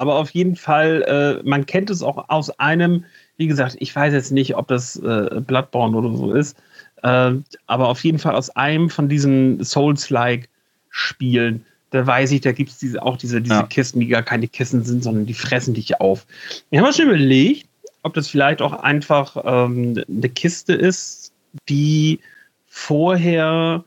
Aber 0.00 0.14
auf 0.14 0.30
jeden 0.30 0.56
Fall, 0.56 1.42
äh, 1.42 1.46
man 1.46 1.66
kennt 1.66 1.90
es 1.90 2.02
auch 2.02 2.30
aus 2.30 2.48
einem, 2.58 3.04
wie 3.36 3.46
gesagt, 3.46 3.76
ich 3.80 3.94
weiß 3.94 4.14
jetzt 4.14 4.32
nicht, 4.32 4.56
ob 4.56 4.66
das 4.68 4.96
äh, 4.96 5.42
Bloodborne 5.46 5.94
oder 5.94 6.16
so 6.16 6.32
ist, 6.32 6.56
äh, 7.02 7.32
aber 7.66 7.88
auf 7.88 8.02
jeden 8.02 8.18
Fall 8.18 8.34
aus 8.34 8.48
einem 8.48 8.88
von 8.88 9.10
diesen 9.10 9.62
Souls-like-Spielen, 9.62 11.66
da 11.90 12.06
weiß 12.06 12.32
ich, 12.32 12.40
da 12.40 12.52
gibt 12.52 12.70
es 12.70 12.78
diese, 12.78 13.02
auch 13.02 13.18
diese, 13.18 13.42
diese 13.42 13.56
Ja. 13.56 13.62
Kisten, 13.64 14.00
die 14.00 14.06
gar 14.06 14.22
keine 14.22 14.48
Kisten 14.48 14.82
sind, 14.84 15.04
sondern 15.04 15.26
die 15.26 15.34
fressen 15.34 15.74
dich 15.74 16.00
auf. 16.00 16.26
Ich 16.70 16.78
habe 16.78 16.88
mir 16.88 16.94
schon 16.94 17.08
überlegt, 17.08 17.68
ob 18.02 18.14
das 18.14 18.28
vielleicht 18.28 18.62
auch 18.62 18.72
einfach 18.72 19.36
ähm, 19.44 20.02
eine 20.08 20.28
Kiste 20.30 20.72
ist, 20.72 21.34
die 21.68 22.20
vorher 22.68 23.84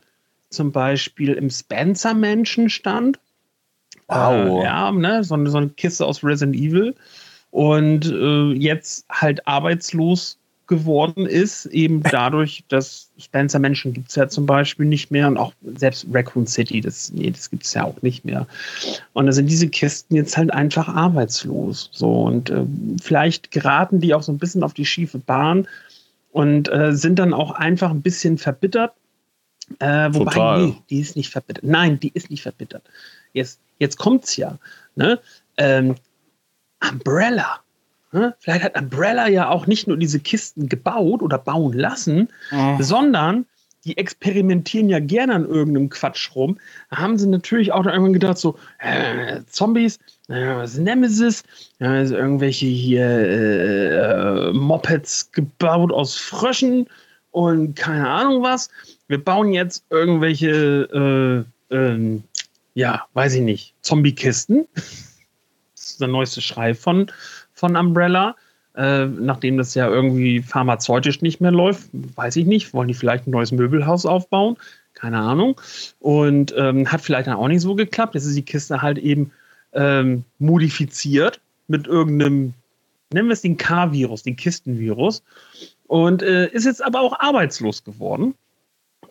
zum 0.50 0.70
Beispiel 0.70 1.32
im 1.32 1.50
Spencer-Menschen 1.50 2.70
stand. 2.70 3.18
Wow. 4.08 4.60
Äh, 4.60 4.64
ja, 4.64 4.92
ne, 4.92 5.24
so, 5.24 5.34
eine, 5.34 5.50
so 5.50 5.58
eine 5.58 5.68
Kiste 5.70 6.04
aus 6.04 6.22
Resident 6.22 6.56
Evil. 6.56 6.94
Und 7.50 8.06
äh, 8.06 8.52
jetzt 8.52 9.06
halt 9.08 9.46
arbeitslos 9.46 10.38
geworden 10.66 11.26
ist, 11.26 11.66
eben 11.66 12.02
dadurch, 12.02 12.64
dass 12.68 13.10
Spencer 13.18 13.58
Menschen 13.58 13.92
gibt 13.92 14.08
es 14.08 14.16
ja 14.16 14.28
zum 14.28 14.46
Beispiel 14.46 14.86
nicht 14.86 15.10
mehr 15.10 15.28
und 15.28 15.36
auch 15.36 15.52
selbst 15.76 16.06
Raccoon 16.10 16.46
City, 16.46 16.80
das, 16.80 17.12
nee, 17.12 17.30
das 17.30 17.50
gibt 17.50 17.64
es 17.64 17.74
ja 17.74 17.84
auch 17.84 18.00
nicht 18.02 18.24
mehr. 18.24 18.46
Und 19.12 19.26
da 19.26 19.32
sind 19.32 19.46
diese 19.48 19.68
Kisten 19.68 20.16
jetzt 20.16 20.36
halt 20.36 20.52
einfach 20.52 20.88
arbeitslos. 20.88 21.90
So 21.92 22.22
und 22.22 22.50
äh, 22.50 22.64
vielleicht 23.02 23.50
geraten 23.50 24.00
die 24.00 24.14
auch 24.14 24.22
so 24.22 24.32
ein 24.32 24.38
bisschen 24.38 24.62
auf 24.62 24.74
die 24.74 24.86
schiefe 24.86 25.18
Bahn 25.18 25.68
und 26.32 26.72
äh, 26.72 26.94
sind 26.94 27.18
dann 27.18 27.34
auch 27.34 27.52
einfach 27.52 27.90
ein 27.90 28.02
bisschen 28.02 28.38
verbittert. 28.38 28.92
Äh, 29.78 30.08
wobei, 30.12 30.32
Total. 30.32 30.66
nee, 30.66 30.74
die 30.90 31.00
ist 31.00 31.16
nicht 31.16 31.30
verbittert. 31.30 31.64
Nein, 31.64 32.00
die 32.00 32.10
ist 32.12 32.30
nicht 32.30 32.42
verbittert. 32.42 32.82
Jetzt, 33.34 33.60
jetzt 33.78 33.98
kommt's 33.98 34.36
ja. 34.36 34.58
Ne? 34.96 35.20
Ähm, 35.58 35.96
Umbrella. 36.90 37.60
Ne? 38.12 38.34
Vielleicht 38.38 38.64
hat 38.64 38.80
Umbrella 38.80 39.28
ja 39.28 39.50
auch 39.50 39.66
nicht 39.66 39.86
nur 39.86 39.96
diese 39.96 40.20
Kisten 40.20 40.68
gebaut 40.68 41.20
oder 41.20 41.36
bauen 41.36 41.72
lassen, 41.72 42.28
sondern 42.78 43.44
die 43.84 43.96
experimentieren 43.98 44.88
ja 44.88 44.98
gerne 44.98 45.34
an 45.34 45.46
irgendeinem 45.46 45.90
Quatsch 45.90 46.34
rum. 46.34 46.58
Da 46.90 46.98
haben 46.98 47.18
sie 47.18 47.26
natürlich 47.26 47.72
auch 47.72 47.84
irgendwann 47.84 48.14
gedacht, 48.14 48.38
so, 48.38 48.56
äh, 48.78 49.40
Zombies, 49.46 49.98
äh, 50.28 50.66
Nemesis, 50.78 51.42
äh, 51.80 52.04
irgendwelche 52.04 52.66
hier 52.66 53.06
äh, 53.06 54.52
Mopeds 54.52 55.30
gebaut 55.32 55.92
aus 55.92 56.16
Fröschen 56.16 56.86
und 57.30 57.74
keine 57.74 58.08
Ahnung 58.08 58.42
was. 58.42 58.70
Wir 59.08 59.22
bauen 59.22 59.52
jetzt 59.52 59.84
irgendwelche, 59.90 61.44
äh, 61.70 61.74
ähm, 61.74 62.22
ja, 62.74 63.06
weiß 63.14 63.34
ich 63.34 63.42
nicht, 63.42 63.74
Zombie-Kisten. 63.82 64.66
Das 65.76 65.90
ist 65.90 66.00
der 66.00 66.08
neueste 66.08 66.40
Schrei 66.40 66.72
von, 66.72 67.10
von 67.52 67.76
Umbrella. 67.76 68.36
Äh, 68.74 69.04
nachdem 69.06 69.58
das 69.58 69.74
ja 69.74 69.86
irgendwie 69.86 70.40
pharmazeutisch 70.40 71.20
nicht 71.20 71.40
mehr 71.40 71.50
läuft, 71.50 71.90
weiß 71.92 72.36
ich 72.36 72.46
nicht, 72.46 72.72
wollen 72.72 72.88
die 72.88 72.94
vielleicht 72.94 73.26
ein 73.26 73.32
neues 73.32 73.52
Möbelhaus 73.52 74.06
aufbauen? 74.06 74.56
Keine 74.94 75.18
Ahnung. 75.18 75.60
Und 76.00 76.54
ähm, 76.56 76.90
hat 76.90 77.02
vielleicht 77.02 77.26
dann 77.26 77.36
auch 77.36 77.48
nicht 77.48 77.60
so 77.60 77.74
geklappt. 77.74 78.14
Jetzt 78.14 78.24
ist 78.24 78.36
die 78.36 78.42
Kiste 78.42 78.80
halt 78.80 78.96
eben 78.96 79.30
ähm, 79.74 80.24
modifiziert 80.38 81.40
mit 81.68 81.86
irgendeinem, 81.86 82.54
nennen 83.12 83.28
wir 83.28 83.34
es 83.34 83.42
den 83.42 83.58
K-Virus, 83.58 84.22
den 84.22 84.36
Kistenvirus. 84.36 85.22
Und 85.86 86.22
äh, 86.22 86.48
ist 86.48 86.64
jetzt 86.64 86.82
aber 86.82 87.00
auch 87.00 87.18
arbeitslos 87.20 87.84
geworden. 87.84 88.34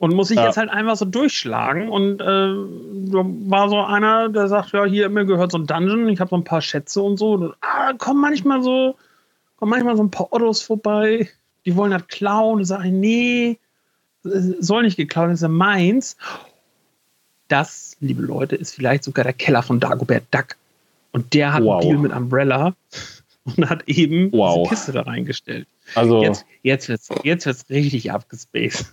Und 0.04 0.14
muss 0.16 0.28
sich 0.28 0.38
Ja. 0.38 0.48
jetzt 0.48 0.58
halt 0.58 0.70
einfach 0.70 0.98
so 0.98 1.06
durchschlagen. 1.06 1.88
Und 1.88 2.20
äh, 2.20 2.26
da 2.26 3.24
war 3.24 3.70
so 3.70 3.80
einer, 3.80 4.28
der 4.28 4.50
sagt, 4.50 4.74
ja, 4.74 4.84
hier, 4.84 5.08
mir 5.08 5.24
gehört 5.26 5.52
so 5.54 5.58
ein 5.58 5.66
Dungeon, 5.66 6.10
ich 6.10 6.20
habe 6.20 6.30
so 6.30 6.36
ein 6.36 6.44
paar 6.44 6.62
Schätze 6.62 7.02
und 7.02 7.16
so. 7.18 7.32
Und, 7.34 7.54
ah, 7.62 7.94
kommen 7.98 8.20
manchmal 8.20 8.62
so, 8.62 8.98
kommen 9.56 9.70
manchmal 9.70 9.96
so 9.96 10.04
ein 10.04 10.12
paar 10.12 10.34
Ottos 10.34 10.62
vorbei, 10.62 11.30
die 11.66 11.76
wollen 11.78 11.92
das 11.92 12.06
klauen. 12.08 12.58
Und 12.60 12.66
sage 12.66 12.88
ich, 12.88 12.94
nee, 12.94 13.60
es 14.26 14.68
soll 14.68 14.84
nicht 14.84 14.98
geklaut, 14.98 15.28
das 15.30 15.36
ist 15.36 15.44
ja 15.44 15.48
meins. 15.48 16.18
Das, 17.48 17.96
liebe 18.00 18.22
Leute, 18.24 18.56
ist 18.56 18.76
vielleicht 18.76 19.04
sogar 19.04 19.24
der 19.24 19.34
Keller 19.34 19.64
von 19.64 19.80
Dagobert 19.80 20.24
Duck. 20.32 20.56
Und 21.12 21.34
der 21.34 21.54
hat 21.54 21.64
Wow. 21.64 21.82
einen 21.82 21.90
Deal 21.90 22.02
mit 22.02 22.12
Umbrella 22.12 22.74
und 23.46 23.70
hat 23.70 23.88
eben 23.88 24.32
Wow. 24.32 24.64
diese 24.64 24.70
Kiste 24.70 24.92
da 24.92 25.02
reingestellt. 25.04 25.68
Also, 25.96 26.24
Jetzt, 26.24 26.46
jetzt 26.64 26.90
wird 26.90 27.00
es 27.02 27.10
jetzt 27.24 27.46
wird's 27.46 27.70
richtig 27.70 28.12
abgespaced. 28.12 28.86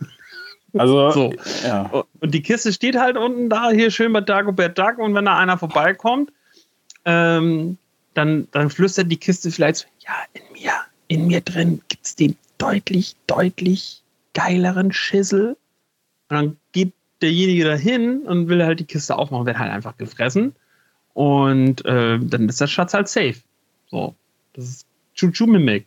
Also 0.79 1.11
So. 1.11 1.35
ja. 1.65 2.05
Und 2.21 2.35
die 2.35 2.43
Kiste 2.43 2.73
steht 2.73 2.97
halt 2.97 3.17
unten 3.17 3.49
da, 3.49 3.71
hier 3.71 3.91
schön 3.91 4.13
bei 4.13 4.21
Dagobert 4.21 4.79
Duck. 4.79 4.99
Und 4.99 5.15
wenn 5.15 5.25
da 5.25 5.39
einer 5.39 5.59
vorbeikommt, 5.59 6.33
ähm, 7.05 7.79
dann, 8.15 8.49
dann 8.53 8.71
flüstert 8.71 9.11
die 9.11 9.17
Kiste 9.17 9.51
vielleicht 9.51 9.77
so: 9.77 9.87
Ja, 10.01 10.15
in 10.33 10.43
mir, 10.53 10.73
in 11.09 11.27
mir 11.27 11.41
drin 11.41 11.81
gibt 11.89 12.07
es 12.07 12.17
den 12.17 12.37
deutlich, 12.59 13.17
deutlich 13.27 14.03
geileren 14.35 14.93
Schissel. 14.93 15.57
Und 16.29 16.37
dann 16.37 16.57
geht 16.73 16.93
derjenige 17.23 17.65
dahin 17.65 18.23
und 18.23 18.49
will 18.49 18.65
halt 18.65 18.81
die 18.81 18.85
Kiste 18.85 19.17
aufmachen, 19.17 19.47
wird 19.47 19.59
halt 19.59 19.73
einfach 19.73 19.97
gefressen. 19.97 20.55
Und 21.15 21.85
äh, 21.85 22.19
dann 22.19 22.49
ist 22.49 22.61
der 22.61 22.67
Schatz 22.67 22.95
halt 22.95 23.09
safe. 23.09 23.37
So. 23.91 24.15
Das 24.53 24.65
ist 24.65 24.87
Chuchu 25.15 25.47
Mimic. 25.47 25.87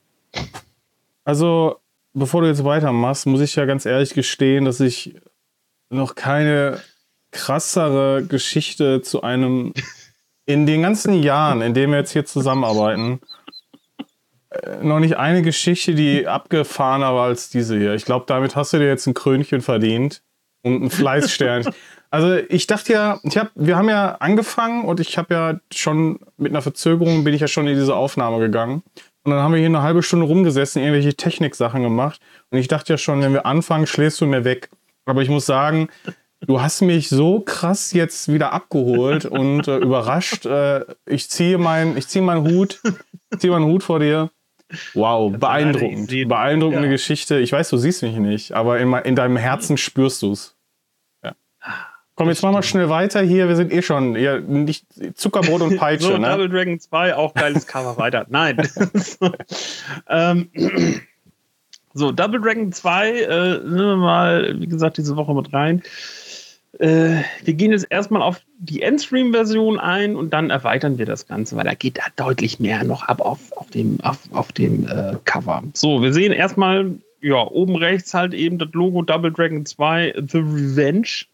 Also, 1.26 1.80
bevor 2.14 2.42
du 2.42 2.48
jetzt 2.48 2.64
weitermachst, 2.64 3.26
muss 3.26 3.42
ich 3.42 3.56
ja 3.56 3.66
ganz 3.66 3.86
ehrlich 3.86 4.14
gestehen, 4.14 4.66
dass 4.66 4.80
ich 4.80 5.16
noch 5.90 6.16
keine 6.16 6.82
krassere 7.32 8.24
Geschichte 8.24 9.02
zu 9.02 9.22
einem 9.22 9.74
in 10.46 10.66
den 10.66 10.82
ganzen 10.82 11.22
Jahren, 11.22 11.62
in 11.62 11.74
denen 11.74 11.94
wir 11.94 12.00
jetzt 12.00 12.12
hier 12.12 12.26
zusammenarbeiten, 12.26 13.20
äh, 14.50 14.84
noch 14.84 15.00
nicht 15.00 15.18
eine 15.18 15.42
Geschichte, 15.42 15.96
die 15.96 16.28
abgefahrener 16.28 17.14
war 17.16 17.26
als 17.26 17.50
diese 17.50 17.78
hier. 17.78 17.94
Ich 17.94 18.06
glaube, 18.06 18.26
damit 18.28 18.56
hast 18.56 18.74
du 18.74 18.78
dir 18.78 18.88
jetzt 18.88 19.08
ein 19.08 19.14
Krönchen 19.14 19.62
verdient 19.62 20.22
und 20.62 20.84
ein 20.84 20.90
Fleißstern. 20.90 21.74
also 22.10 22.36
ich 22.36 22.68
dachte 22.68 22.94
ja, 22.94 23.20
ich 23.24 23.38
hab, 23.38 23.52
wir 23.56 23.78
haben 23.78 23.90
ja 23.90 24.16
angefangen 24.16 24.86
und 24.86 25.00
ich 25.00 25.18
habe 25.18 25.34
ja 25.34 25.60
schon 25.74 26.20
mit 26.38 26.52
einer 26.52 26.62
Verzögerung 26.62 27.24
bin 27.24 27.34
ich 27.34 27.42
ja 27.42 27.48
schon 27.48 27.68
in 27.68 27.76
diese 27.76 27.96
Aufnahme 27.96 28.40
gegangen. 28.40 28.84
Und 29.24 29.32
dann 29.32 29.40
haben 29.40 29.54
wir 29.54 29.60
hier 29.60 29.68
eine 29.68 29.82
halbe 29.82 30.04
Stunde 30.04 30.26
rumgesessen, 30.26 30.82
irgendwelche 30.82 31.16
Techniksachen 31.16 31.82
gemacht. 31.82 32.20
Und 32.50 32.58
ich 32.58 32.68
dachte 32.68 32.94
ja 32.94 32.98
schon, 32.98 33.22
wenn 33.22 33.34
wir 33.34 33.46
anfangen, 33.46 33.88
schläfst 33.88 34.20
du 34.20 34.26
mir 34.26 34.44
weg. 34.44 34.70
Aber 35.06 35.22
ich 35.22 35.30
muss 35.30 35.46
sagen, 35.46 35.88
du 36.42 36.62
hast 36.62 36.82
mich 36.82 37.10
so 37.10 37.40
krass 37.40 37.94
jetzt 37.94 38.32
wieder 38.32 38.52
abgeholt 38.52 39.26
und 39.26 39.68
äh, 39.68 39.78
überrascht. 39.78 40.46
Äh, 40.46 40.86
ich 41.06 41.30
ziehe 41.30 41.58
meinen 41.58 41.98
ich 41.98 42.08
ziehe 42.08 42.24
meinen 42.24 42.44
Hut, 42.44 42.82
ziehe 43.38 43.52
meinen 43.52 43.66
Hut 43.66 43.84
vor 43.84 44.00
dir. 44.00 44.30
Wow, 44.94 45.32
beeindruckend. 45.38 46.10
Beeindruckende 46.28 46.88
ja. 46.88 46.92
Geschichte. 46.92 47.40
Ich 47.40 47.52
weiß, 47.52 47.70
du 47.70 47.78
siehst 47.78 48.02
mich 48.02 48.16
nicht, 48.18 48.54
aber 48.54 48.80
in, 48.80 48.92
in 48.94 49.16
deinem 49.16 49.38
Herzen 49.38 49.78
spürst 49.78 50.22
du 50.22 50.32
es. 50.32 50.56
Komm, 52.16 52.30
jetzt 52.30 52.44
machen 52.44 52.56
wir 52.56 52.62
schnell 52.62 52.90
weiter 52.90 53.22
hier. 53.22 53.48
Wir 53.48 53.56
sind 53.56 53.74
eh 53.74 53.82
schon 53.82 54.16
ja, 54.16 54.40
nicht 54.40 54.86
Zuckerbrot 55.16 55.62
und 55.62 55.78
Peitsche. 55.80 56.08
so, 56.08 56.18
ne? 56.18 56.30
Double 56.30 56.50
Dragon 56.50 56.80
2, 56.80 57.16
auch 57.16 57.34
geiles 57.34 57.66
Cover 57.66 57.98
weiter. 57.98 58.26
Nein. 58.30 58.58
ähm, 60.10 60.50
so, 61.94 62.12
Double 62.12 62.40
Dragon 62.40 62.72
2, 62.72 63.10
äh, 63.10 63.58
nehmen 63.60 63.78
wir 63.78 63.96
mal, 63.96 64.60
wie 64.60 64.68
gesagt, 64.68 64.98
diese 64.98 65.16
Woche 65.16 65.34
mit 65.34 65.52
rein. 65.54 65.82
Äh, 66.80 67.24
wir 67.44 67.54
gehen 67.54 67.72
jetzt 67.72 67.88
erstmal 67.90 68.22
auf 68.22 68.42
die 68.58 68.82
Endstream-Version 68.82 69.80
ein 69.80 70.16
und 70.16 70.32
dann 70.34 70.50
erweitern 70.50 70.98
wir 70.98 71.06
das 71.06 71.28
Ganze, 71.28 71.56
weil 71.56 71.66
da 71.66 71.74
geht 71.74 71.98
da 71.98 72.04
deutlich 72.16 72.60
mehr 72.60 72.84
noch 72.84 73.04
ab 73.04 73.22
auf, 73.22 73.52
auf 73.54 73.70
dem, 73.72 74.00
auf, 74.02 74.20
auf 74.32 74.52
dem 74.52 74.88
äh, 74.88 75.16
Cover. 75.26 75.64
So, 75.74 76.02
wir 76.02 76.14
sehen 76.14 76.32
erstmal, 76.32 76.92
ja, 77.22 77.48
oben 77.48 77.76
rechts 77.76 78.14
halt 78.14 78.34
eben 78.34 78.58
das 78.60 78.70
Logo 78.74 79.02
Double 79.02 79.32
Dragon 79.32 79.66
2 79.66 80.14
The 80.28 80.38
Revenge. 80.40 81.26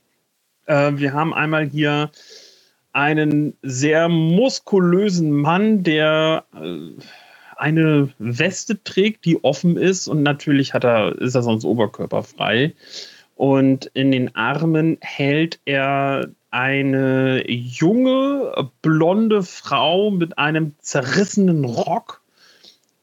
Äh, 0.70 0.98
wir 0.98 1.14
haben 1.14 1.34
einmal 1.34 1.66
hier 1.66 2.12
einen 2.94 3.58
sehr 3.62 4.08
muskulösen 4.08 5.32
Mann, 5.32 5.84
der 5.84 6.46
äh, 6.56 6.92
eine 7.58 8.10
Weste 8.20 8.82
trägt, 8.84 9.26
die 9.26 9.44
offen 9.44 9.76
ist 9.76 10.08
und 10.08 10.24
natürlich 10.24 10.74
hat 10.74 10.86
er, 10.86 11.20
ist 11.20 11.36
er 11.36 11.42
sonst 11.42 11.66
oberkörperfrei. 11.66 12.74
Und 13.36 13.86
in 13.94 14.12
den 14.12 14.36
Armen 14.36 14.98
hält 15.02 15.60
er 15.66 16.30
eine 16.52 17.50
junge, 17.50 18.70
blonde 18.82 19.44
Frau 19.44 20.12
mit 20.12 20.38
einem 20.38 20.76
zerrissenen 20.80 21.66
Rock. 21.66 22.22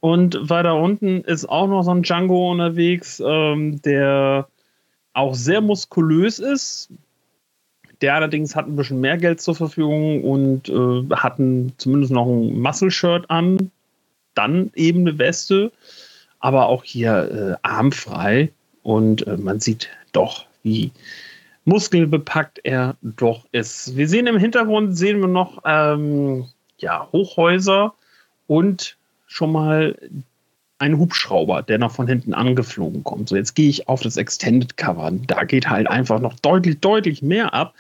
Und 0.01 0.39
weiter 0.51 0.77
unten 0.77 1.23
ist 1.23 1.47
auch 1.47 1.69
noch 1.69 1.83
so 1.83 1.91
ein 1.91 2.03
Django 2.03 2.51
unterwegs, 2.51 3.23
ähm, 3.25 3.81
der 3.83 4.49
auch 5.15 5.35
sehr 5.35 5.63
muskulös 5.63 6.39
ist. 6.39 6.91
Der 8.01 8.15
allerdings 8.15 8.55
hat 8.55 8.67
ein 8.67 8.77
bisschen 8.77 9.01
mehr 9.01 9.17
Geld 9.17 9.41
zur 9.41 9.55
Verfügung 9.55 10.23
und 10.23 10.69
äh, 10.69 11.15
hat 11.15 11.39
ein, 11.39 11.73
zumindest 11.79 12.13
noch 12.13 12.27
ein 12.27 12.61
Muscle-Shirt 12.61 13.31
an, 13.31 13.71
dann 14.35 14.71
eben 14.75 15.01
eine 15.01 15.19
Weste, 15.19 15.73
aber 16.41 16.67
auch 16.67 16.85
hier 16.85 17.59
äh, 17.63 17.67
armfrei. 17.67 18.51
Und 18.83 19.27
äh, 19.27 19.37
man 19.37 19.61
sieht 19.61 19.89
doch, 20.13 20.47
wie 20.63 20.93
muskelbepackt 21.65 22.61
er 22.63 22.97
doch 23.03 23.45
ist. 23.53 23.97
Wir 23.97 24.09
sehen 24.09 24.27
im 24.27 24.39
Hintergrund, 24.39 24.97
sehen 24.97 25.21
wir 25.21 25.29
noch 25.29 25.63
ähm, 25.65 26.47
ja, 26.79 27.09
Hochhäuser 27.13 27.95
und 28.47 28.97
schon 29.27 29.53
mal 29.53 29.99
einen 30.79 30.99
Hubschrauber, 30.99 31.63
der 31.63 31.79
noch 31.79 31.93
von 31.93 32.07
hinten 32.07 32.35
angeflogen 32.35 33.03
kommt. 33.03 33.29
So, 33.29 33.37
jetzt 33.37 33.55
gehe 33.55 33.69
ich 33.69 33.89
auf 33.89 34.03
das 34.03 34.17
Extended 34.17 34.77
Cover. 34.77 35.11
Da 35.27 35.45
geht 35.45 35.69
halt 35.69 35.89
einfach 35.89 36.21
noch 36.21 36.39
deutlich, 36.41 36.81
deutlich 36.81 37.23
mehr 37.23 37.55
ab. 37.55 37.75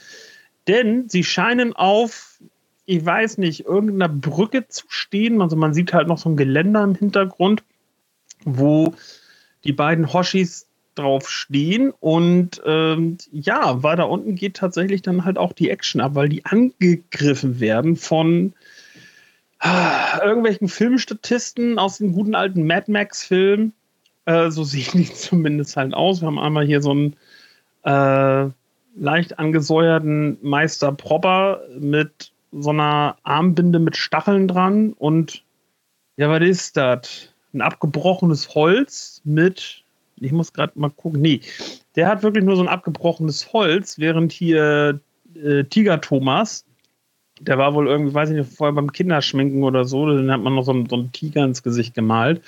Denn 0.66 1.09
sie 1.09 1.22
scheinen 1.22 1.74
auf, 1.74 2.40
ich 2.86 3.05
weiß 3.05 3.38
nicht, 3.38 3.66
irgendeiner 3.66 4.09
Brücke 4.09 4.66
zu 4.68 4.84
stehen. 4.88 5.42
Also 5.42 5.57
man 5.57 5.74
sieht 5.74 5.92
halt 5.92 6.09
noch 6.09 6.18
so 6.18 6.30
ein 6.30 6.36
Geländer 6.36 6.82
im 6.82 6.94
Hintergrund, 6.94 7.62
wo 8.44 8.94
die 9.64 9.72
beiden 9.72 10.12
Hoshis 10.12 10.66
drauf 10.94 11.28
stehen. 11.28 11.92
Und 12.01 12.62
ähm, 12.64 13.18
ja, 13.30 13.82
weiter 13.82 14.09
unten 14.09 14.34
geht 14.34 14.57
tatsächlich 14.57 15.03
dann 15.03 15.24
halt 15.24 15.36
auch 15.36 15.53
die 15.53 15.68
Action 15.68 16.01
ab, 16.01 16.14
weil 16.14 16.30
die 16.30 16.47
angegriffen 16.47 17.61
werden 17.61 17.97
von 17.97 18.55
irgendwelchen 19.62 20.68
Filmstatisten 20.68 21.78
aus 21.78 21.98
den 21.98 22.12
guten 22.12 22.34
alten 22.34 22.66
Mad 22.66 22.90
Max-Filmen. 22.90 23.72
Äh, 24.26 24.50
so 24.50 24.64
sehen 24.64 24.92
die 24.94 25.12
zumindest 25.14 25.76
halt 25.76 25.94
aus. 25.94 26.20
Wir 26.20 26.26
haben 26.26 26.38
einmal 26.38 26.66
hier 26.66 26.82
so 26.82 26.90
einen 26.90 27.16
äh, 27.84 28.50
leicht 28.96 29.38
angesäuerten 29.38 30.38
Meister 30.42 30.92
Propper 30.92 31.61
mit 31.78 32.32
so 32.52 32.70
einer 32.70 33.16
Armbinde 33.22 33.78
mit 33.78 33.96
Stacheln 33.96 34.48
dran 34.48 34.92
und 34.92 35.44
ja, 36.16 36.30
was 36.30 36.40
ist 36.42 36.76
das? 36.76 37.32
Ein 37.52 37.61
abgebrochenes 37.61 38.54
Holz 38.54 39.20
mit 39.24 39.84
ich 40.20 40.32
muss 40.32 40.52
gerade 40.52 40.72
mal 40.78 40.90
gucken. 40.90 41.20
Nee, 41.20 41.40
der 41.94 42.09
hat 42.09 42.22
wirklich 42.22 42.44
nur 42.44 42.57
so 42.57 42.62
ein 42.62 42.68
abgebrochenes 42.68 43.52
Holz, 43.52 43.98
während 43.98 44.32
hier 44.32 45.00
äh, 45.34 45.64
Tiger 45.64 46.00
Thomas, 46.00 46.64
der 47.41 47.59
war 47.59 47.74
wohl 47.74 47.87
irgendwie, 47.87 48.14
weiß 48.14 48.30
ich 48.30 48.37
nicht, 48.37 48.53
vorher 48.53 48.74
beim 48.74 48.93
Kinderschminken 48.93 49.62
oder 49.62 49.84
so, 49.84 50.07
dann 50.07 50.30
hat 50.30 50.41
man 50.41 50.55
noch 50.55 50.64
so 50.64 50.72
einen, 50.72 50.89
so 50.89 50.97
einen 50.97 51.12
Tiger 51.12 51.45
ins 51.45 51.62
Gesicht 51.62 51.95
gemalt. 51.95 52.41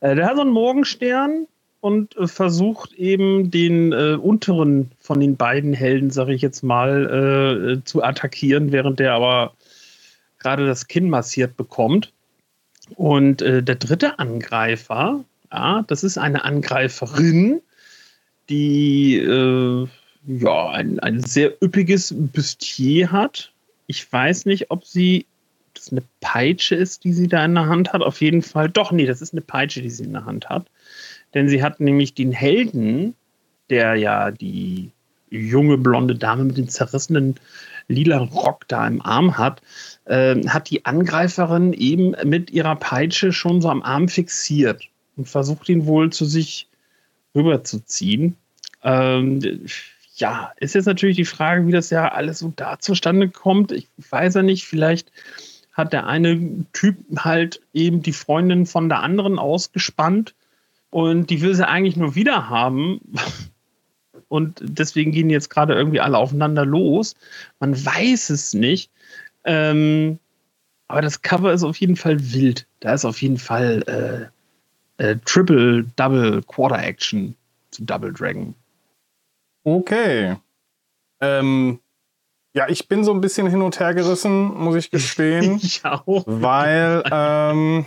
Äh, 0.00 0.14
der 0.14 0.26
hat 0.26 0.36
so 0.36 0.42
einen 0.42 0.52
Morgenstern 0.52 1.46
und 1.80 2.16
äh, 2.16 2.26
versucht 2.26 2.92
eben 2.94 3.50
den 3.50 3.92
äh, 3.92 4.14
unteren 4.14 4.90
von 4.98 5.20
den 5.20 5.36
beiden 5.36 5.72
Helden, 5.72 6.10
sage 6.10 6.34
ich 6.34 6.42
jetzt 6.42 6.62
mal, 6.62 7.78
äh, 7.80 7.84
zu 7.84 8.02
attackieren, 8.02 8.72
während 8.72 8.98
der 8.98 9.14
aber 9.14 9.54
gerade 10.38 10.66
das 10.66 10.86
Kinn 10.86 11.10
massiert 11.10 11.56
bekommt. 11.56 12.12
Und 12.94 13.42
äh, 13.42 13.62
der 13.62 13.74
dritte 13.74 14.18
Angreifer, 14.18 15.24
ja, 15.52 15.84
das 15.86 16.04
ist 16.04 16.18
eine 16.18 16.44
Angreiferin, 16.44 17.60
die 18.48 19.16
äh, 19.16 19.86
ja, 20.26 20.70
ein, 20.70 20.98
ein 21.00 21.22
sehr 21.22 21.52
üppiges 21.62 22.14
Bustier 22.16 23.12
hat. 23.12 23.52
Ich 23.88 24.10
weiß 24.10 24.46
nicht, 24.46 24.70
ob 24.70 24.84
sie 24.84 25.26
das 25.74 25.90
eine 25.90 26.02
Peitsche 26.20 26.74
ist, 26.74 27.04
die 27.04 27.12
sie 27.12 27.26
da 27.26 27.44
in 27.44 27.54
der 27.54 27.66
Hand 27.66 27.92
hat. 27.92 28.02
Auf 28.02 28.20
jeden 28.20 28.42
Fall. 28.42 28.68
Doch, 28.68 28.92
nee, 28.92 29.06
das 29.06 29.22
ist 29.22 29.32
eine 29.32 29.40
Peitsche, 29.40 29.82
die 29.82 29.90
sie 29.90 30.04
in 30.04 30.12
der 30.12 30.24
Hand 30.24 30.48
hat. 30.48 30.66
Denn 31.34 31.48
sie 31.48 31.62
hat 31.62 31.80
nämlich 31.80 32.14
den 32.14 32.32
Helden, 32.32 33.14
der 33.70 33.96
ja 33.96 34.30
die 34.30 34.90
junge 35.30 35.78
blonde 35.78 36.14
Dame 36.14 36.44
mit 36.44 36.56
dem 36.56 36.68
zerrissenen 36.68 37.34
lila 37.88 38.18
Rock 38.18 38.68
da 38.68 38.86
im 38.86 39.02
Arm 39.02 39.36
hat, 39.38 39.62
äh, 40.04 40.36
hat 40.46 40.70
die 40.70 40.84
Angreiferin 40.84 41.72
eben 41.72 42.14
mit 42.24 42.50
ihrer 42.50 42.76
Peitsche 42.76 43.32
schon 43.32 43.60
so 43.60 43.68
am 43.68 43.82
Arm 43.82 44.08
fixiert 44.08 44.84
und 45.16 45.28
versucht 45.28 45.68
ihn 45.68 45.86
wohl 45.86 46.10
zu 46.10 46.24
sich 46.24 46.68
rüberzuziehen. 47.34 48.36
Ähm, 48.82 49.66
ja, 50.18 50.52
ist 50.56 50.74
jetzt 50.74 50.86
natürlich 50.86 51.16
die 51.16 51.24
Frage, 51.24 51.66
wie 51.66 51.72
das 51.72 51.90
ja 51.90 52.08
alles 52.08 52.40
so 52.40 52.52
da 52.54 52.78
zustande 52.78 53.28
kommt. 53.28 53.72
Ich 53.72 53.88
weiß 54.10 54.34
ja 54.34 54.42
nicht, 54.42 54.66
vielleicht 54.66 55.12
hat 55.72 55.92
der 55.92 56.06
eine 56.06 56.64
Typ 56.72 56.96
halt 57.16 57.60
eben 57.72 58.02
die 58.02 58.12
Freundin 58.12 58.66
von 58.66 58.88
der 58.88 59.00
anderen 59.00 59.38
ausgespannt 59.38 60.34
und 60.90 61.30
die 61.30 61.40
will 61.40 61.54
sie 61.54 61.66
eigentlich 61.66 61.96
nur 61.96 62.14
wieder 62.14 62.48
haben. 62.48 63.00
Und 64.30 64.60
deswegen 64.62 65.12
gehen 65.12 65.30
jetzt 65.30 65.48
gerade 65.48 65.72
irgendwie 65.72 66.00
alle 66.00 66.18
aufeinander 66.18 66.66
los. 66.66 67.16
Man 67.60 67.82
weiß 67.82 68.28
es 68.28 68.52
nicht. 68.52 68.90
Ähm, 69.44 70.18
aber 70.86 71.00
das 71.00 71.22
Cover 71.22 71.50
ist 71.54 71.62
auf 71.62 71.78
jeden 71.78 71.96
Fall 71.96 72.18
wild. 72.34 72.66
Da 72.80 72.92
ist 72.92 73.06
auf 73.06 73.22
jeden 73.22 73.38
Fall 73.38 74.30
äh, 74.98 75.02
äh, 75.02 75.16
Triple, 75.24 75.84
Double, 75.96 76.42
Quarter 76.42 76.82
Action 76.82 77.34
zu 77.70 77.84
Double 77.84 78.12
Dragon. 78.12 78.54
Okay. 79.76 80.36
Ähm, 81.20 81.80
ja, 82.54 82.68
ich 82.68 82.88
bin 82.88 83.04
so 83.04 83.12
ein 83.12 83.20
bisschen 83.20 83.48
hin 83.48 83.60
und 83.60 83.78
her 83.78 83.92
gerissen, 83.94 84.54
muss 84.54 84.76
ich 84.76 84.90
gestehen. 84.90 85.58
ich 85.62 85.84
auch. 85.84 86.24
Weil, 86.26 87.02
ähm, 87.12 87.86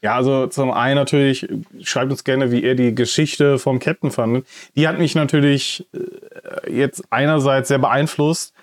ja, 0.00 0.16
also 0.16 0.46
zum 0.46 0.70
einen 0.70 0.96
natürlich, 0.96 1.48
schreibt 1.82 2.10
uns 2.10 2.24
gerne, 2.24 2.50
wie 2.50 2.62
ihr 2.62 2.74
die 2.74 2.94
Geschichte 2.94 3.58
vom 3.58 3.78
Captain 3.78 4.10
fandet. 4.10 4.46
Die 4.76 4.88
hat 4.88 4.98
mich 4.98 5.14
natürlich 5.14 5.86
äh, 5.92 6.72
jetzt 6.72 7.04
einerseits 7.10 7.68
sehr 7.68 7.78
beeinflusst 7.78 8.54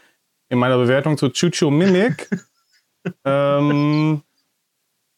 in 0.50 0.58
meiner 0.60 0.78
Bewertung 0.78 1.18
zu 1.18 1.30
Chucho 1.30 1.70
Mimic. 1.70 2.30
ähm, 3.26 4.24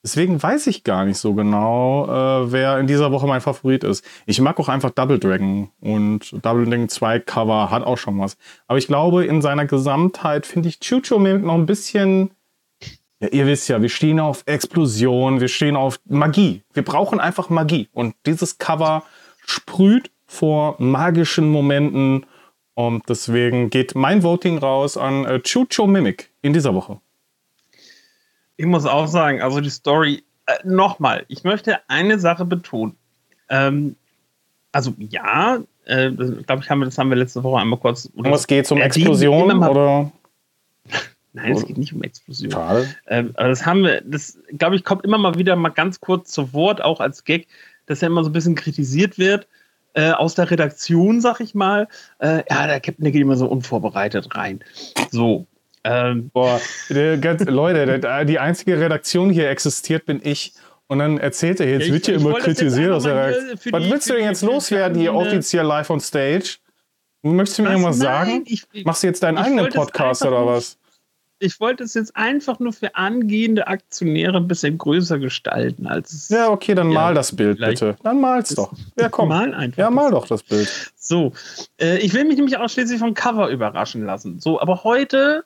Deswegen 0.04 0.44
weiß 0.44 0.68
ich 0.68 0.84
gar 0.84 1.06
nicht 1.06 1.18
so 1.18 1.34
genau, 1.34 2.06
äh, 2.08 2.52
wer 2.52 2.78
in 2.78 2.88
dieser 2.88 3.14
Woche 3.14 3.26
mein 3.26 3.40
Favorit 3.40 3.86
ist. 3.86 4.04
Ich 4.26 4.42
mag 4.42 4.60
auch 4.60 4.68
einfach 4.68 4.90
Double 4.90 5.18
Dragon 5.18 5.70
und 5.80 6.36
Double 6.44 6.66
Dragon 6.66 6.90
2 6.90 7.20
Cover 7.20 7.72
hat 7.72 7.84
auch 7.84 7.98
schon 7.98 8.20
was. 8.20 8.36
Aber 8.68 8.78
ich 8.78 8.88
glaube, 8.88 9.26
in 9.26 9.42
seiner 9.42 9.66
Gesamtheit 9.66 10.46
finde 10.46 10.68
ich 10.68 10.82
Chucho 10.82 11.20
Mimic 11.20 11.46
noch 11.46 11.54
ein 11.54 11.66
bisschen. 11.66 12.32
Ja, 13.22 13.30
ihr 13.30 13.48
wisst 13.48 13.70
ja, 13.70 13.82
wir 13.82 13.88
stehen 13.88 14.20
auf 14.20 14.44
Explosion, 14.46 15.40
wir 15.40 15.48
stehen 15.48 15.78
auf 15.78 16.02
Magie. 16.04 16.64
Wir 16.74 16.84
brauchen 16.84 17.22
einfach 17.22 17.50
Magie. 17.50 17.88
Und 17.94 18.14
dieses 18.26 18.58
Cover 18.58 19.04
sprüht 19.46 20.12
vor 20.28 20.76
magischen 20.80 21.50
Momenten. 21.50 22.26
Und 22.74 23.04
deswegen 23.08 23.70
geht 23.70 23.96
mein 23.96 24.22
Voting 24.22 24.58
raus 24.58 24.98
an 24.98 25.24
äh, 25.24 25.40
Chucho 25.40 25.88
Mimic 25.88 26.30
in 26.42 26.52
dieser 26.52 26.76
Woche. 26.76 27.00
Ich 28.58 28.66
muss 28.66 28.86
auch 28.86 29.08
sagen, 29.08 29.42
also 29.42 29.62
die 29.62 29.70
Story, 29.70 30.24
äh, 30.46 30.54
nochmal, 30.64 31.26
ich 31.28 31.44
möchte 31.44 31.80
eine 31.88 32.20
Sache 32.20 32.46
betonen. 32.46 32.96
Ähm, 33.50 33.96
also 34.72 34.94
ja, 34.98 35.60
äh, 35.86 36.12
glaube 36.12 36.64
ich, 36.64 36.70
haben 36.70 36.80
wir, 36.80 36.86
das 36.86 36.98
haben 36.98 37.10
wir 37.10 37.18
letzte 37.18 37.44
Woche 37.44 37.62
einmal 37.62 37.80
kurz. 37.80 38.10
Oder 38.16 38.32
was 38.32 38.48
geht 38.48 38.72
um 38.72 38.82
Explosionen 38.82 39.64
oder? 39.64 40.12
Nein, 41.34 41.54
es 41.54 41.66
geht 41.66 41.78
nicht 41.78 41.94
um 41.94 42.04
Explosion. 42.04 42.86
Ähm, 43.08 43.32
aber 43.36 43.50
das 43.50 43.66
haben 43.66 43.84
wir, 43.84 44.02
das 44.02 44.38
glaube 44.58 44.76
ich, 44.76 44.84
kommt 44.84 45.04
immer 45.04 45.18
mal 45.18 45.38
wieder 45.38 45.56
mal 45.56 45.70
ganz 45.70 46.00
kurz 46.00 46.32
zu 46.32 46.54
Wort, 46.54 46.82
auch 46.82 47.00
als 47.00 47.24
Gag, 47.24 47.48
dass 47.88 48.02
ja 48.02 48.08
immer 48.08 48.24
so 48.24 48.30
ein 48.30 48.34
bisschen 48.34 48.56
kritisiert 48.56 49.18
wird. 49.18 49.48
Äh, 49.96 50.12
aus 50.12 50.34
der 50.34 50.50
Redaktion, 50.50 51.22
sag 51.22 51.40
ich 51.40 51.54
mal. 51.54 51.88
Äh, 52.18 52.44
ja, 52.50 52.66
der 52.66 52.80
Captain, 52.80 53.04
der 53.04 53.12
geht 53.12 53.22
immer 53.22 53.36
so 53.36 53.48
unvorbereitet 53.48 54.36
rein. 54.36 54.64
So. 55.12 55.46
Ähm. 55.84 56.30
Boah, 56.30 56.62
ganz, 57.20 57.44
Leute, 57.46 58.26
die 58.26 58.40
einzige 58.40 58.80
Redaktion 58.80 59.30
hier 59.30 59.50
existiert, 59.50 60.06
bin 60.06 60.22
ich. 60.24 60.54
Und 60.88 61.00
dann 61.00 61.18
erzählt 61.18 61.60
er, 61.60 61.70
jetzt 61.70 61.88
ja, 61.88 61.94
wird 61.94 62.06
hier 62.06 62.16
immer 62.16 62.34
kritisiert. 62.34 62.92
Aus 62.92 63.04
der 63.04 63.36
Was 63.72 63.84
willst 63.84 64.10
du 64.10 64.14
denn 64.14 64.26
jetzt 64.26 64.42
loswerden 64.44 65.00
hier 65.00 65.14
offiziell 65.14 65.66
live 65.66 65.90
on 65.90 66.00
stage? 66.00 66.58
Möchtest 67.22 67.60
du 67.60 67.64
mir 67.64 67.70
irgendwas 67.70 67.98
sagen? 67.98 68.44
Ich, 68.46 68.66
ich, 68.74 68.86
Machst 68.86 69.04
du 69.04 69.08
jetzt 69.08 69.24
deinen 69.24 69.38
eigenen 69.38 69.70
Podcast 69.70 70.26
oder 70.26 70.46
was? 70.46 70.78
ich 71.44 71.60
wollte 71.60 71.84
es 71.84 71.94
jetzt 71.94 72.16
einfach 72.16 72.60
nur 72.60 72.74
für 72.74 72.96
angehende 72.96 73.68
Aktionäre 73.68 74.38
ein 74.38 74.48
bisschen 74.48 74.78
größer 74.78 75.20
gestalten, 75.20 75.88
als 75.88 76.14
es. 76.14 76.30
Ja, 76.30 76.50
okay, 76.50 76.74
dann 76.74 76.90
ja, 76.90 76.94
mal 76.94 77.14
das 77.14 77.36
Bild 77.36 77.60
bitte. 77.60 77.98
Dann 78.02 78.22
mal's 78.22 78.56
doch. 78.56 78.72
Ja, 78.98 79.10
komm. 79.10 79.30
Mal 79.30 79.54
einfach. 79.54 79.78
Ja, 79.78 79.90
mal 79.90 80.12
doch 80.12 80.28
das 80.28 80.44
Bild. 80.44 80.94
So, 80.96 81.34
äh, 81.80 81.98
ich 81.98 82.14
will 82.14 82.24
mich 82.24 82.38
nämlich 82.38 82.58
ausschließlich 82.58 83.00
vom 83.00 83.14
Cover 83.14 83.50
überraschen 83.50 84.06
lassen. 84.06 84.40
So, 84.40 84.60
aber 84.60 84.84
heute 84.84 85.44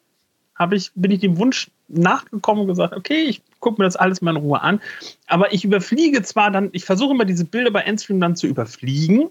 ich, 0.75 0.91
bin 0.95 1.11
ich 1.11 1.19
dem 1.19 1.37
Wunsch 1.37 1.69
nachgekommen 1.87 2.63
und 2.63 2.67
gesagt, 2.67 2.93
okay, 2.95 3.23
ich 3.23 3.41
gucke 3.59 3.81
mir 3.81 3.85
das 3.85 3.95
alles 3.95 4.21
mal 4.21 4.31
in 4.31 4.37
Ruhe 4.37 4.61
an. 4.61 4.81
Aber 5.27 5.53
ich 5.53 5.63
überfliege 5.63 6.21
zwar 6.23 6.51
dann, 6.51 6.69
ich 6.73 6.85
versuche 6.85 7.13
immer 7.13 7.25
diese 7.25 7.45
Bilder 7.45 7.71
bei 7.71 7.81
Endstream 7.81 8.19
dann 8.19 8.35
zu 8.35 8.47
überfliegen 8.47 9.29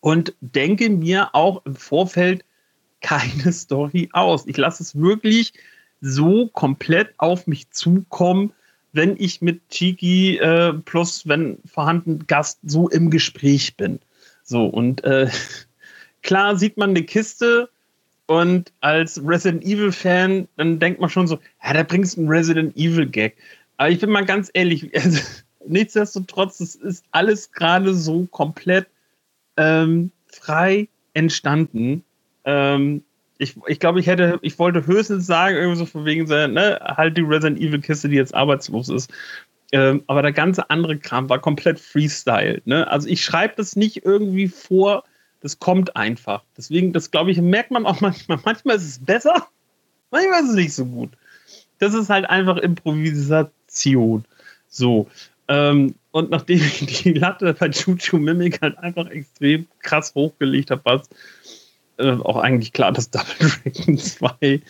und 0.00 0.34
denke 0.40 0.90
mir 0.90 1.34
auch 1.34 1.64
im 1.64 1.76
Vorfeld 1.76 2.44
keine 3.00 3.52
Story 3.52 4.08
aus. 4.12 4.46
Ich 4.46 4.56
lasse 4.56 4.82
es 4.82 4.98
wirklich 4.98 5.52
so 6.00 6.48
komplett 6.48 7.14
auf 7.18 7.46
mich 7.46 7.70
zukommen, 7.70 8.52
wenn 8.92 9.16
ich 9.18 9.42
mit 9.42 9.68
Chiki 9.68 10.38
äh, 10.38 10.72
plus, 10.72 11.26
wenn 11.28 11.58
vorhanden, 11.66 12.26
Gast 12.26 12.60
so 12.64 12.88
im 12.88 13.10
Gespräch 13.10 13.76
bin. 13.76 14.00
So, 14.42 14.66
und 14.66 15.04
äh, 15.04 15.28
klar 16.22 16.56
sieht 16.56 16.76
man 16.76 16.90
eine 16.90 17.02
Kiste 17.02 17.68
und 18.26 18.72
als 18.80 19.20
Resident 19.24 19.64
Evil-Fan, 19.64 20.48
dann 20.56 20.78
denkt 20.78 21.00
man 21.00 21.10
schon 21.10 21.28
so, 21.28 21.38
ja, 21.62 21.72
da 21.72 21.82
bringst 21.82 22.16
du 22.16 22.22
einen 22.22 22.28
Resident 22.28 22.76
Evil-Gag. 22.76 23.36
Aber 23.76 23.90
ich 23.90 24.00
bin 24.00 24.10
mal 24.10 24.24
ganz 24.24 24.50
ehrlich, 24.52 24.94
also, 24.94 25.20
nichtsdestotrotz, 25.66 26.60
es 26.60 26.74
ist 26.74 27.04
alles 27.12 27.52
gerade 27.52 27.94
so 27.94 28.26
komplett 28.30 28.86
ähm, 29.56 30.10
frei 30.26 30.88
entstanden. 31.14 32.04
Ähm, 32.44 33.02
ich, 33.38 33.56
ich 33.66 33.80
glaube, 33.80 34.00
ich 34.00 34.06
hätte, 34.06 34.38
ich 34.42 34.58
wollte 34.58 34.86
höchstens 34.86 35.26
sagen, 35.26 35.56
irgendwie 35.56 35.78
so 35.78 35.86
von 35.86 36.04
wegen, 36.04 36.24
ne, 36.24 36.80
halt 36.82 37.16
die 37.16 37.22
Resident 37.22 37.60
Evil 37.60 37.80
Kiste, 37.80 38.08
die 38.08 38.16
jetzt 38.16 38.34
arbeitslos 38.34 38.88
ist. 38.88 39.12
Ähm, 39.72 40.02
aber 40.06 40.22
der 40.22 40.32
ganze 40.32 40.70
andere 40.70 40.96
Kram 40.96 41.28
war 41.28 41.38
komplett 41.38 41.78
Freestyle. 41.78 42.62
Ne? 42.64 42.88
Also 42.88 43.08
ich 43.08 43.22
schreibe 43.22 43.54
das 43.56 43.76
nicht 43.76 44.04
irgendwie 44.04 44.48
vor, 44.48 45.04
das 45.46 45.60
kommt 45.60 45.94
einfach. 45.94 46.42
Deswegen, 46.56 46.92
das 46.92 47.12
glaube 47.12 47.30
ich, 47.30 47.40
merkt 47.40 47.70
man 47.70 47.86
auch 47.86 48.00
manchmal. 48.00 48.40
Manchmal 48.44 48.74
ist 48.74 48.84
es 48.84 48.98
besser, 48.98 49.46
manchmal 50.10 50.42
ist 50.42 50.50
es 50.50 50.56
nicht 50.56 50.74
so 50.74 50.84
gut. 50.84 51.10
Das 51.78 51.94
ist 51.94 52.10
halt 52.10 52.28
einfach 52.28 52.56
Improvisation. 52.56 54.24
So. 54.68 55.08
Ähm, 55.46 55.94
und 56.10 56.30
nachdem 56.30 56.58
ich 56.58 56.84
die 57.04 57.12
Latte 57.12 57.54
bei 57.54 57.68
Chuchu 57.68 58.18
Mimic 58.18 58.60
halt 58.60 58.76
einfach 58.78 59.06
extrem 59.06 59.68
krass 59.82 60.16
hochgelegt 60.16 60.72
habe, 60.72 60.80
was 60.82 61.08
äh, 61.98 62.10
auch 62.10 62.38
eigentlich 62.38 62.72
klar, 62.72 62.90
dass 62.90 63.10
Double 63.10 63.36
Dragon 63.38 63.98
2 63.98 64.60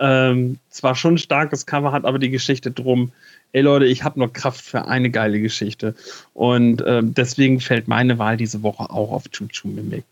ähm, 0.00 0.58
zwar 0.70 0.96
schon 0.96 1.14
ein 1.14 1.18
starkes 1.18 1.66
Cover 1.66 1.92
hat, 1.92 2.04
aber 2.04 2.18
die 2.18 2.30
Geschichte 2.30 2.72
drum, 2.72 3.12
ey 3.52 3.62
Leute, 3.62 3.86
ich 3.86 4.02
habe 4.02 4.18
nur 4.18 4.32
Kraft 4.32 4.60
für 4.60 4.88
eine 4.88 5.10
geile 5.10 5.40
Geschichte. 5.40 5.94
Und 6.34 6.82
äh, 6.82 7.02
deswegen 7.04 7.60
fällt 7.60 7.86
meine 7.86 8.18
Wahl 8.18 8.36
diese 8.36 8.64
Woche 8.64 8.90
auch 8.90 9.12
auf 9.12 9.30
Chuchu 9.30 9.68
Mimic. 9.68 10.02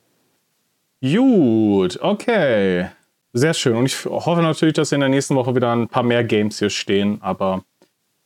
Gut, 1.04 1.98
okay. 2.00 2.88
Sehr 3.34 3.52
schön. 3.52 3.76
Und 3.76 3.84
ich 3.84 4.06
hoffe 4.06 4.40
natürlich, 4.40 4.72
dass 4.72 4.90
in 4.90 5.00
der 5.00 5.10
nächsten 5.10 5.34
Woche 5.34 5.54
wieder 5.54 5.70
ein 5.70 5.86
paar 5.86 6.02
mehr 6.02 6.24
Games 6.24 6.60
hier 6.60 6.70
stehen, 6.70 7.18
aber 7.20 7.62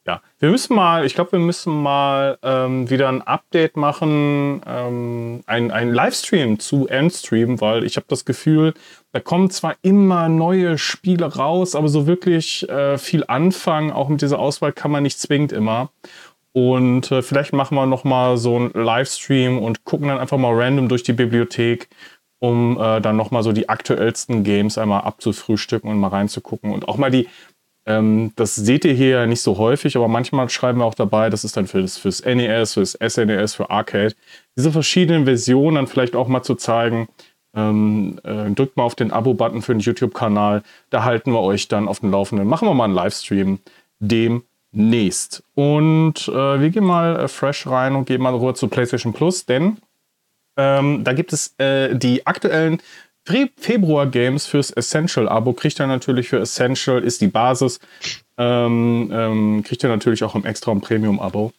ja, 0.07 0.23
wir 0.39 0.51
müssen 0.51 0.77
mal, 0.77 1.05
ich 1.05 1.17
glaube, 1.17 1.33
wir 1.33 1.39
müssen 1.41 1.83
mal 1.83 2.39
ähm, 2.43 2.89
wieder 2.89 3.09
ein 3.09 3.21
Update 3.23 3.77
machen, 3.77 4.63
ähm, 4.65 5.43
ein, 5.47 5.73
ein 5.73 5.93
Livestream 5.93 6.61
zu 6.61 6.87
Endstream, 6.87 7.61
weil 7.61 7.83
ich 7.83 7.97
habe 7.97 8.07
das 8.09 8.25
Gefühl, 8.25 8.75
da 9.11 9.19
kommen 9.19 9.51
zwar 9.51 9.75
immer 9.83 10.29
neue 10.29 10.79
Spiele 10.79 11.27
raus, 11.27 11.75
aber 11.75 11.89
so 11.89 12.07
wirklich 12.07 12.69
äh, 12.69 12.97
viel 12.97 13.25
anfangen, 13.27 13.91
auch 13.91 14.09
mit 14.09 14.23
dieser 14.23 14.39
Auswahl 14.39 14.73
kann 14.73 14.93
man 14.93 15.03
nicht 15.03 15.19
zwingend 15.19 15.51
immer. 15.51 15.91
Und 16.53 17.11
äh, 17.13 17.23
vielleicht 17.23 17.53
machen 17.53 17.75
wir 17.77 17.87
noch 17.87 18.05
mal 18.05 18.37
so 18.37 18.57
einen 18.57 18.71
Livestream 18.73 19.59
und 19.59 19.85
gucken 19.85 20.09
dann 20.09 20.19
einfach 20.19 20.39
mal 20.39 20.55
random 20.55 20.89
durch 20.89 21.03
die 21.03 21.13
Bibliothek, 21.13 21.89
um 22.39 22.79
äh, 22.81 23.01
dann 23.01 23.17
noch 23.17 23.31
mal 23.31 23.43
so 23.43 23.53
die 23.53 23.69
aktuellsten 23.69 24.45
Games 24.45 24.79
einmal 24.79 25.03
abzufrühstücken 25.03 25.91
und 25.91 25.99
mal 25.99 26.09
reinzugucken 26.09 26.73
und 26.73 26.89
auch 26.89 26.97
mal 26.97 27.11
die 27.11 27.27
ähm, 27.89 28.33
das 28.37 28.55
seht 28.55 28.85
ihr 28.85 28.93
hier 28.93 29.09
ja 29.09 29.27
nicht 29.27 29.41
so 29.41 29.57
häufig, 29.57 29.97
aber 29.97 30.09
manchmal 30.09 30.51
schreiben 30.51 30.81
wir 30.81 30.85
auch 30.85 30.95
dabei, 30.95 31.31
das 31.31 31.43
ist 31.43 31.57
dann 31.57 31.67
für 31.67 31.81
das, 31.81 31.97
fürs 31.97 32.23
NES, 32.23 32.75
fürs 32.75 32.93
SNES, 32.93 33.55
für 33.55 33.71
Arcade. 33.71 34.15
Diese 34.59 34.71
verschiedenen 34.71 35.25
Versionen 35.25 35.77
dann 35.77 35.87
vielleicht 35.87 36.15
auch 36.15 36.29
mal 36.29 36.43
zu 36.43 36.55
zeigen. 36.55 37.09
Ähm, 37.57 38.21
äh, 38.25 38.51
drückt 38.51 38.77
mal 38.77 38.83
auf 38.83 38.95
den 38.95 39.11
Abo-Button 39.11 39.63
für 39.63 39.73
den 39.73 39.81
YouTube-Kanal. 39.81 40.63
Da 40.91 41.05
halten 41.05 41.33
wir 41.33 41.41
euch 41.41 41.69
dann 41.69 41.89
auf 41.89 42.01
dem 42.01 42.11
Laufenden. 42.11 42.47
Machen 42.47 42.69
wir 42.69 42.75
mal 42.75 42.85
einen 42.85 42.95
Livestream 42.95 43.59
demnächst. 44.01 45.43
Und 45.55 46.29
äh, 46.29 46.61
wir 46.61 46.69
gehen 46.69 46.85
mal 46.85 47.17
äh, 47.17 47.29
fresh 47.29 47.67
rein 47.67 47.97
und 47.97 48.05
gehen 48.05 48.21
mal 48.21 48.35
rüber 48.35 48.55
zu 48.55 48.69
PlayStation 48.69 49.15
Plus, 49.15 49.47
denn 49.47 49.79
ähm, 50.59 51.05
da 51.05 51.13
gibt 51.15 51.33
es 51.33 51.55
äh, 51.59 51.95
die 51.95 52.27
aktuellen 52.27 52.83
Februar-Games 53.57 54.47
fürs 54.47 54.71
Essential-Abo 54.71 55.53
kriegt 55.53 55.79
ihr 55.81 55.87
natürlich 55.87 56.29
für 56.29 56.39
Essential, 56.39 57.03
ist 57.03 57.21
die 57.21 57.27
Basis. 57.27 57.79
Ähm, 58.39 59.11
ähm, 59.13 59.63
kriegt 59.65 59.83
ihr 59.83 59.91
natürlich 59.91 60.25
auch 60.25 60.35
im 60.35 60.45
Extra- 60.45 60.73
und 60.73 60.81
Premium-Abo. 60.81 61.53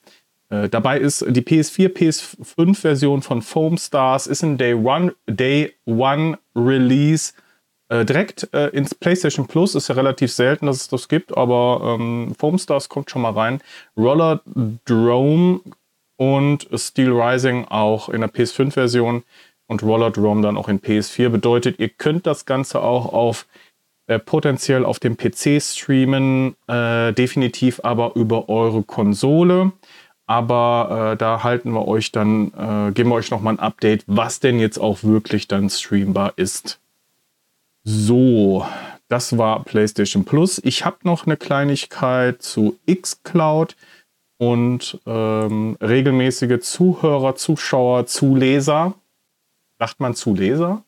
Äh, 0.50 0.70
dabei 0.70 1.00
ist 1.00 1.24
die 1.28 1.42
PS4, 1.42 1.94
PS5-Version 1.94 3.22
von 3.22 3.42
Foam 3.42 3.78
Stars, 3.78 4.28
ist 4.28 4.44
ein 4.44 4.58
Day 4.58 4.74
One, 4.74 5.14
Day 5.28 5.74
One 5.86 6.40
Release. 6.56 7.34
Äh, 7.90 8.06
direkt 8.06 8.50
äh, 8.54 8.68
ins 8.70 8.96
PlayStation 8.96 9.48
Plus 9.48 9.76
ist 9.76 9.90
ja 9.90 9.96
relativ 9.96 10.32
selten, 10.32 10.68
dass 10.68 10.78
es 10.78 10.88
das 10.88 11.08
gibt, 11.08 11.36
aber 11.36 11.98
ähm, 12.00 12.34
Foam 12.38 12.58
Stars 12.58 12.88
kommt 12.88 13.10
schon 13.10 13.24
mal 13.24 13.34
rein. 13.34 13.62
Roller 13.98 14.42
Drome 14.86 15.62
und 16.20 16.68
Steel 16.76 17.14
Rising 17.14 17.66
auch 17.70 18.10
in 18.10 18.20
der 18.20 18.30
PS5-Version 18.30 19.24
und 19.68 19.84
Roller 19.84 20.12
Drum 20.12 20.42
dann 20.42 20.58
auch 20.58 20.68
in 20.68 20.82
PS4. 20.82 21.30
Bedeutet, 21.30 21.80
ihr 21.80 21.88
könnt 21.88 22.28
das 22.28 22.46
Ganze 22.46 22.82
auch 22.82 23.14
auf 23.14 23.48
äh, 24.08 24.20
potenziell 24.20 24.84
auf 24.84 25.00
dem 25.00 25.16
PC 25.16 25.62
streamen, 25.62 26.58
äh, 26.68 27.14
definitiv 27.14 27.80
aber 27.86 28.16
über 28.16 28.50
eure 28.50 28.84
Konsole. 28.84 29.72
Aber 30.26 31.14
äh, 31.14 31.18
da 31.18 31.42
halten 31.44 31.72
wir 31.72 31.88
euch 31.88 32.12
dann, 32.12 32.48
äh, 32.48 32.92
geben 32.92 33.12
wir 33.12 33.16
euch 33.16 33.32
nochmal 33.32 33.54
ein 33.54 33.60
Update, 33.60 34.04
was 34.06 34.42
denn 34.42 34.60
jetzt 34.60 34.78
auch 34.78 35.04
wirklich 35.04 35.48
dann 35.48 35.70
streambar 35.70 36.34
ist. 36.36 36.82
So, 37.86 38.66
das 39.08 39.38
war 39.38 39.64
PlayStation 39.64 40.26
Plus. 40.26 40.60
Ich 40.66 40.84
habe 40.84 40.98
noch 41.04 41.26
eine 41.26 41.38
Kleinigkeit 41.38 42.42
zu 42.42 42.78
xCloud 42.92 43.78
und 44.40 45.00
ähm, 45.06 45.78
regelmäßige 45.80 46.60
Zuhörer, 46.62 47.36
Zuschauer, 47.36 48.08
Zuleser 48.08 48.96
Sagt 49.80 50.02
man 50.02 50.14
zu 50.14 50.36
Leser? 50.36 50.84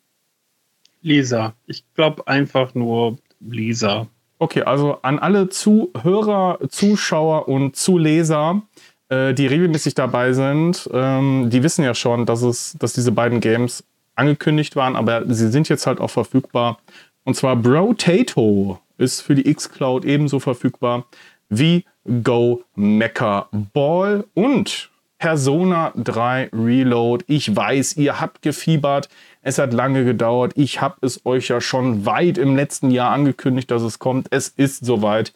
Leser. 1.02 1.54
Ich 1.66 1.86
glaube 1.96 2.28
einfach 2.28 2.76
nur 2.76 3.18
Leser. 3.40 4.08
Okay, 4.38 4.64
also 4.64 4.98
an 5.02 5.18
alle 5.18 5.48
Zuhörer, 5.48 6.60
Zuschauer 6.68 7.48
und 7.48 7.78
Zuleser, 7.78 8.62
äh, 9.08 9.34
die 9.34 9.48
regelmäßig 9.48 9.94
dabei 9.96 10.34
sind, 10.34 10.90
ähm, 10.94 11.50
die 11.50 11.64
wissen 11.64 11.86
ja 11.86 11.96
schon, 11.96 12.26
dass, 12.26 12.42
es, 12.42 12.76
dass 12.80 12.92
diese 12.94 13.14
beiden 13.14 13.40
Games 13.40 13.84
angekündigt 14.16 14.76
waren, 14.76 14.98
aber 14.98 15.24
sie 15.34 15.50
sind 15.50 15.70
jetzt 15.70 15.88
halt 15.88 16.02
auch 16.02 16.10
verfügbar. 16.10 16.80
Und 17.24 17.36
zwar 17.36 17.56
Brotato 17.56 18.80
ist 18.98 19.22
für 19.22 19.36
die 19.36 19.50
X-Cloud 19.50 20.04
ebenso 20.04 20.40
verfügbar 20.40 21.06
wie 21.52 21.86
Go 22.24 22.64
Mecha 22.76 23.48
Ball 23.52 24.26
und 24.34 24.90
Persona 25.20 25.94
3 25.96 26.50
Reload. 26.52 27.26
Ich 27.28 27.56
weiß, 27.56 27.98
ihr 27.98 28.20
habt 28.20 28.42
gefiebert. 28.42 29.08
Es 29.44 29.60
hat 29.60 29.72
lange 29.72 30.04
gedauert. 30.04 30.54
Ich 30.56 30.82
habe 30.82 30.96
es 31.02 31.24
euch 31.28 31.50
ja 31.50 31.62
schon 31.62 32.08
weit 32.08 32.40
im 32.40 32.56
letzten 32.56 32.90
Jahr 32.90 33.12
angekündigt, 33.12 33.70
dass 33.70 33.84
es 33.84 34.00
kommt. 34.00 34.28
Es 34.32 34.48
ist 34.48 34.84
soweit. 34.84 35.34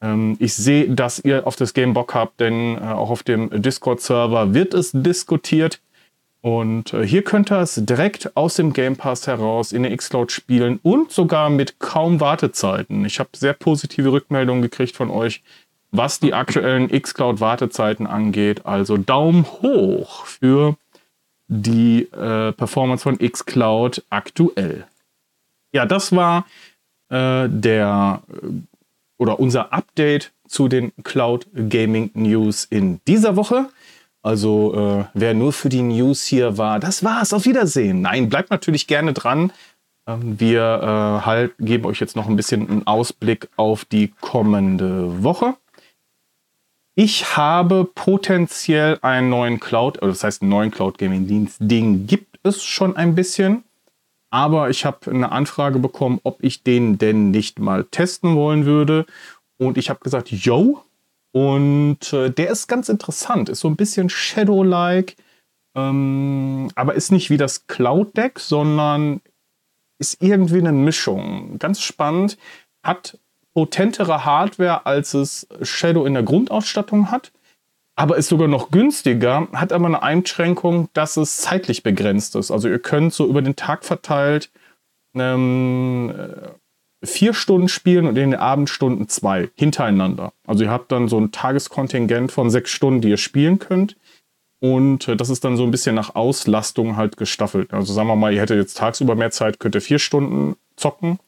Ähm, 0.00 0.36
ich 0.38 0.54
sehe, 0.54 0.88
dass 0.88 1.18
ihr 1.18 1.46
auf 1.46 1.56
das 1.56 1.74
Game 1.74 1.92
Bock 1.92 2.14
habt, 2.14 2.40
denn 2.40 2.78
äh, 2.78 2.80
auch 2.80 3.10
auf 3.10 3.22
dem 3.22 3.50
Discord-Server 3.62 4.54
wird 4.54 4.72
es 4.72 4.92
diskutiert. 4.94 5.82
Und 6.42 6.94
äh, 6.94 7.06
hier 7.06 7.22
könnt 7.22 7.50
ihr 7.50 7.58
es 7.58 7.74
direkt 7.74 8.36
aus 8.36 8.54
dem 8.54 8.72
Game 8.72 8.96
Pass 8.96 9.26
heraus 9.26 9.72
in 9.72 9.82
der 9.82 9.94
Xcloud 9.96 10.32
spielen 10.32 10.80
und 10.82 11.12
sogar 11.12 11.50
mit 11.50 11.78
kaum 11.78 12.20
Wartezeiten. 12.20 13.04
Ich 13.04 13.20
habe 13.20 13.30
sehr 13.36 13.52
positive 13.52 14.12
Rückmeldungen 14.12 14.62
gekriegt 14.62 14.96
von 14.96 15.10
euch, 15.10 15.42
was 15.90 16.20
die 16.20 16.32
aktuellen 16.32 16.88
Xcloud 16.88 17.40
Wartezeiten 17.40 18.06
angeht. 18.06 18.64
Also 18.64 18.96
Daumen 18.96 19.44
hoch 19.44 20.24
für 20.24 20.76
die 21.48 22.02
äh, 22.12 22.52
Performance 22.52 23.02
von 23.02 23.18
Xcloud 23.18 24.02
aktuell. 24.08 24.86
Ja, 25.72 25.84
das 25.84 26.12
war 26.12 26.46
äh, 27.10 27.48
der 27.48 28.22
äh, 28.32 28.46
oder 29.18 29.38
unser 29.38 29.72
Update 29.72 30.32
zu 30.48 30.68
den 30.68 30.92
Cloud 31.02 31.46
Gaming 31.68 32.10
News 32.14 32.64
in 32.64 33.00
dieser 33.06 33.36
Woche. 33.36 33.68
Also 34.22 34.74
äh, 34.74 35.04
wer 35.14 35.34
nur 35.34 35.52
für 35.52 35.68
die 35.68 35.82
News 35.82 36.24
hier 36.24 36.58
war, 36.58 36.78
das 36.78 37.02
war's, 37.02 37.32
auf 37.32 37.46
Wiedersehen. 37.46 38.02
Nein, 38.02 38.28
bleibt 38.28 38.50
natürlich 38.50 38.86
gerne 38.86 39.12
dran. 39.12 39.52
Ähm, 40.06 40.38
wir 40.38 40.60
äh, 40.62 41.26
halt, 41.26 41.52
geben 41.58 41.86
euch 41.86 42.00
jetzt 42.00 42.16
noch 42.16 42.28
ein 42.28 42.36
bisschen 42.36 42.68
einen 42.68 42.86
Ausblick 42.86 43.48
auf 43.56 43.84
die 43.84 44.12
kommende 44.20 45.22
Woche. 45.22 45.54
Ich 46.94 47.36
habe 47.36 47.88
potenziell 47.94 48.98
einen 49.00 49.30
neuen 49.30 49.58
Cloud, 49.58 50.02
also 50.02 50.12
das 50.12 50.24
heißt 50.24 50.42
einen 50.42 50.50
neuen 50.50 50.70
Cloud 50.70 50.98
Gaming 50.98 51.26
Dienst. 51.26 51.56
Den 51.60 52.06
gibt 52.06 52.38
es 52.42 52.62
schon 52.62 52.96
ein 52.96 53.14
bisschen. 53.14 53.64
Aber 54.30 54.70
ich 54.70 54.84
habe 54.84 55.10
eine 55.10 55.32
Anfrage 55.32 55.78
bekommen, 55.80 56.20
ob 56.22 56.42
ich 56.42 56.62
den 56.62 56.98
denn 56.98 57.30
nicht 57.30 57.58
mal 57.58 57.84
testen 57.84 58.36
wollen 58.36 58.64
würde. 58.64 59.06
Und 59.58 59.76
ich 59.76 59.90
habe 59.90 60.00
gesagt, 60.00 60.30
yo, 60.30 60.82
und 61.32 62.12
äh, 62.12 62.30
der 62.30 62.50
ist 62.50 62.66
ganz 62.66 62.88
interessant, 62.88 63.48
ist 63.48 63.60
so 63.60 63.68
ein 63.68 63.76
bisschen 63.76 64.08
Shadow-like, 64.08 65.16
ähm, 65.76 66.70
aber 66.74 66.94
ist 66.94 67.12
nicht 67.12 67.30
wie 67.30 67.36
das 67.36 67.66
Cloud-Deck, 67.66 68.40
sondern 68.40 69.20
ist 69.98 70.22
irgendwie 70.22 70.58
eine 70.58 70.72
Mischung. 70.72 71.58
Ganz 71.58 71.80
spannend, 71.80 72.38
hat 72.82 73.18
potentere 73.54 74.24
Hardware, 74.24 74.86
als 74.86 75.14
es 75.14 75.46
Shadow 75.62 76.04
in 76.04 76.14
der 76.14 76.22
Grundausstattung 76.22 77.10
hat, 77.10 77.32
aber 77.96 78.16
ist 78.16 78.28
sogar 78.28 78.48
noch 78.48 78.70
günstiger, 78.70 79.48
hat 79.52 79.72
aber 79.72 79.86
eine 79.86 80.02
Einschränkung, 80.02 80.88
dass 80.94 81.16
es 81.16 81.36
zeitlich 81.36 81.82
begrenzt 81.82 82.34
ist. 82.34 82.50
Also 82.50 82.68
ihr 82.68 82.78
könnt 82.78 83.12
so 83.12 83.26
über 83.26 83.42
den 83.42 83.56
Tag 83.56 83.84
verteilt 83.84 84.50
ähm, 85.14 86.12
vier 87.02 87.32
Stunden 87.34 87.68
spielen 87.68 88.06
und 88.06 88.16
in 88.16 88.32
den 88.32 88.40
Abendstunden 88.40 89.08
zwei 89.08 89.48
hintereinander. 89.54 90.32
Also 90.46 90.64
ihr 90.64 90.70
habt 90.70 90.92
dann 90.92 91.08
so 91.08 91.18
ein 91.18 91.32
Tageskontingent 91.32 92.30
von 92.30 92.50
sechs 92.50 92.70
Stunden, 92.70 93.00
die 93.00 93.08
ihr 93.08 93.16
spielen 93.16 93.58
könnt. 93.58 93.96
Und 94.60 95.08
äh, 95.08 95.16
das 95.16 95.30
ist 95.30 95.44
dann 95.44 95.56
so 95.56 95.62
ein 95.64 95.70
bisschen 95.70 95.94
nach 95.94 96.14
Auslastung 96.14 96.96
halt 96.96 97.16
gestaffelt. 97.16 97.72
Also 97.72 97.92
sagen 97.92 98.08
wir 98.08 98.16
mal, 98.16 98.32
ihr 98.32 98.40
hättet 98.40 98.58
jetzt 98.58 98.76
tagsüber 98.76 99.14
mehr 99.14 99.30
Zeit, 99.30 99.58
könnt 99.58 99.74
ihr 99.74 99.80
vier 99.80 99.98
Stunden 99.98 100.56
zocken 100.76 101.18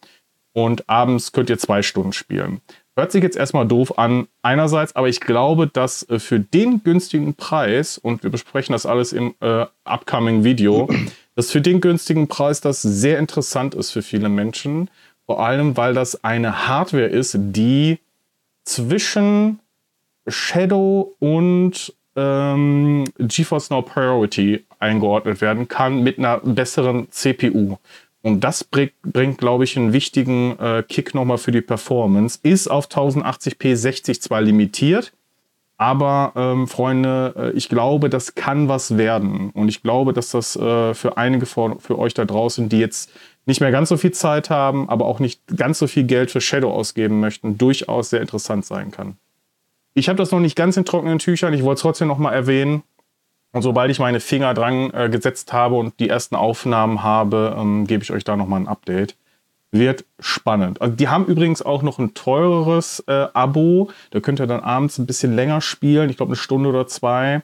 und 0.52 0.88
abends 0.88 1.32
könnt 1.32 1.48
ihr 1.48 1.58
zwei 1.58 1.82
Stunden 1.82 2.12
spielen. 2.12 2.60
Hört 2.94 3.10
sich 3.10 3.22
jetzt 3.22 3.38
erstmal 3.38 3.66
doof 3.66 3.98
an, 3.98 4.28
einerseits, 4.42 4.94
aber 4.94 5.08
ich 5.08 5.20
glaube, 5.20 5.66
dass 5.66 6.06
äh, 6.10 6.18
für 6.18 6.38
den 6.38 6.82
günstigen 6.84 7.32
Preis, 7.32 7.96
und 7.96 8.22
wir 8.22 8.28
besprechen 8.28 8.74
das 8.74 8.84
alles 8.84 9.14
im 9.14 9.34
äh, 9.40 9.64
upcoming 9.84 10.44
Video, 10.44 10.90
dass 11.34 11.50
für 11.50 11.62
den 11.62 11.80
günstigen 11.80 12.28
Preis 12.28 12.60
das 12.60 12.82
sehr 12.82 13.18
interessant 13.18 13.74
ist 13.74 13.92
für 13.92 14.02
viele 14.02 14.28
Menschen 14.28 14.90
vor 15.32 15.40
allem, 15.40 15.78
weil 15.78 15.94
das 15.94 16.22
eine 16.22 16.68
Hardware 16.68 17.06
ist, 17.06 17.34
die 17.38 18.00
zwischen 18.64 19.60
Shadow 20.28 21.16
und 21.20 21.94
ähm, 22.16 23.04
GeForce 23.16 23.70
Now 23.70 23.80
Priority 23.80 24.62
eingeordnet 24.78 25.40
werden 25.40 25.68
kann 25.68 26.02
mit 26.02 26.18
einer 26.18 26.40
besseren 26.40 27.10
CPU. 27.10 27.78
Und 28.20 28.40
das 28.40 28.62
bringt, 28.62 28.92
bringt 29.02 29.38
glaube 29.38 29.64
ich, 29.64 29.78
einen 29.78 29.94
wichtigen 29.94 30.58
äh, 30.58 30.82
Kick 30.86 31.14
nochmal 31.14 31.38
für 31.38 31.50
die 31.50 31.62
Performance. 31.62 32.38
Ist 32.42 32.68
auf 32.68 32.88
1080p 32.88 33.74
60 33.74 34.20
zwar 34.20 34.42
limitiert, 34.42 35.14
aber 35.78 36.34
ähm, 36.36 36.68
Freunde, 36.68 37.34
äh, 37.38 37.50
ich 37.56 37.70
glaube, 37.70 38.10
das 38.10 38.34
kann 38.34 38.68
was 38.68 38.98
werden. 38.98 39.48
Und 39.54 39.68
ich 39.68 39.82
glaube, 39.82 40.12
dass 40.12 40.30
das 40.32 40.56
äh, 40.56 40.92
für 40.92 41.16
einige 41.16 41.46
von, 41.46 41.80
für 41.80 41.98
euch 41.98 42.12
da 42.12 42.26
draußen, 42.26 42.68
die 42.68 42.80
jetzt 42.80 43.10
nicht 43.46 43.60
mehr 43.60 43.70
ganz 43.70 43.88
so 43.88 43.96
viel 43.96 44.12
Zeit 44.12 44.50
haben, 44.50 44.88
aber 44.88 45.06
auch 45.06 45.18
nicht 45.18 45.40
ganz 45.56 45.78
so 45.78 45.86
viel 45.86 46.04
Geld 46.04 46.30
für 46.30 46.40
Shadow 46.40 46.70
ausgeben 46.70 47.20
möchten, 47.20 47.58
durchaus 47.58 48.10
sehr 48.10 48.20
interessant 48.20 48.64
sein 48.64 48.90
kann. 48.90 49.16
Ich 49.94 50.08
habe 50.08 50.16
das 50.16 50.30
noch 50.30 50.40
nicht 50.40 50.56
ganz 50.56 50.76
in 50.76 50.84
trockenen 50.84 51.18
Tüchern, 51.18 51.52
ich 51.52 51.62
wollte 51.62 51.78
es 51.78 51.82
trotzdem 51.82 52.08
noch 52.08 52.18
mal 52.18 52.32
erwähnen. 52.32 52.82
Und 53.52 53.60
sobald 53.60 53.90
ich 53.90 53.98
meine 53.98 54.20
Finger 54.20 54.54
dran 54.54 54.90
äh, 54.94 55.10
gesetzt 55.10 55.52
habe 55.52 55.74
und 55.74 56.00
die 56.00 56.08
ersten 56.08 56.36
Aufnahmen 56.36 57.02
habe, 57.02 57.54
ähm, 57.58 57.86
gebe 57.86 58.02
ich 58.02 58.10
euch 58.10 58.24
da 58.24 58.36
noch 58.36 58.46
mal 58.46 58.56
ein 58.56 58.68
Update. 58.68 59.14
Wird 59.70 60.04
spannend. 60.18 60.80
Also 60.80 60.94
die 60.94 61.08
haben 61.08 61.26
übrigens 61.26 61.60
auch 61.62 61.82
noch 61.82 61.98
ein 61.98 62.14
teureres 62.14 63.04
äh, 63.06 63.26
Abo. 63.34 63.90
Da 64.10 64.20
könnt 64.20 64.40
ihr 64.40 64.46
dann 64.46 64.60
abends 64.60 64.98
ein 64.98 65.06
bisschen 65.06 65.34
länger 65.34 65.60
spielen. 65.60 66.08
Ich 66.08 66.16
glaube 66.16 66.30
eine 66.30 66.36
Stunde 66.36 66.68
oder 66.68 66.86
zwei. 66.86 67.42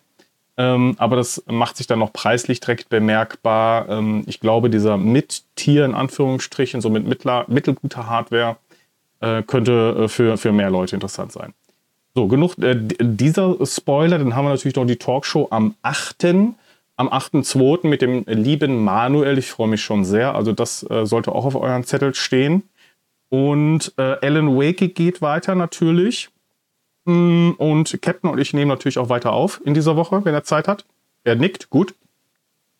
Ähm, 0.58 0.96
aber 0.98 1.14
das 1.14 1.44
macht 1.46 1.76
sich 1.76 1.86
dann 1.86 2.00
noch 2.00 2.12
preislich 2.12 2.58
direkt 2.58 2.88
bemerkbar. 2.88 3.88
Ähm, 3.88 4.24
ich 4.26 4.40
glaube, 4.40 4.70
dieser 4.70 4.96
Mit-Tier 4.96 5.84
in 5.84 5.94
Anführungsstrichen, 5.94 6.80
so 6.80 6.90
mit 6.90 7.06
mittler, 7.06 7.44
mittelguter 7.46 8.08
Hardware, 8.08 8.56
äh, 9.20 9.42
könnte 9.44 9.96
äh, 9.96 10.08
für, 10.08 10.36
für 10.36 10.50
mehr 10.50 10.68
Leute 10.68 10.96
interessant 10.96 11.30
sein. 11.30 11.54
So, 12.16 12.26
genug 12.26 12.58
äh, 12.58 12.76
dieser 12.76 13.64
Spoiler. 13.64 14.18
Dann 14.18 14.34
haben 14.34 14.46
wir 14.46 14.50
natürlich 14.50 14.74
noch 14.74 14.84
die 14.84 14.96
Talkshow 14.96 15.46
am 15.50 15.76
8. 15.82 16.24
Am 16.96 17.08
8.2. 17.08 17.86
mit 17.86 18.02
dem 18.02 18.24
lieben 18.26 18.82
Manuel. 18.82 19.38
Ich 19.38 19.52
freue 19.52 19.68
mich 19.68 19.82
schon 19.82 20.04
sehr. 20.04 20.34
Also 20.34 20.50
das 20.50 20.84
äh, 20.90 21.06
sollte 21.06 21.30
auch 21.30 21.44
auf 21.44 21.54
euren 21.54 21.84
Zettel 21.84 22.16
stehen. 22.16 22.64
Und 23.28 23.92
äh, 23.96 24.16
Alan 24.20 24.56
Wake 24.56 24.92
geht 24.96 25.22
weiter 25.22 25.54
natürlich. 25.54 26.30
Und 27.08 27.98
Captain 28.02 28.30
und 28.30 28.38
ich 28.38 28.52
nehmen 28.52 28.68
natürlich 28.68 28.98
auch 28.98 29.08
weiter 29.08 29.32
auf 29.32 29.62
in 29.64 29.72
dieser 29.72 29.96
Woche, 29.96 30.24
wenn 30.26 30.34
er 30.34 30.44
Zeit 30.44 30.68
hat. 30.68 30.84
Er 31.24 31.36
nickt, 31.36 31.70
gut. 31.70 31.94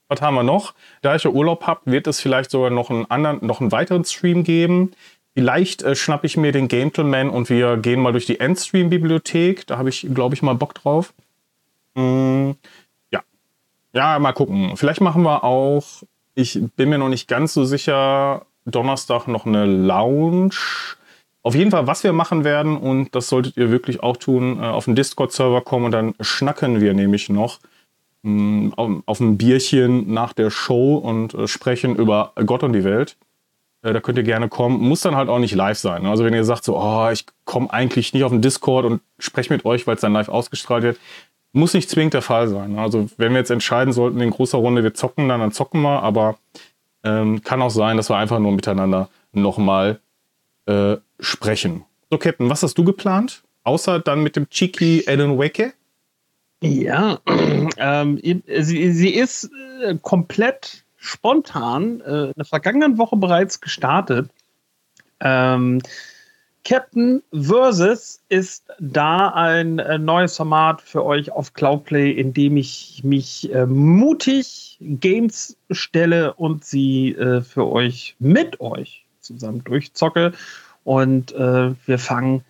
Was 0.09 0.20
haben 0.20 0.35
wir 0.35 0.43
noch? 0.43 0.74
Da 1.03 1.16
ich 1.16 1.24
ja 1.24 1.31
Urlaub 1.31 1.66
habe, 1.66 1.81
wird 1.87 2.07
es 2.07 2.20
vielleicht 2.20 2.51
sogar 2.51 2.70
noch 2.70 2.91
einen 2.91 3.11
anderen, 3.11 3.45
noch 3.47 3.61
einen 3.61 3.72
weiteren 3.72 4.05
Stream 4.05 4.45
geben. 4.45 4.93
Vielleicht 5.35 5.83
äh, 5.83 5.95
schnappe 5.95 6.26
ich 6.26 6.37
mir 6.37 6.53
den 6.53 6.68
Gentleman 6.68 7.31
und 7.31 7.49
wir 7.49 7.76
gehen 7.79 8.01
mal 8.01 8.12
durch 8.12 8.26
die 8.26 8.41
Endstream-Bibliothek. 8.41 9.66
Da 9.66 9.79
habe 9.79 9.89
ich, 9.89 10.07
glaube 10.12 10.35
ich, 10.35 10.43
mal 10.43 10.55
Bock 10.55 10.74
drauf. 10.74 11.14
Mm, 11.95 12.51
ja. 13.11 13.22
Ja, 13.95 14.18
mal 14.18 14.33
gucken. 14.33 14.76
Vielleicht 14.76 15.01
machen 15.01 15.22
wir 15.22 15.45
auch, 15.45 16.03
ich 16.35 16.61
bin 16.76 16.91
mir 16.91 16.99
noch 16.99 17.09
nicht 17.09 17.29
ganz 17.29 17.55
so 17.55 17.64
sicher, 17.64 18.47
Donnerstag 18.66 19.26
noch 19.26 19.47
eine 19.47 19.64
Lounge 19.64 20.51
auf 21.49 21.55
jeden 21.55 21.71
Fall, 21.71 21.87
was 21.87 22.05
wir 22.05 22.13
machen 22.13 22.45
werden, 22.45 22.77
und 22.77 23.15
das 23.15 23.31
solltet 23.31 23.57
ihr 23.57 23.71
wirklich 23.71 24.03
auch 24.03 24.19
tun, 24.19 24.59
äh, 24.61 24.67
auf 24.67 24.85
den 24.85 24.95
Discord-Server 24.95 25.63
kommen 25.63 25.87
und 25.87 25.93
dann 25.93 26.15
schnacken 26.21 26.83
wir 26.83 26.93
nämlich 26.93 27.31
noch 27.31 27.59
mm, 28.21 28.73
auf, 28.77 29.19
ein 29.19 29.39
Bierchen 29.39 30.13
nach 30.13 30.35
der 30.35 30.51
Show 30.51 30.97
und 30.97 31.33
äh, 31.33 31.49
sprechen 31.49 31.97
über 31.97 32.33
Gott 32.45 32.63
und 32.63 32.75
die 32.75 32.85
Welt. 32.85 33.17
Äh, 33.81 33.95
da 33.95 34.01
könnt 34.01 34.19
ihr 34.19 34.25
gerne 34.25 34.51
kommen. 34.51 34.79
Muss 34.79 35.01
dann 35.01 35.17
halt 35.17 35.31
auch 35.31 35.39
nicht 35.39 35.55
live 35.55 35.79
sein. 35.79 36.05
Also 36.05 36.23
wenn 36.23 36.35
ihr 36.35 36.45
sagt 36.45 36.65
so, 36.65 36.77
oh, 36.77 37.09
ich 37.11 37.25
komme 37.47 37.73
eigentlich 37.73 38.13
nicht 38.13 38.25
auf 38.25 38.33
den 38.33 38.43
Discord 38.43 38.85
und 38.85 39.01
spreche 39.19 39.51
mit 39.51 39.65
euch, 39.65 39.87
weil 39.87 39.95
es 39.95 40.03
dann 40.03 40.13
live 40.13 40.29
ausgestrahlt 40.29 40.83
wird, 40.83 40.99
muss 41.53 41.73
nicht 41.73 41.89
zwingend 41.89 42.13
der 42.13 42.21
Fall 42.21 42.49
sein. 42.49 42.79
Also 42.79 43.09
wenn 43.17 43.33
wir 43.33 43.39
jetzt 43.39 43.51
entscheiden 43.51 43.95
sollten, 43.95 44.21
in 44.21 44.29
großer 44.29 44.59
Runde 44.59 44.83
wir 44.83 44.93
zocken, 44.93 45.31
dann, 45.31 45.41
dann 45.41 45.53
zocken 45.53 45.81
wir. 45.81 46.03
Aber 46.03 46.37
ähm, 47.05 47.43
kann 47.43 47.63
auch 47.63 47.71
sein, 47.71 47.97
dass 47.97 48.11
wir 48.11 48.17
einfach 48.19 48.39
nur 48.39 48.53
miteinander 48.53 49.09
nochmal 49.33 49.99
äh, 50.67 50.99
sprechen. 51.21 51.85
So, 52.11 52.19
Captain, 52.19 52.49
was 52.49 52.62
hast 52.62 52.77
du 52.79 52.85
geplant? 52.85 53.43
Außer 53.64 53.99
dann 54.01 54.23
mit 54.23 54.37
dem 54.37 54.49
Cheeky 54.49 55.05
Alan 55.07 55.39
Wake? 55.39 55.75
Ja, 56.62 57.21
ähm, 57.77 58.19
sie, 58.23 58.93
sie, 58.93 59.14
ist 59.14 59.51
äh, 59.83 59.95
komplett 60.01 60.85
spontan 60.97 62.01
äh, 62.01 62.27
in 62.27 62.35
der 62.37 62.45
vergangenen 62.45 62.99
Woche 62.99 63.16
bereits 63.16 63.61
gestartet. 63.61 64.31
Ähm, 65.21 65.81
Captain 66.64 67.23
Versus 67.33 68.21
ist 68.29 68.64
da 68.79 69.29
ein 69.29 69.79
äh, 69.79 69.99
neues 69.99 70.37
Format 70.37 70.83
für 70.83 71.05
euch 71.05 71.33
auf 71.33 71.55
Cloudplay, 71.55 72.11
in 72.11 72.35
dem 72.35 72.57
ich 72.57 73.01
mich 73.05 73.53
äh, 73.55 73.64
mutig 73.64 74.77
Games 74.81 75.57
stelle 75.71 76.35
und 76.35 76.64
sie 76.64 77.14
äh, 77.14 77.41
für 77.41 77.66
euch 77.66 78.16
mit 78.19 78.61
euch 78.61 79.07
zusammen 79.21 79.62
durchzocke. 79.64 80.33
Und 80.89 81.32
äh, 81.32 81.74
wir 81.84 81.99
fangen 81.99 82.43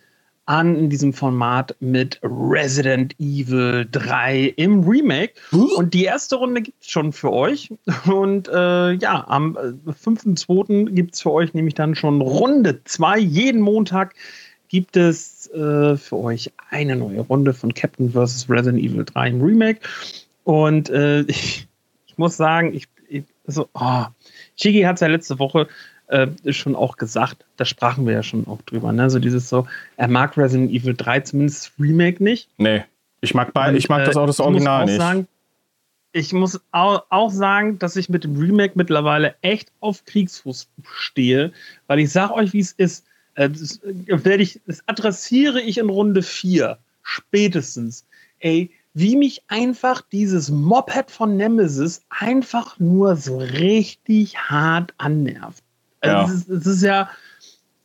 an 0.46 0.76
in 0.76 0.90
diesem 0.90 1.12
Format 1.12 1.74
mit 1.80 2.20
Resident 2.22 3.16
Evil 3.18 3.84
3 3.90 4.54
im 4.56 4.84
Remake. 4.84 5.32
Und 5.50 5.92
die 5.92 6.04
erste 6.04 6.36
Runde 6.36 6.62
gibt 6.62 6.80
es 6.80 6.88
schon 6.88 7.12
für 7.12 7.32
euch. 7.32 7.68
Und 8.06 8.46
äh, 8.46 8.92
ja, 8.92 9.26
am 9.26 9.56
5.2. 9.56 10.90
gibt 10.90 11.16
es 11.16 11.22
für 11.22 11.32
euch 11.32 11.52
nämlich 11.52 11.74
dann 11.74 11.96
schon 11.96 12.20
Runde 12.20 12.80
2. 12.84 13.18
Jeden 13.18 13.60
Montag 13.60 14.14
gibt 14.68 14.96
es 14.96 15.48
äh, 15.48 15.96
für 15.96 16.16
euch 16.18 16.52
eine 16.70 16.94
neue 16.94 17.22
Runde 17.22 17.52
von 17.52 17.74
Captain 17.74 18.12
vs. 18.12 18.46
Resident 18.48 18.84
Evil 18.84 19.04
3 19.04 19.30
im 19.30 19.42
Remake. 19.42 19.80
Und 20.44 20.90
äh, 20.90 21.22
ich 21.26 21.66
muss 22.16 22.36
sagen, 22.36 22.72
ich, 22.72 22.86
ich 23.08 23.24
so, 23.48 23.68
oh. 23.74 24.04
Chigi 24.56 24.82
hat 24.82 24.94
es 24.94 25.00
ja 25.00 25.08
letzte 25.08 25.40
Woche 25.40 25.66
äh, 26.08 26.28
schon 26.52 26.74
auch 26.74 26.96
gesagt, 26.96 27.44
da 27.56 27.64
sprachen 27.64 28.06
wir 28.06 28.14
ja 28.14 28.22
schon 28.22 28.46
auch 28.46 28.62
drüber, 28.62 28.92
ne? 28.92 29.10
So 29.10 29.18
dieses 29.18 29.48
so, 29.48 29.66
er 29.96 30.08
mag 30.08 30.36
Resident 30.36 30.70
Evil 30.70 30.94
3, 30.94 31.20
zumindest 31.20 31.72
Remake 31.78 32.22
nicht. 32.22 32.48
Nee, 32.58 32.84
ich 33.20 33.34
mag 33.34 33.52
beide, 33.52 33.76
ich 33.76 33.88
mag 33.88 34.04
das 34.04 34.16
auch 34.16 34.26
das 34.26 34.40
Original 34.40 34.84
ich 34.84 34.90
nicht. 34.90 35.00
Sagen, 35.00 35.28
ich 36.12 36.32
muss 36.32 36.60
auch, 36.72 37.30
sagen, 37.30 37.78
dass 37.78 37.96
ich 37.96 38.08
mit 38.08 38.24
dem 38.24 38.36
Remake 38.36 38.72
mittlerweile 38.76 39.34
echt 39.42 39.70
auf 39.80 40.04
Kriegsfuß 40.04 40.68
stehe, 40.94 41.52
weil 41.86 41.98
ich 41.98 42.10
sag 42.10 42.30
euch, 42.30 42.52
wie 42.52 42.60
es 42.60 42.72
ist. 42.72 43.06
Äh, 43.34 43.50
das, 43.50 43.80
werde 44.06 44.42
ich, 44.42 44.60
das 44.66 44.82
adressiere 44.86 45.60
ich 45.60 45.78
in 45.78 45.90
Runde 45.90 46.22
4 46.22 46.78
spätestens. 47.02 48.06
Ey, 48.40 48.70
wie 48.94 49.16
mich 49.16 49.42
einfach 49.48 50.00
dieses 50.00 50.50
Moped 50.50 51.10
von 51.10 51.36
Nemesis 51.36 52.02
einfach 52.08 52.78
nur 52.78 53.16
so 53.16 53.38
richtig 53.38 54.36
hart 54.38 54.94
annervt. 54.98 55.62
Also 56.00 56.16
Ja. 56.16 56.24
es, 56.24 56.30
ist, 56.32 56.48
es 56.48 56.66
ist 56.66 56.82
ja, 56.82 57.10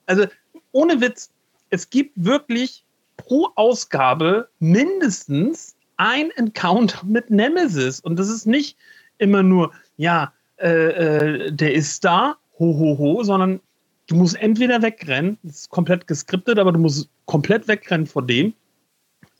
also 0.05 0.25
ohne 0.71 1.01
Witz, 1.01 1.31
es 1.69 1.89
gibt 1.89 2.11
wirklich 2.15 2.85
pro 3.17 3.49
Ausgabe 3.55 4.49
mindestens 4.59 5.75
ein 5.97 6.31
Encounter 6.31 7.05
mit 7.05 7.29
Nemesis. 7.29 7.99
Und 7.99 8.17
das 8.17 8.29
ist 8.29 8.45
nicht 8.45 8.77
immer 9.17 9.43
nur, 9.43 9.71
ja, 9.97 10.33
äh, 10.57 11.47
äh, 11.47 11.51
der 11.51 11.73
ist 11.73 12.03
da, 12.03 12.37
ho, 12.59 12.77
ho, 12.77 12.97
ho, 12.97 13.23
sondern 13.23 13.59
du 14.07 14.15
musst 14.15 14.35
entweder 14.35 14.81
wegrennen, 14.81 15.37
das 15.43 15.61
ist 15.61 15.69
komplett 15.69 16.07
geskriptet, 16.07 16.59
aber 16.59 16.71
du 16.71 16.79
musst 16.79 17.09
komplett 17.25 17.67
wegrennen 17.67 18.05
vor 18.05 18.25
dem. 18.25 18.53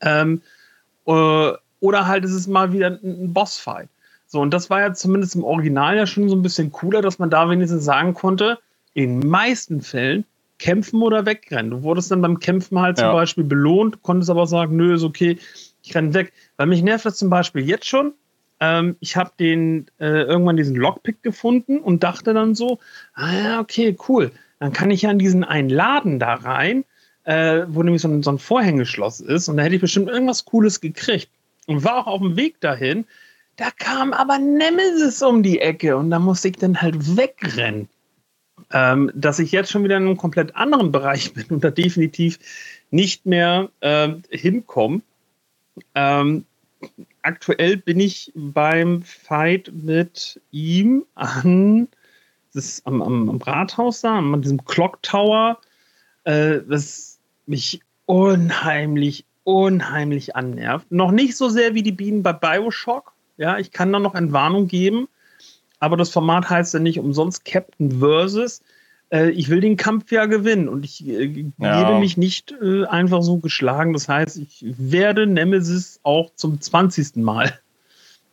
Ähm, 0.02 0.42
äh, 1.06 1.52
oder 1.80 2.08
halt 2.08 2.24
ist 2.24 2.32
es 2.32 2.48
mal 2.48 2.72
wieder 2.72 2.88
ein, 2.88 3.00
ein 3.04 3.34
Bossfight. 3.34 3.90
So, 4.34 4.42
und 4.42 4.52
das 4.52 4.72
war 4.72 4.82
ja 4.82 4.92
zumindest 4.96 5.36
im 5.36 5.44
Original 5.44 5.96
ja 5.96 6.08
schon 6.08 6.28
so 6.28 6.36
ein 6.36 6.42
bisschen 6.42 6.72
cooler, 6.72 7.04
dass 7.04 7.20
man 7.20 7.30
da 7.30 7.52
wenigstens 7.52 7.86
sagen 7.86 8.16
konnte, 8.16 8.58
in 8.96 9.22
den 9.22 9.30
meisten 9.30 9.80
Fällen 9.80 10.26
kämpfen 10.58 11.04
oder 11.04 11.28
wegrennen. 11.28 11.70
Du 11.70 11.84
wurdest 11.84 12.10
dann 12.10 12.24
beim 12.24 12.40
Kämpfen 12.40 12.80
halt 12.80 12.98
zum 12.98 13.10
Ja. 13.10 13.14
Beispiel 13.14 13.44
belohnt, 13.44 14.02
konntest 14.02 14.32
aber 14.32 14.48
sagen, 14.48 14.76
nö, 14.76 14.96
ist 14.96 15.04
okay, 15.04 15.38
ich 15.84 15.94
renne 15.94 16.16
weg. 16.16 16.34
Weil 16.58 16.66
mich 16.66 16.82
nervt 16.82 17.06
das 17.06 17.18
zum 17.18 17.30
Beispiel 17.30 17.62
jetzt 17.62 17.86
schon. 17.86 18.14
Ähm, 18.60 18.96
ich 19.02 19.16
habe 19.16 19.30
den 19.40 19.86
äh, 20.00 20.24
irgendwann 20.24 20.58
diesen 20.58 20.78
Lockpick 20.78 21.22
gefunden 21.22 21.78
und 21.78 22.02
dachte 22.02 22.34
dann 22.34 22.56
so, 22.56 22.80
ah 23.14 23.34
ja, 23.36 23.60
okay, 23.60 23.96
cool. 24.10 24.32
Dann 24.58 24.74
kann 24.74 24.90
ich 24.90 25.04
ja 25.04 25.12
in 25.12 25.20
diesen 25.20 25.44
einen 25.44 25.70
Laden 25.70 26.18
da 26.18 26.34
rein, 26.34 26.86
äh, 27.26 27.66
wo 27.68 27.84
nämlich 27.84 28.02
so 28.02 28.08
ein, 28.08 28.24
so 28.24 28.32
ein 28.32 28.40
Vorhängeschloss 28.40 29.20
ist 29.20 29.48
und 29.48 29.58
da 29.58 29.64
hätte 29.64 29.76
ich 29.76 29.82
bestimmt 29.82 30.10
irgendwas 30.10 30.44
Cooles 30.46 30.82
gekriegt. 30.82 31.30
Und 31.68 31.84
war 31.84 32.00
auch 32.00 32.08
auf 32.08 32.22
dem 32.22 32.36
Weg 32.36 32.60
dahin. 32.62 33.06
Da 33.56 33.70
kam 33.72 34.14
aber 34.14 34.40
Nemesis 34.40 35.22
um 35.22 35.44
die 35.44 35.60
Ecke 35.60 35.96
und 35.98 36.10
da 36.10 36.20
musste 36.20 36.50
ich 36.50 36.58
dann 36.58 36.82
halt 36.82 37.18
wegrennen. 37.18 37.88
Ähm, 38.72 39.12
dass 39.14 39.40
ich 39.40 39.52
jetzt 39.52 39.72
schon 39.72 39.84
wieder 39.84 39.98
in 39.98 40.08
einem 40.08 40.18
komplett 40.18 40.56
anderen 40.56 40.92
Bereich 40.92 41.34
bin 41.34 41.46
und 41.50 41.64
da 41.64 41.72
definitiv 41.72 42.40
nicht 42.92 43.26
mehr 43.26 43.70
ähm, 43.82 44.24
hinkomme. 44.30 45.02
Ähm, 45.96 46.46
aktuell 47.22 47.78
bin 47.78 48.00
ich 48.00 48.32
beim 48.36 49.02
Fight 49.04 49.72
mit 49.74 50.42
ihm 50.52 51.06
an 51.16 51.88
das 52.54 52.82
am, 52.86 53.02
am, 53.02 53.30
am 53.30 53.38
Rathaus 53.38 54.02
da, 54.02 54.18
an 54.18 54.42
diesem 54.42 54.64
Clock 54.66 55.02
Tower, 55.02 55.60
äh, 56.24 56.60
das 56.68 57.20
mich 57.46 57.82
unheimlich, 58.06 59.26
unheimlich 59.44 60.36
annervt. 60.36 60.92
Noch 60.92 61.12
nicht 61.12 61.36
so 61.36 61.50
sehr 61.50 61.74
wie 61.74 61.84
die 61.84 61.92
Bienen 61.92 62.24
bei 62.24 62.34
Bioshock. 62.34 63.13
Ja, 63.38 63.58
ich 63.58 63.72
kann 63.72 63.92
da 63.92 64.00
noch 64.00 64.16
Entwarnung 64.16 64.68
geben, 64.68 65.08
aber 65.80 65.98
das 65.98 66.10
Format 66.10 66.50
heißt 66.50 66.74
ja 66.74 66.80
nicht 66.80 67.00
umsonst 67.00 67.46
Captain 67.46 68.00
versus. 68.00 68.62
Äh, 69.12 69.32
ich 69.32 69.50
will 69.50 69.62
den 69.62 69.78
Kampf 69.78 70.12
ja 70.12 70.26
gewinnen 70.26 70.68
und 70.68 70.86
ich 70.86 71.08
äh, 71.08 71.46
Ja. 71.60 71.84
gebe 71.88 72.00
mich 72.00 72.18
nicht 72.18 72.54
äh, 72.62 72.86
einfach 72.86 73.22
so 73.22 73.38
geschlagen. 73.38 73.94
Das 73.94 74.08
heißt, 74.08 74.38
ich 74.38 74.64
werde 74.78 75.28
Nemesis 75.28 76.00
auch 76.04 76.32
zum 76.36 76.62
20. 76.62 77.18
Mal 77.18 77.58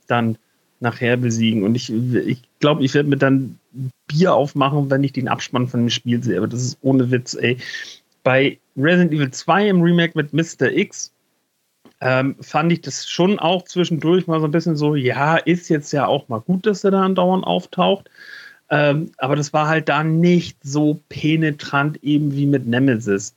dann 0.07 0.37
nachher 0.81 1.17
besiegen. 1.17 1.63
Und 1.63 1.75
ich 1.75 1.93
ich, 1.93 2.43
glaube, 2.59 2.83
ich 2.85 2.95
werde 2.95 3.09
mir 3.09 3.17
dann 3.19 3.59
Bier 4.07 4.35
aufmachen, 4.35 4.91
wenn 4.91 5.05
ich 5.05 5.13
den 5.13 5.29
Abspann 5.29 5.69
von 5.69 5.81
dem 5.81 5.91
Spiel 5.91 6.23
sehe. 6.23 6.39
Aber 6.39 6.49
das 6.49 6.63
ist 6.63 6.79
ohne 6.83 7.11
Witz, 7.11 7.35
ey. 7.35 7.59
Bei 8.23 8.59
Resident 8.77 9.13
Evil 9.13 9.31
2 9.31 9.69
im 9.69 9.83
Remake 9.83 10.13
mit 10.17 10.33
Mr. 10.33 10.71
X 10.73 11.13
ähm, 12.01 12.37
fand 12.41 12.73
ich 12.73 12.81
das 12.81 13.09
schon 13.09 13.39
auch 13.39 13.65
zwischendurch 13.65 14.27
mal 14.27 14.41
so 14.41 14.47
ein 14.47 14.53
bisschen 14.53 14.77
so, 14.77 14.95
ja, 14.95 15.37
ist 15.37 15.69
jetzt 15.69 15.93
ja 15.93 16.07
auch 16.07 16.29
mal 16.29 16.41
gut, 16.41 16.67
dass 16.67 16.85
er 16.85 16.93
da 16.93 17.03
andauernd 17.03 17.45
auftaucht. 17.45 18.09
Ähm, 18.71 19.11
aber 19.19 19.37
das 19.37 19.53
war 19.53 19.69
halt 19.69 19.89
da 19.89 20.03
nicht 20.03 20.57
so 20.63 21.01
penetrant 21.09 22.03
eben 22.03 22.35
wie 22.35 22.47
mit 22.47 22.67
Nemesis. 22.67 23.35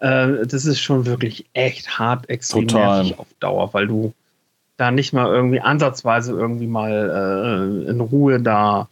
Äh, 0.00 0.46
das 0.46 0.64
ist 0.64 0.80
schon 0.80 1.04
wirklich 1.04 1.46
echt 1.52 1.98
hart, 1.98 2.28
extrem 2.30 2.68
Total. 2.68 3.02
nervig 3.02 3.18
auf 3.18 3.26
Dauer, 3.40 3.74
weil 3.74 3.88
du 3.88 4.14
da 4.76 4.90
nicht 4.90 5.12
mal 5.12 5.26
irgendwie 5.26 5.60
ansatzweise 5.60 6.32
irgendwie 6.32 6.68
mal 6.68 7.84
äh, 7.84 7.90
in 7.90 8.00
Ruhe 8.00 8.40
da, 8.40 8.88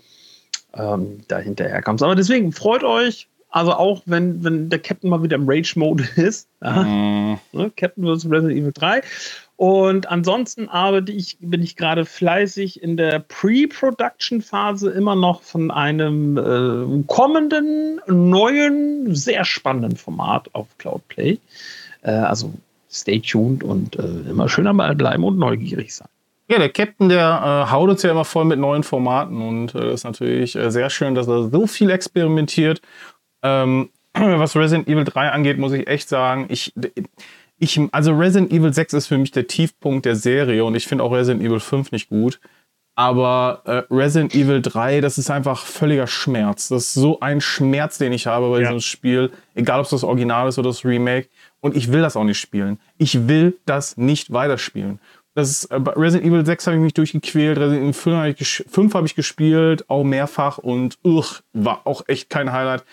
ähm, 0.74 1.20
da 1.28 1.38
hinterher 1.38 1.80
kommst. 1.80 2.02
Aber 2.02 2.16
deswegen 2.16 2.52
freut 2.52 2.82
euch, 2.82 3.28
also 3.50 3.72
auch 3.72 4.02
wenn, 4.06 4.44
wenn 4.44 4.68
der 4.68 4.78
Captain 4.78 5.10
mal 5.10 5.22
wieder 5.22 5.36
im 5.36 5.48
Rage-Mode 5.48 6.04
ist, 6.16 6.48
ja, 6.62 6.82
Mm, 6.82 7.38
ne, 7.52 7.72
Captain 7.76 8.04
vs. 8.04 8.30
Resident 8.30 8.52
Evil 8.52 8.72
3. 8.72 9.02
Und 9.56 10.10
ansonsten 10.10 10.68
arbeite 10.68 11.12
ich, 11.12 11.38
bin 11.40 11.62
ich 11.62 11.76
gerade 11.76 12.04
fleißig 12.04 12.82
in 12.82 12.96
der 12.98 13.20
Pre-Production-Phase 13.20 14.90
immer 14.90 15.16
noch 15.16 15.42
von 15.42 15.70
einem 15.70 16.36
äh, 16.36 17.04
kommenden, 17.06 18.00
neuen, 18.06 19.14
sehr 19.14 19.46
spannenden 19.46 19.96
Format 19.96 20.50
auf 20.54 20.66
Cloudplay. 20.76 21.38
Äh, 22.02 22.10
also 22.10 22.52
stay 22.90 23.20
tuned 23.20 23.64
und 23.64 23.96
äh, 23.96 24.30
immer 24.30 24.48
schön 24.48 24.66
am 24.66 24.76
Ball 24.76 24.94
bleiben 24.94 25.24
und 25.24 25.38
neugierig 25.38 25.94
sein. 25.94 26.08
Ja, 26.48 26.58
der 26.58 26.68
Captain, 26.68 27.08
der 27.08 27.66
äh, 27.66 27.72
haut 27.72 27.90
uns 27.90 28.02
ja 28.02 28.10
immer 28.10 28.24
voll 28.24 28.44
mit 28.44 28.58
neuen 28.58 28.84
Formaten 28.84 29.42
und 29.42 29.74
äh, 29.74 29.92
ist 29.92 30.04
natürlich 30.04 30.54
äh, 30.54 30.70
sehr 30.70 30.90
schön, 30.90 31.16
dass 31.16 31.26
er 31.26 31.48
so 31.48 31.66
viel 31.66 31.90
experimentiert. 31.90 32.80
Ähm, 33.46 33.90
was 34.14 34.56
Resident 34.56 34.88
Evil 34.88 35.04
3 35.04 35.30
angeht, 35.30 35.58
muss 35.58 35.72
ich 35.72 35.86
echt 35.86 36.08
sagen, 36.08 36.46
ich, 36.48 36.72
ich, 37.58 37.80
also 37.92 38.12
Resident 38.16 38.52
Evil 38.52 38.72
6 38.72 38.94
ist 38.94 39.06
für 39.06 39.18
mich 39.18 39.30
der 39.30 39.46
Tiefpunkt 39.46 40.04
der 40.06 40.16
Serie 40.16 40.64
und 40.64 40.74
ich 40.74 40.86
finde 40.86 41.04
auch 41.04 41.12
Resident 41.12 41.44
Evil 41.44 41.60
5 41.60 41.92
nicht 41.92 42.08
gut. 42.08 42.40
Aber 42.98 43.60
äh, 43.66 43.82
Resident 43.94 44.34
Evil 44.34 44.62
3, 44.62 45.02
das 45.02 45.18
ist 45.18 45.30
einfach 45.30 45.66
völliger 45.66 46.06
Schmerz. 46.06 46.68
Das 46.68 46.84
ist 46.84 46.94
so 46.94 47.20
ein 47.20 47.42
Schmerz, 47.42 47.98
den 47.98 48.12
ich 48.14 48.26
habe 48.26 48.48
bei 48.48 48.60
Ja. 48.62 48.68
diesem 48.68 48.80
Spiel. 48.80 49.30
Egal, 49.54 49.80
ob 49.80 49.84
es 49.84 49.90
das 49.90 50.02
Original 50.02 50.48
ist 50.48 50.58
oder 50.58 50.70
das 50.70 50.82
Remake. 50.82 51.28
Und 51.60 51.76
ich 51.76 51.92
will 51.92 52.00
das 52.00 52.16
auch 52.16 52.24
nicht 52.24 52.40
spielen. 52.40 52.78
Ich 52.96 53.28
will 53.28 53.58
das 53.66 53.98
nicht 53.98 54.32
weiterspielen. 54.32 54.98
Das 55.34 55.50
ist, 55.50 55.64
äh, 55.66 55.78
bei 55.78 55.92
Resident 55.92 56.26
Evil 56.26 56.46
6 56.46 56.66
habe 56.68 56.76
ich 56.78 56.82
mich 56.82 56.94
durchgequält, 56.94 57.58
Resident 57.58 57.82
Evil 57.82 57.92
5 57.92 58.16
habe 58.16 58.30
ich, 58.30 58.36
gesch- 58.38 58.64
5 58.66 58.94
habe 58.94 59.06
ich 59.06 59.14
gespielt, 59.14 59.84
auch 59.90 60.02
mehrfach 60.02 60.56
und 60.56 60.96
ugh, 61.04 61.42
war 61.52 61.82
auch 61.86 62.02
echt 62.06 62.30
kein 62.30 62.50
Highlight. 62.50 62.84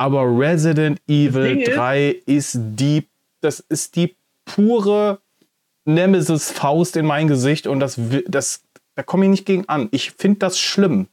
Aber 0.00 0.22
Resident 0.22 0.98
Evil 1.08 1.42
Ding 1.56 1.60
ist- 1.60 1.76
3 1.76 2.22
ist 2.24 2.58
die, 2.58 3.06
das 3.42 3.60
ist 3.60 3.96
die 3.96 4.16
pure 4.46 5.20
Nemesis-Faust 5.84 6.96
in 6.96 7.04
mein 7.04 7.28
Gesicht 7.28 7.66
und 7.66 7.80
das, 7.80 8.00
das, 8.26 8.62
da 8.94 9.02
komme 9.02 9.26
ich 9.26 9.30
nicht 9.30 9.44
gegen 9.44 9.68
an. 9.68 9.88
Ich 9.90 10.12
finde 10.12 10.38
das 10.38 10.58
schlimm. 10.58 11.06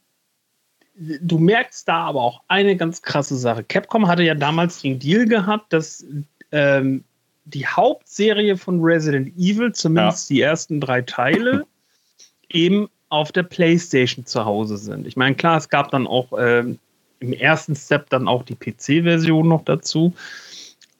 du 1.20 1.38
merkst 1.38 1.86
da 1.86 2.06
aber 2.06 2.22
auch 2.22 2.40
eine 2.48 2.76
ganz 2.76 3.02
krasse 3.02 3.36
Sache. 3.36 3.62
Capcom 3.62 4.08
hatte 4.08 4.22
ja 4.22 4.34
damals 4.34 4.80
den 4.80 4.98
Deal 4.98 5.26
gehabt, 5.26 5.70
dass 5.74 6.04
ähm, 6.50 7.04
die 7.44 7.66
Hauptserie 7.66 8.56
von 8.56 8.80
Resident 8.82 9.36
Evil, 9.36 9.72
zumindest 9.72 10.30
die 10.30 10.40
ersten 10.40 10.80
drei 10.80 11.02
Teile, 11.02 11.66
eben 12.48 12.88
auf 13.10 13.32
der 13.32 13.42
PlayStation 13.42 14.24
zu 14.24 14.46
Hause 14.46 14.78
sind. 14.78 15.06
Ich 15.06 15.16
meine, 15.16 15.34
klar, 15.36 15.58
es 15.58 15.68
gab 15.68 15.90
dann 15.90 16.06
auch 16.06 16.32
ähm, 16.38 16.78
im 17.20 17.32
ersten 17.32 17.74
Step 17.74 18.10
dann 18.10 18.28
auch 18.28 18.44
die 18.44 18.54
PC-Version 18.54 19.48
noch 19.48 19.64
dazu. 19.64 20.14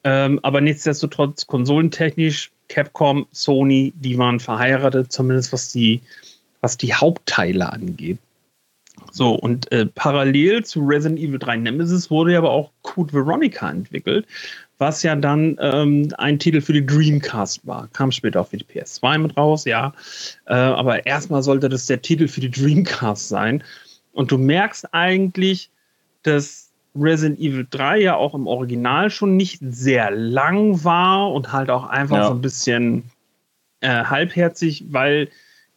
Ähm, 0.04 0.40
aber 0.42 0.60
nichtsdestotrotz, 0.60 1.46
konsolentechnisch, 1.46 2.50
Capcom, 2.68 3.26
Sony, 3.32 3.92
die 3.96 4.18
waren 4.18 4.40
verheiratet, 4.40 5.10
zumindest 5.12 5.52
was 5.52 5.72
die, 5.72 6.00
was 6.60 6.76
die 6.76 6.94
Hauptteile 6.94 7.72
angeht. 7.72 8.18
So, 9.12 9.34
und 9.34 9.70
äh, 9.72 9.86
parallel 9.86 10.64
zu 10.64 10.80
Resident 10.80 11.20
Evil 11.20 11.38
3 11.38 11.56
Nemesis 11.56 12.10
wurde 12.10 12.32
ja 12.32 12.38
aber 12.38 12.50
auch 12.50 12.72
Code 12.82 13.12
Veronica 13.12 13.70
entwickelt, 13.70 14.26
was 14.78 15.02
ja 15.02 15.14
dann 15.16 15.56
ähm, 15.60 16.12
ein 16.18 16.38
Titel 16.38 16.60
für 16.60 16.72
die 16.72 16.84
Dreamcast 16.84 17.66
war. 17.66 17.88
Kam 17.92 18.12
später 18.12 18.40
auch 18.40 18.48
für 18.48 18.58
die 18.58 18.64
PS2 18.64 19.18
mit 19.18 19.36
raus, 19.36 19.64
ja. 19.64 19.92
Äh, 20.46 20.54
aber 20.54 21.06
erstmal 21.06 21.42
sollte 21.42 21.68
das 21.68 21.86
der 21.86 22.02
Titel 22.02 22.28
für 22.28 22.40
die 22.40 22.50
Dreamcast 22.50 23.28
sein. 23.28 23.62
Und 24.12 24.30
du 24.30 24.38
merkst 24.38 24.92
eigentlich, 24.92 25.70
dass 26.28 26.70
Resident 26.94 27.38
Evil 27.38 27.66
3 27.70 27.98
ja 28.00 28.16
auch 28.16 28.34
im 28.34 28.46
Original 28.46 29.10
schon 29.10 29.36
nicht 29.36 29.58
sehr 29.60 30.10
lang 30.10 30.84
war 30.84 31.32
und 31.32 31.52
halt 31.52 31.70
auch 31.70 31.86
einfach 31.88 32.16
Ja. 32.16 32.26
so 32.28 32.32
ein 32.34 32.40
bisschen 32.40 33.04
äh, 33.80 34.04
halbherzig, 34.04 34.84
weil 34.90 35.28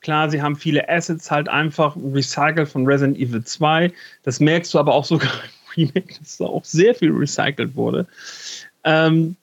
Klar, 0.01 0.31
sie 0.31 0.41
haben 0.41 0.55
viele 0.55 0.89
Assets 0.89 1.29
halt 1.29 1.47
einfach 1.47 1.95
recycelt 1.95 2.67
von 2.67 2.85
Resident 2.87 3.17
Evil 3.19 3.43
2. 3.43 3.93
Das 4.23 4.39
merkst 4.39 4.73
du 4.73 4.79
aber 4.79 4.93
auch 4.93 5.05
sogar 5.05 5.29
im 5.75 5.87
Remake, 5.93 6.15
dass 6.19 6.37
da 6.37 6.45
auch 6.45 6.65
sehr 6.65 6.95
viel 6.95 7.11
recycelt 7.11 7.75
wurde. 7.75 8.07
Ähm, 8.83 9.35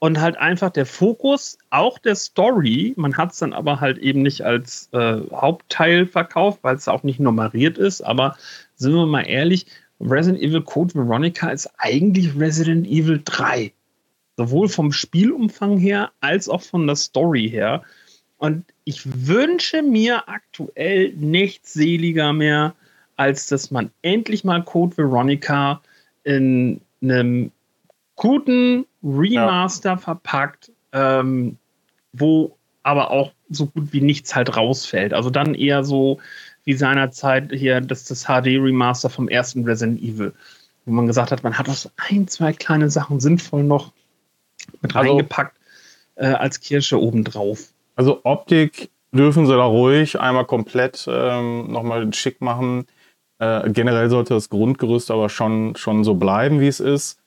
und 0.00 0.20
halt 0.20 0.36
einfach 0.36 0.70
der 0.70 0.84
Fokus 0.84 1.56
auch 1.70 1.98
der 1.98 2.16
Story, 2.16 2.92
man 2.96 3.16
hat 3.16 3.32
es 3.32 3.38
dann 3.38 3.52
aber 3.52 3.80
halt 3.80 3.96
eben 3.98 4.20
nicht 4.22 4.42
als 4.42 4.88
äh, 4.92 5.20
Hauptteil 5.32 6.06
verkauft, 6.06 6.58
weil 6.62 6.74
es 6.74 6.88
auch 6.88 7.04
nicht 7.04 7.20
nummeriert 7.20 7.78
ist, 7.78 8.02
aber 8.02 8.36
sind 8.74 8.92
wir 8.94 9.06
mal 9.06 9.22
ehrlich, 9.22 9.66
Resident 10.04 10.42
Evil 10.42 10.62
Code 10.62 10.94
Veronica 10.94 11.50
ist 11.50 11.70
eigentlich 11.78 12.38
Resident 12.38 12.86
Evil 12.86 13.20
3. 13.24 13.72
Sowohl 14.36 14.68
vom 14.68 14.92
Spielumfang 14.92 15.78
her 15.78 16.10
als 16.20 16.48
auch 16.48 16.62
von 16.62 16.86
der 16.86 16.96
Story 16.96 17.48
her. 17.48 17.82
Und 18.38 18.64
ich 18.84 19.26
wünsche 19.26 19.82
mir 19.82 20.28
aktuell 20.28 21.12
nichts 21.14 21.72
seliger 21.72 22.32
mehr, 22.32 22.74
als 23.16 23.46
dass 23.46 23.70
man 23.70 23.90
endlich 24.02 24.44
mal 24.44 24.62
Code 24.62 24.96
Veronica 24.96 25.80
in 26.24 26.80
einem 27.00 27.52
guten 28.16 28.86
Remaster 29.02 29.90
ja. 29.90 29.96
verpackt, 29.96 30.72
ähm, 30.92 31.56
wo 32.12 32.56
aber 32.82 33.10
auch 33.10 33.32
so 33.50 33.66
gut 33.66 33.92
wie 33.92 34.00
nichts 34.00 34.34
halt 34.34 34.56
rausfällt. 34.56 35.14
Also 35.14 35.30
dann 35.30 35.54
eher 35.54 35.84
so 35.84 36.18
wie 36.64 36.74
seinerzeit 36.74 37.52
hier 37.52 37.80
das, 37.80 38.04
das 38.04 38.24
HD-Remaster 38.24 39.10
vom 39.10 39.28
ersten 39.28 39.64
Resident 39.64 40.00
Evil, 40.00 40.32
wo 40.84 40.92
man 40.92 41.06
gesagt 41.06 41.30
hat, 41.30 41.42
man 41.42 41.58
hat 41.58 41.68
auch 41.68 41.74
so 41.74 41.90
ein, 41.96 42.28
zwei 42.28 42.52
kleine 42.52 42.90
Sachen 42.90 43.20
sinnvoll 43.20 43.64
noch 43.64 43.92
mit 44.80 44.94
also, 44.96 45.10
reingepackt 45.10 45.56
äh, 46.16 46.26
als 46.26 46.60
Kirsche 46.60 47.00
obendrauf. 47.00 47.72
Also 47.96 48.20
Optik 48.24 48.90
dürfen 49.12 49.46
sie 49.46 49.56
da 49.56 49.64
ruhig 49.64 50.18
einmal 50.18 50.44
komplett 50.44 51.06
ähm, 51.08 51.70
nochmal 51.70 52.12
schick 52.12 52.40
machen. 52.40 52.86
Äh, 53.38 53.70
generell 53.70 54.10
sollte 54.10 54.34
das 54.34 54.48
Grundgerüst 54.48 55.10
aber 55.10 55.28
schon, 55.28 55.76
schon 55.76 56.04
so 56.04 56.14
bleiben, 56.14 56.60
wie 56.60 56.68
es 56.68 56.80
ist. 56.80 57.20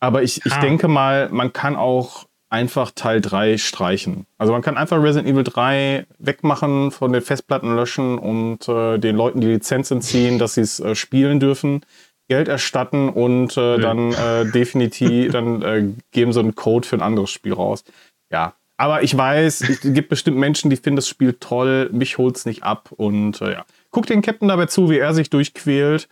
Aber 0.00 0.22
ich, 0.22 0.44
ich 0.44 0.54
denke 0.56 0.86
mal, 0.88 1.30
man 1.30 1.52
kann 1.52 1.76
auch 1.76 2.26
einfach 2.54 2.92
Teil 2.92 3.20
3 3.20 3.58
streichen. 3.58 4.26
Also 4.38 4.52
man 4.52 4.62
kann 4.62 4.76
einfach 4.76 5.02
Resident 5.02 5.28
Evil 5.28 5.42
3 5.42 6.06
wegmachen, 6.20 6.92
von 6.92 7.12
den 7.12 7.20
Festplatten 7.20 7.74
löschen 7.74 8.16
und 8.16 8.68
äh, 8.68 8.98
den 8.98 9.16
Leuten 9.16 9.40
die 9.40 9.48
Lizenz 9.48 9.90
entziehen, 9.90 10.38
dass 10.38 10.54
sie 10.54 10.60
es 10.60 10.78
äh, 10.78 10.94
spielen 10.94 11.40
dürfen, 11.40 11.84
Geld 12.28 12.46
erstatten 12.46 13.08
und 13.08 13.56
äh, 13.56 13.72
ja. 13.72 13.78
dann 13.78 14.12
äh, 14.12 14.52
definitiv, 14.52 15.32
dann 15.32 15.62
äh, 15.62 15.84
geben 16.12 16.32
sie 16.32 16.38
einen 16.38 16.54
Code 16.54 16.86
für 16.86 16.94
ein 16.94 17.02
anderes 17.02 17.32
Spiel 17.32 17.54
raus. 17.54 17.82
Ja. 18.30 18.54
Aber 18.76 19.02
ich 19.02 19.16
weiß, 19.16 19.68
es 19.68 19.80
gibt 19.80 20.08
bestimmt 20.08 20.36
Menschen, 20.36 20.70
die 20.70 20.76
finden 20.76 20.96
das 20.96 21.08
Spiel 21.08 21.32
toll, 21.32 21.90
mich 21.92 22.18
holt 22.18 22.36
es 22.36 22.46
nicht 22.46 22.62
ab 22.62 22.90
und 22.96 23.40
äh, 23.40 23.52
ja. 23.52 23.64
Guckt 23.90 24.10
den 24.10 24.22
Captain 24.22 24.48
dabei 24.48 24.66
zu, 24.66 24.90
wie 24.90 24.98
er 24.98 25.12
sich 25.12 25.28
durchquält. 25.28 26.08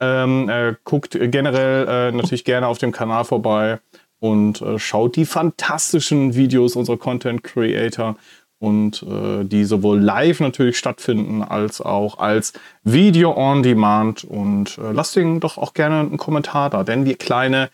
Ähm, 0.00 0.50
guckt 0.82 1.16
generell 1.18 2.12
natürlich 2.12 2.44
gerne 2.44 2.66
auf 2.66 2.78
dem 2.78 2.90
Kanal 2.90 3.24
vorbei 3.24 3.78
und 4.24 4.62
äh, 4.62 4.78
schaut 4.78 5.16
die 5.16 5.26
fantastischen 5.26 6.34
Videos 6.34 6.76
unserer 6.76 6.96
Content 6.96 7.44
Creator 7.44 8.16
und 8.58 9.02
äh, 9.02 9.44
die 9.44 9.64
sowohl 9.64 10.00
live 10.00 10.40
natürlich 10.40 10.78
stattfinden 10.78 11.42
als 11.42 11.82
auch 11.82 12.16
als 12.16 12.54
Video 12.84 13.36
on 13.36 13.62
Demand. 13.62 14.24
Und 14.24 14.78
äh, 14.78 14.92
lasst 14.92 15.14
ihnen 15.16 15.40
doch 15.40 15.58
auch 15.58 15.74
gerne 15.74 16.00
einen 16.00 16.16
Kommentar 16.16 16.70
da, 16.70 16.84
denn 16.84 17.04
wir 17.04 17.16
kleine, 17.16 17.68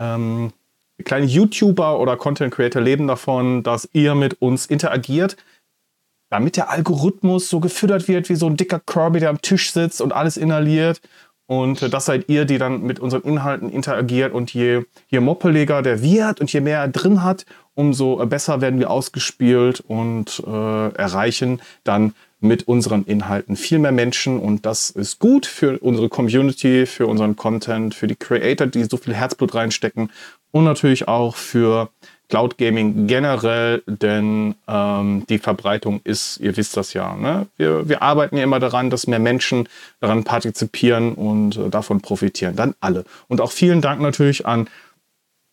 ähm, 0.00 0.52
kleine 1.04 1.26
YouTuber 1.26 2.00
oder 2.00 2.16
Content 2.16 2.52
Creator 2.52 2.82
leben 2.82 3.06
davon, 3.06 3.62
dass 3.62 3.88
ihr 3.92 4.16
mit 4.16 4.42
uns 4.42 4.66
interagiert. 4.66 5.36
Damit 6.28 6.56
der 6.56 6.70
Algorithmus 6.70 7.48
so 7.48 7.60
gefüttert 7.60 8.08
wird 8.08 8.28
wie 8.28 8.34
so 8.34 8.48
ein 8.48 8.56
dicker 8.56 8.80
Kirby, 8.80 9.20
der 9.20 9.30
am 9.30 9.42
Tisch 9.42 9.70
sitzt 9.70 10.00
und 10.00 10.12
alles 10.12 10.36
inhaliert 10.36 11.00
und 11.46 11.82
äh, 11.82 11.90
das 11.90 12.06
seid 12.06 12.28
ihr, 12.28 12.44
die 12.44 12.58
dann 12.58 12.82
mit 12.82 13.00
unseren 13.00 13.22
Inhalten 13.22 13.70
interagiert. 13.70 14.32
Und 14.32 14.52
je, 14.54 14.82
je 15.08 15.20
moppeliger 15.20 15.82
der 15.82 16.02
wird 16.02 16.40
und 16.40 16.52
je 16.52 16.60
mehr 16.60 16.78
er 16.78 16.88
drin 16.88 17.22
hat, 17.22 17.44
umso 17.74 18.22
äh, 18.22 18.26
besser 18.26 18.60
werden 18.60 18.80
wir 18.80 18.90
ausgespielt 18.90 19.80
und 19.86 20.42
äh, 20.46 20.88
erreichen 20.94 21.60
dann 21.84 22.14
mit 22.40 22.68
unseren 22.68 23.04
Inhalten 23.04 23.56
viel 23.56 23.78
mehr 23.78 23.92
Menschen. 23.92 24.38
Und 24.38 24.66
das 24.66 24.90
ist 24.90 25.18
gut 25.18 25.46
für 25.46 25.78
unsere 25.78 26.08
Community, 26.08 26.86
für 26.86 27.06
unseren 27.06 27.36
Content, 27.36 27.94
für 27.94 28.06
die 28.06 28.16
Creator, 28.16 28.66
die 28.66 28.84
so 28.84 28.96
viel 28.96 29.14
Herzblut 29.14 29.54
reinstecken 29.54 30.10
und 30.50 30.64
natürlich 30.64 31.08
auch 31.08 31.36
für 31.36 31.88
Cloud 32.28 32.56
Gaming 32.58 33.06
generell, 33.06 33.82
denn 33.86 34.54
ähm, 34.66 35.26
die 35.28 35.38
Verbreitung 35.38 36.00
ist, 36.04 36.38
ihr 36.38 36.56
wisst 36.56 36.76
das 36.76 36.94
ja, 36.94 37.14
ne? 37.14 37.46
wir, 37.56 37.88
wir 37.88 38.02
arbeiten 38.02 38.36
ja 38.36 38.44
immer 38.44 38.60
daran, 38.60 38.90
dass 38.90 39.06
mehr 39.06 39.18
Menschen 39.18 39.68
daran 40.00 40.24
partizipieren 40.24 41.14
und 41.14 41.56
äh, 41.56 41.68
davon 41.68 42.00
profitieren. 42.00 42.56
Dann 42.56 42.74
alle. 42.80 43.04
Und 43.28 43.40
auch 43.40 43.52
vielen 43.52 43.80
Dank 43.80 44.00
natürlich 44.00 44.46
an 44.46 44.68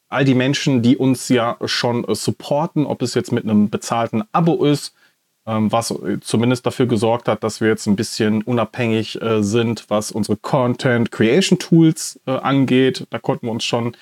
all 0.07 0.25
die 0.25 0.35
Menschen, 0.35 0.81
die 0.81 0.97
uns 0.97 1.29
ja 1.29 1.57
schon 1.65 2.07
äh, 2.07 2.15
supporten, 2.15 2.85
ob 2.85 3.01
es 3.01 3.15
jetzt 3.15 3.31
mit 3.31 3.43
einem 3.43 3.69
bezahlten 3.69 4.23
Abo 4.31 4.63
ist, 4.65 4.93
ähm, 5.45 5.71
was 5.71 5.93
zumindest 6.21 6.65
dafür 6.65 6.85
gesorgt 6.85 7.27
hat, 7.27 7.43
dass 7.43 7.61
wir 7.61 7.67
jetzt 7.67 7.87
ein 7.87 7.95
bisschen 7.95 8.43
unabhängig 8.43 9.21
äh, 9.21 9.41
sind, 9.41 9.85
was 9.89 10.11
unsere 10.11 10.37
Content 10.37 11.11
Creation 11.11 11.59
Tools 11.59 12.19
äh, 12.27 12.31
angeht. 12.31 13.07
Da 13.09 13.19
konnten 13.19 13.47
wir 13.47 13.51
uns 13.51 13.63
schon 13.63 13.95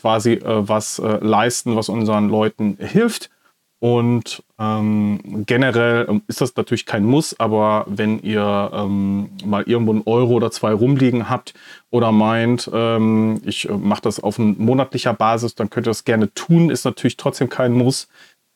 quasi 0.00 0.34
äh, 0.34 0.68
was 0.68 0.98
äh, 0.98 1.18
leisten, 1.20 1.76
was 1.76 1.88
unseren 1.88 2.28
Leuten 2.28 2.76
hilft. 2.78 3.30
Und 3.78 4.42
ähm, 4.58 5.44
generell 5.46 6.06
ähm, 6.08 6.22
ist 6.28 6.40
das 6.40 6.56
natürlich 6.56 6.86
kein 6.86 7.04
Muss, 7.04 7.38
aber 7.38 7.84
wenn 7.86 8.20
ihr 8.20 8.70
ähm, 8.72 9.28
mal 9.44 9.64
irgendwo 9.64 9.92
einen 9.92 10.02
Euro 10.06 10.32
oder 10.32 10.50
zwei 10.50 10.72
rumliegen 10.72 11.28
habt 11.28 11.52
oder 11.90 12.10
meint, 12.10 12.70
ähm, 12.72 13.42
ich 13.44 13.68
äh, 13.68 13.72
mache 13.72 14.00
das 14.02 14.18
auf 14.18 14.38
monatlicher 14.38 15.12
Basis, 15.12 15.54
dann 15.56 15.68
könnt 15.68 15.86
ihr 15.86 15.90
das 15.90 16.04
gerne 16.04 16.32
tun. 16.32 16.70
Ist 16.70 16.86
natürlich 16.86 17.18
trotzdem 17.18 17.50
kein 17.50 17.72
Muss. 17.72 18.08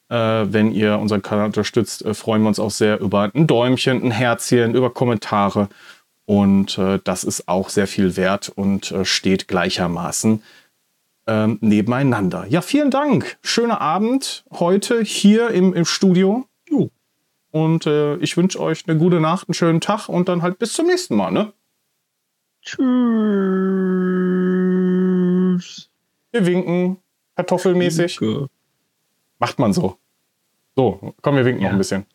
Äh, 0.08 0.16
wenn 0.16 0.72
ihr 0.72 0.98
unseren 0.98 1.20
Kanal 1.20 1.46
unterstützt, 1.46 2.02
äh, 2.04 2.14
freuen 2.14 2.42
wir 2.42 2.48
uns 2.48 2.58
auch 2.58 2.70
sehr 2.70 2.98
über 2.98 3.30
ein 3.34 3.46
Däumchen, 3.46 4.02
ein 4.02 4.10
Herzchen, 4.10 4.74
über 4.74 4.88
Kommentare. 4.88 5.68
Und 6.24 6.78
äh, 6.78 6.98
das 7.04 7.24
ist 7.24 7.46
auch 7.46 7.68
sehr 7.68 7.86
viel 7.86 8.16
wert 8.16 8.48
und 8.48 8.90
äh, 8.90 9.04
steht 9.04 9.48
gleichermaßen 9.48 10.42
ähm, 11.26 11.58
nebeneinander. 11.60 12.46
Ja, 12.48 12.60
vielen 12.62 12.90
Dank. 12.90 13.38
Schöner 13.42 13.80
Abend 13.80 14.44
heute 14.50 15.02
hier 15.02 15.50
im, 15.50 15.74
im 15.74 15.84
Studio. 15.84 16.46
Jo. 16.68 16.90
Und 17.50 17.86
äh, 17.86 18.16
ich 18.16 18.36
wünsche 18.36 18.60
euch 18.60 18.88
eine 18.88 18.98
gute 18.98 19.20
Nacht, 19.20 19.48
einen 19.48 19.54
schönen 19.54 19.80
Tag 19.80 20.08
und 20.08 20.28
dann 20.28 20.42
halt 20.42 20.58
bis 20.58 20.72
zum 20.72 20.86
nächsten 20.86 21.16
Mal, 21.16 21.30
ne? 21.30 21.52
Tschüss. 22.62 22.80
Wir 26.30 26.46
winken, 26.46 26.98
kartoffelmäßig. 27.34 28.20
Winke. 28.20 28.48
Macht 29.38 29.58
man 29.58 29.72
so. 29.72 29.96
So, 30.76 31.14
komm, 31.22 31.36
wir 31.36 31.44
winken 31.44 31.62
ja. 31.62 31.68
noch 31.68 31.74
ein 31.74 31.78
bisschen. 31.78 32.06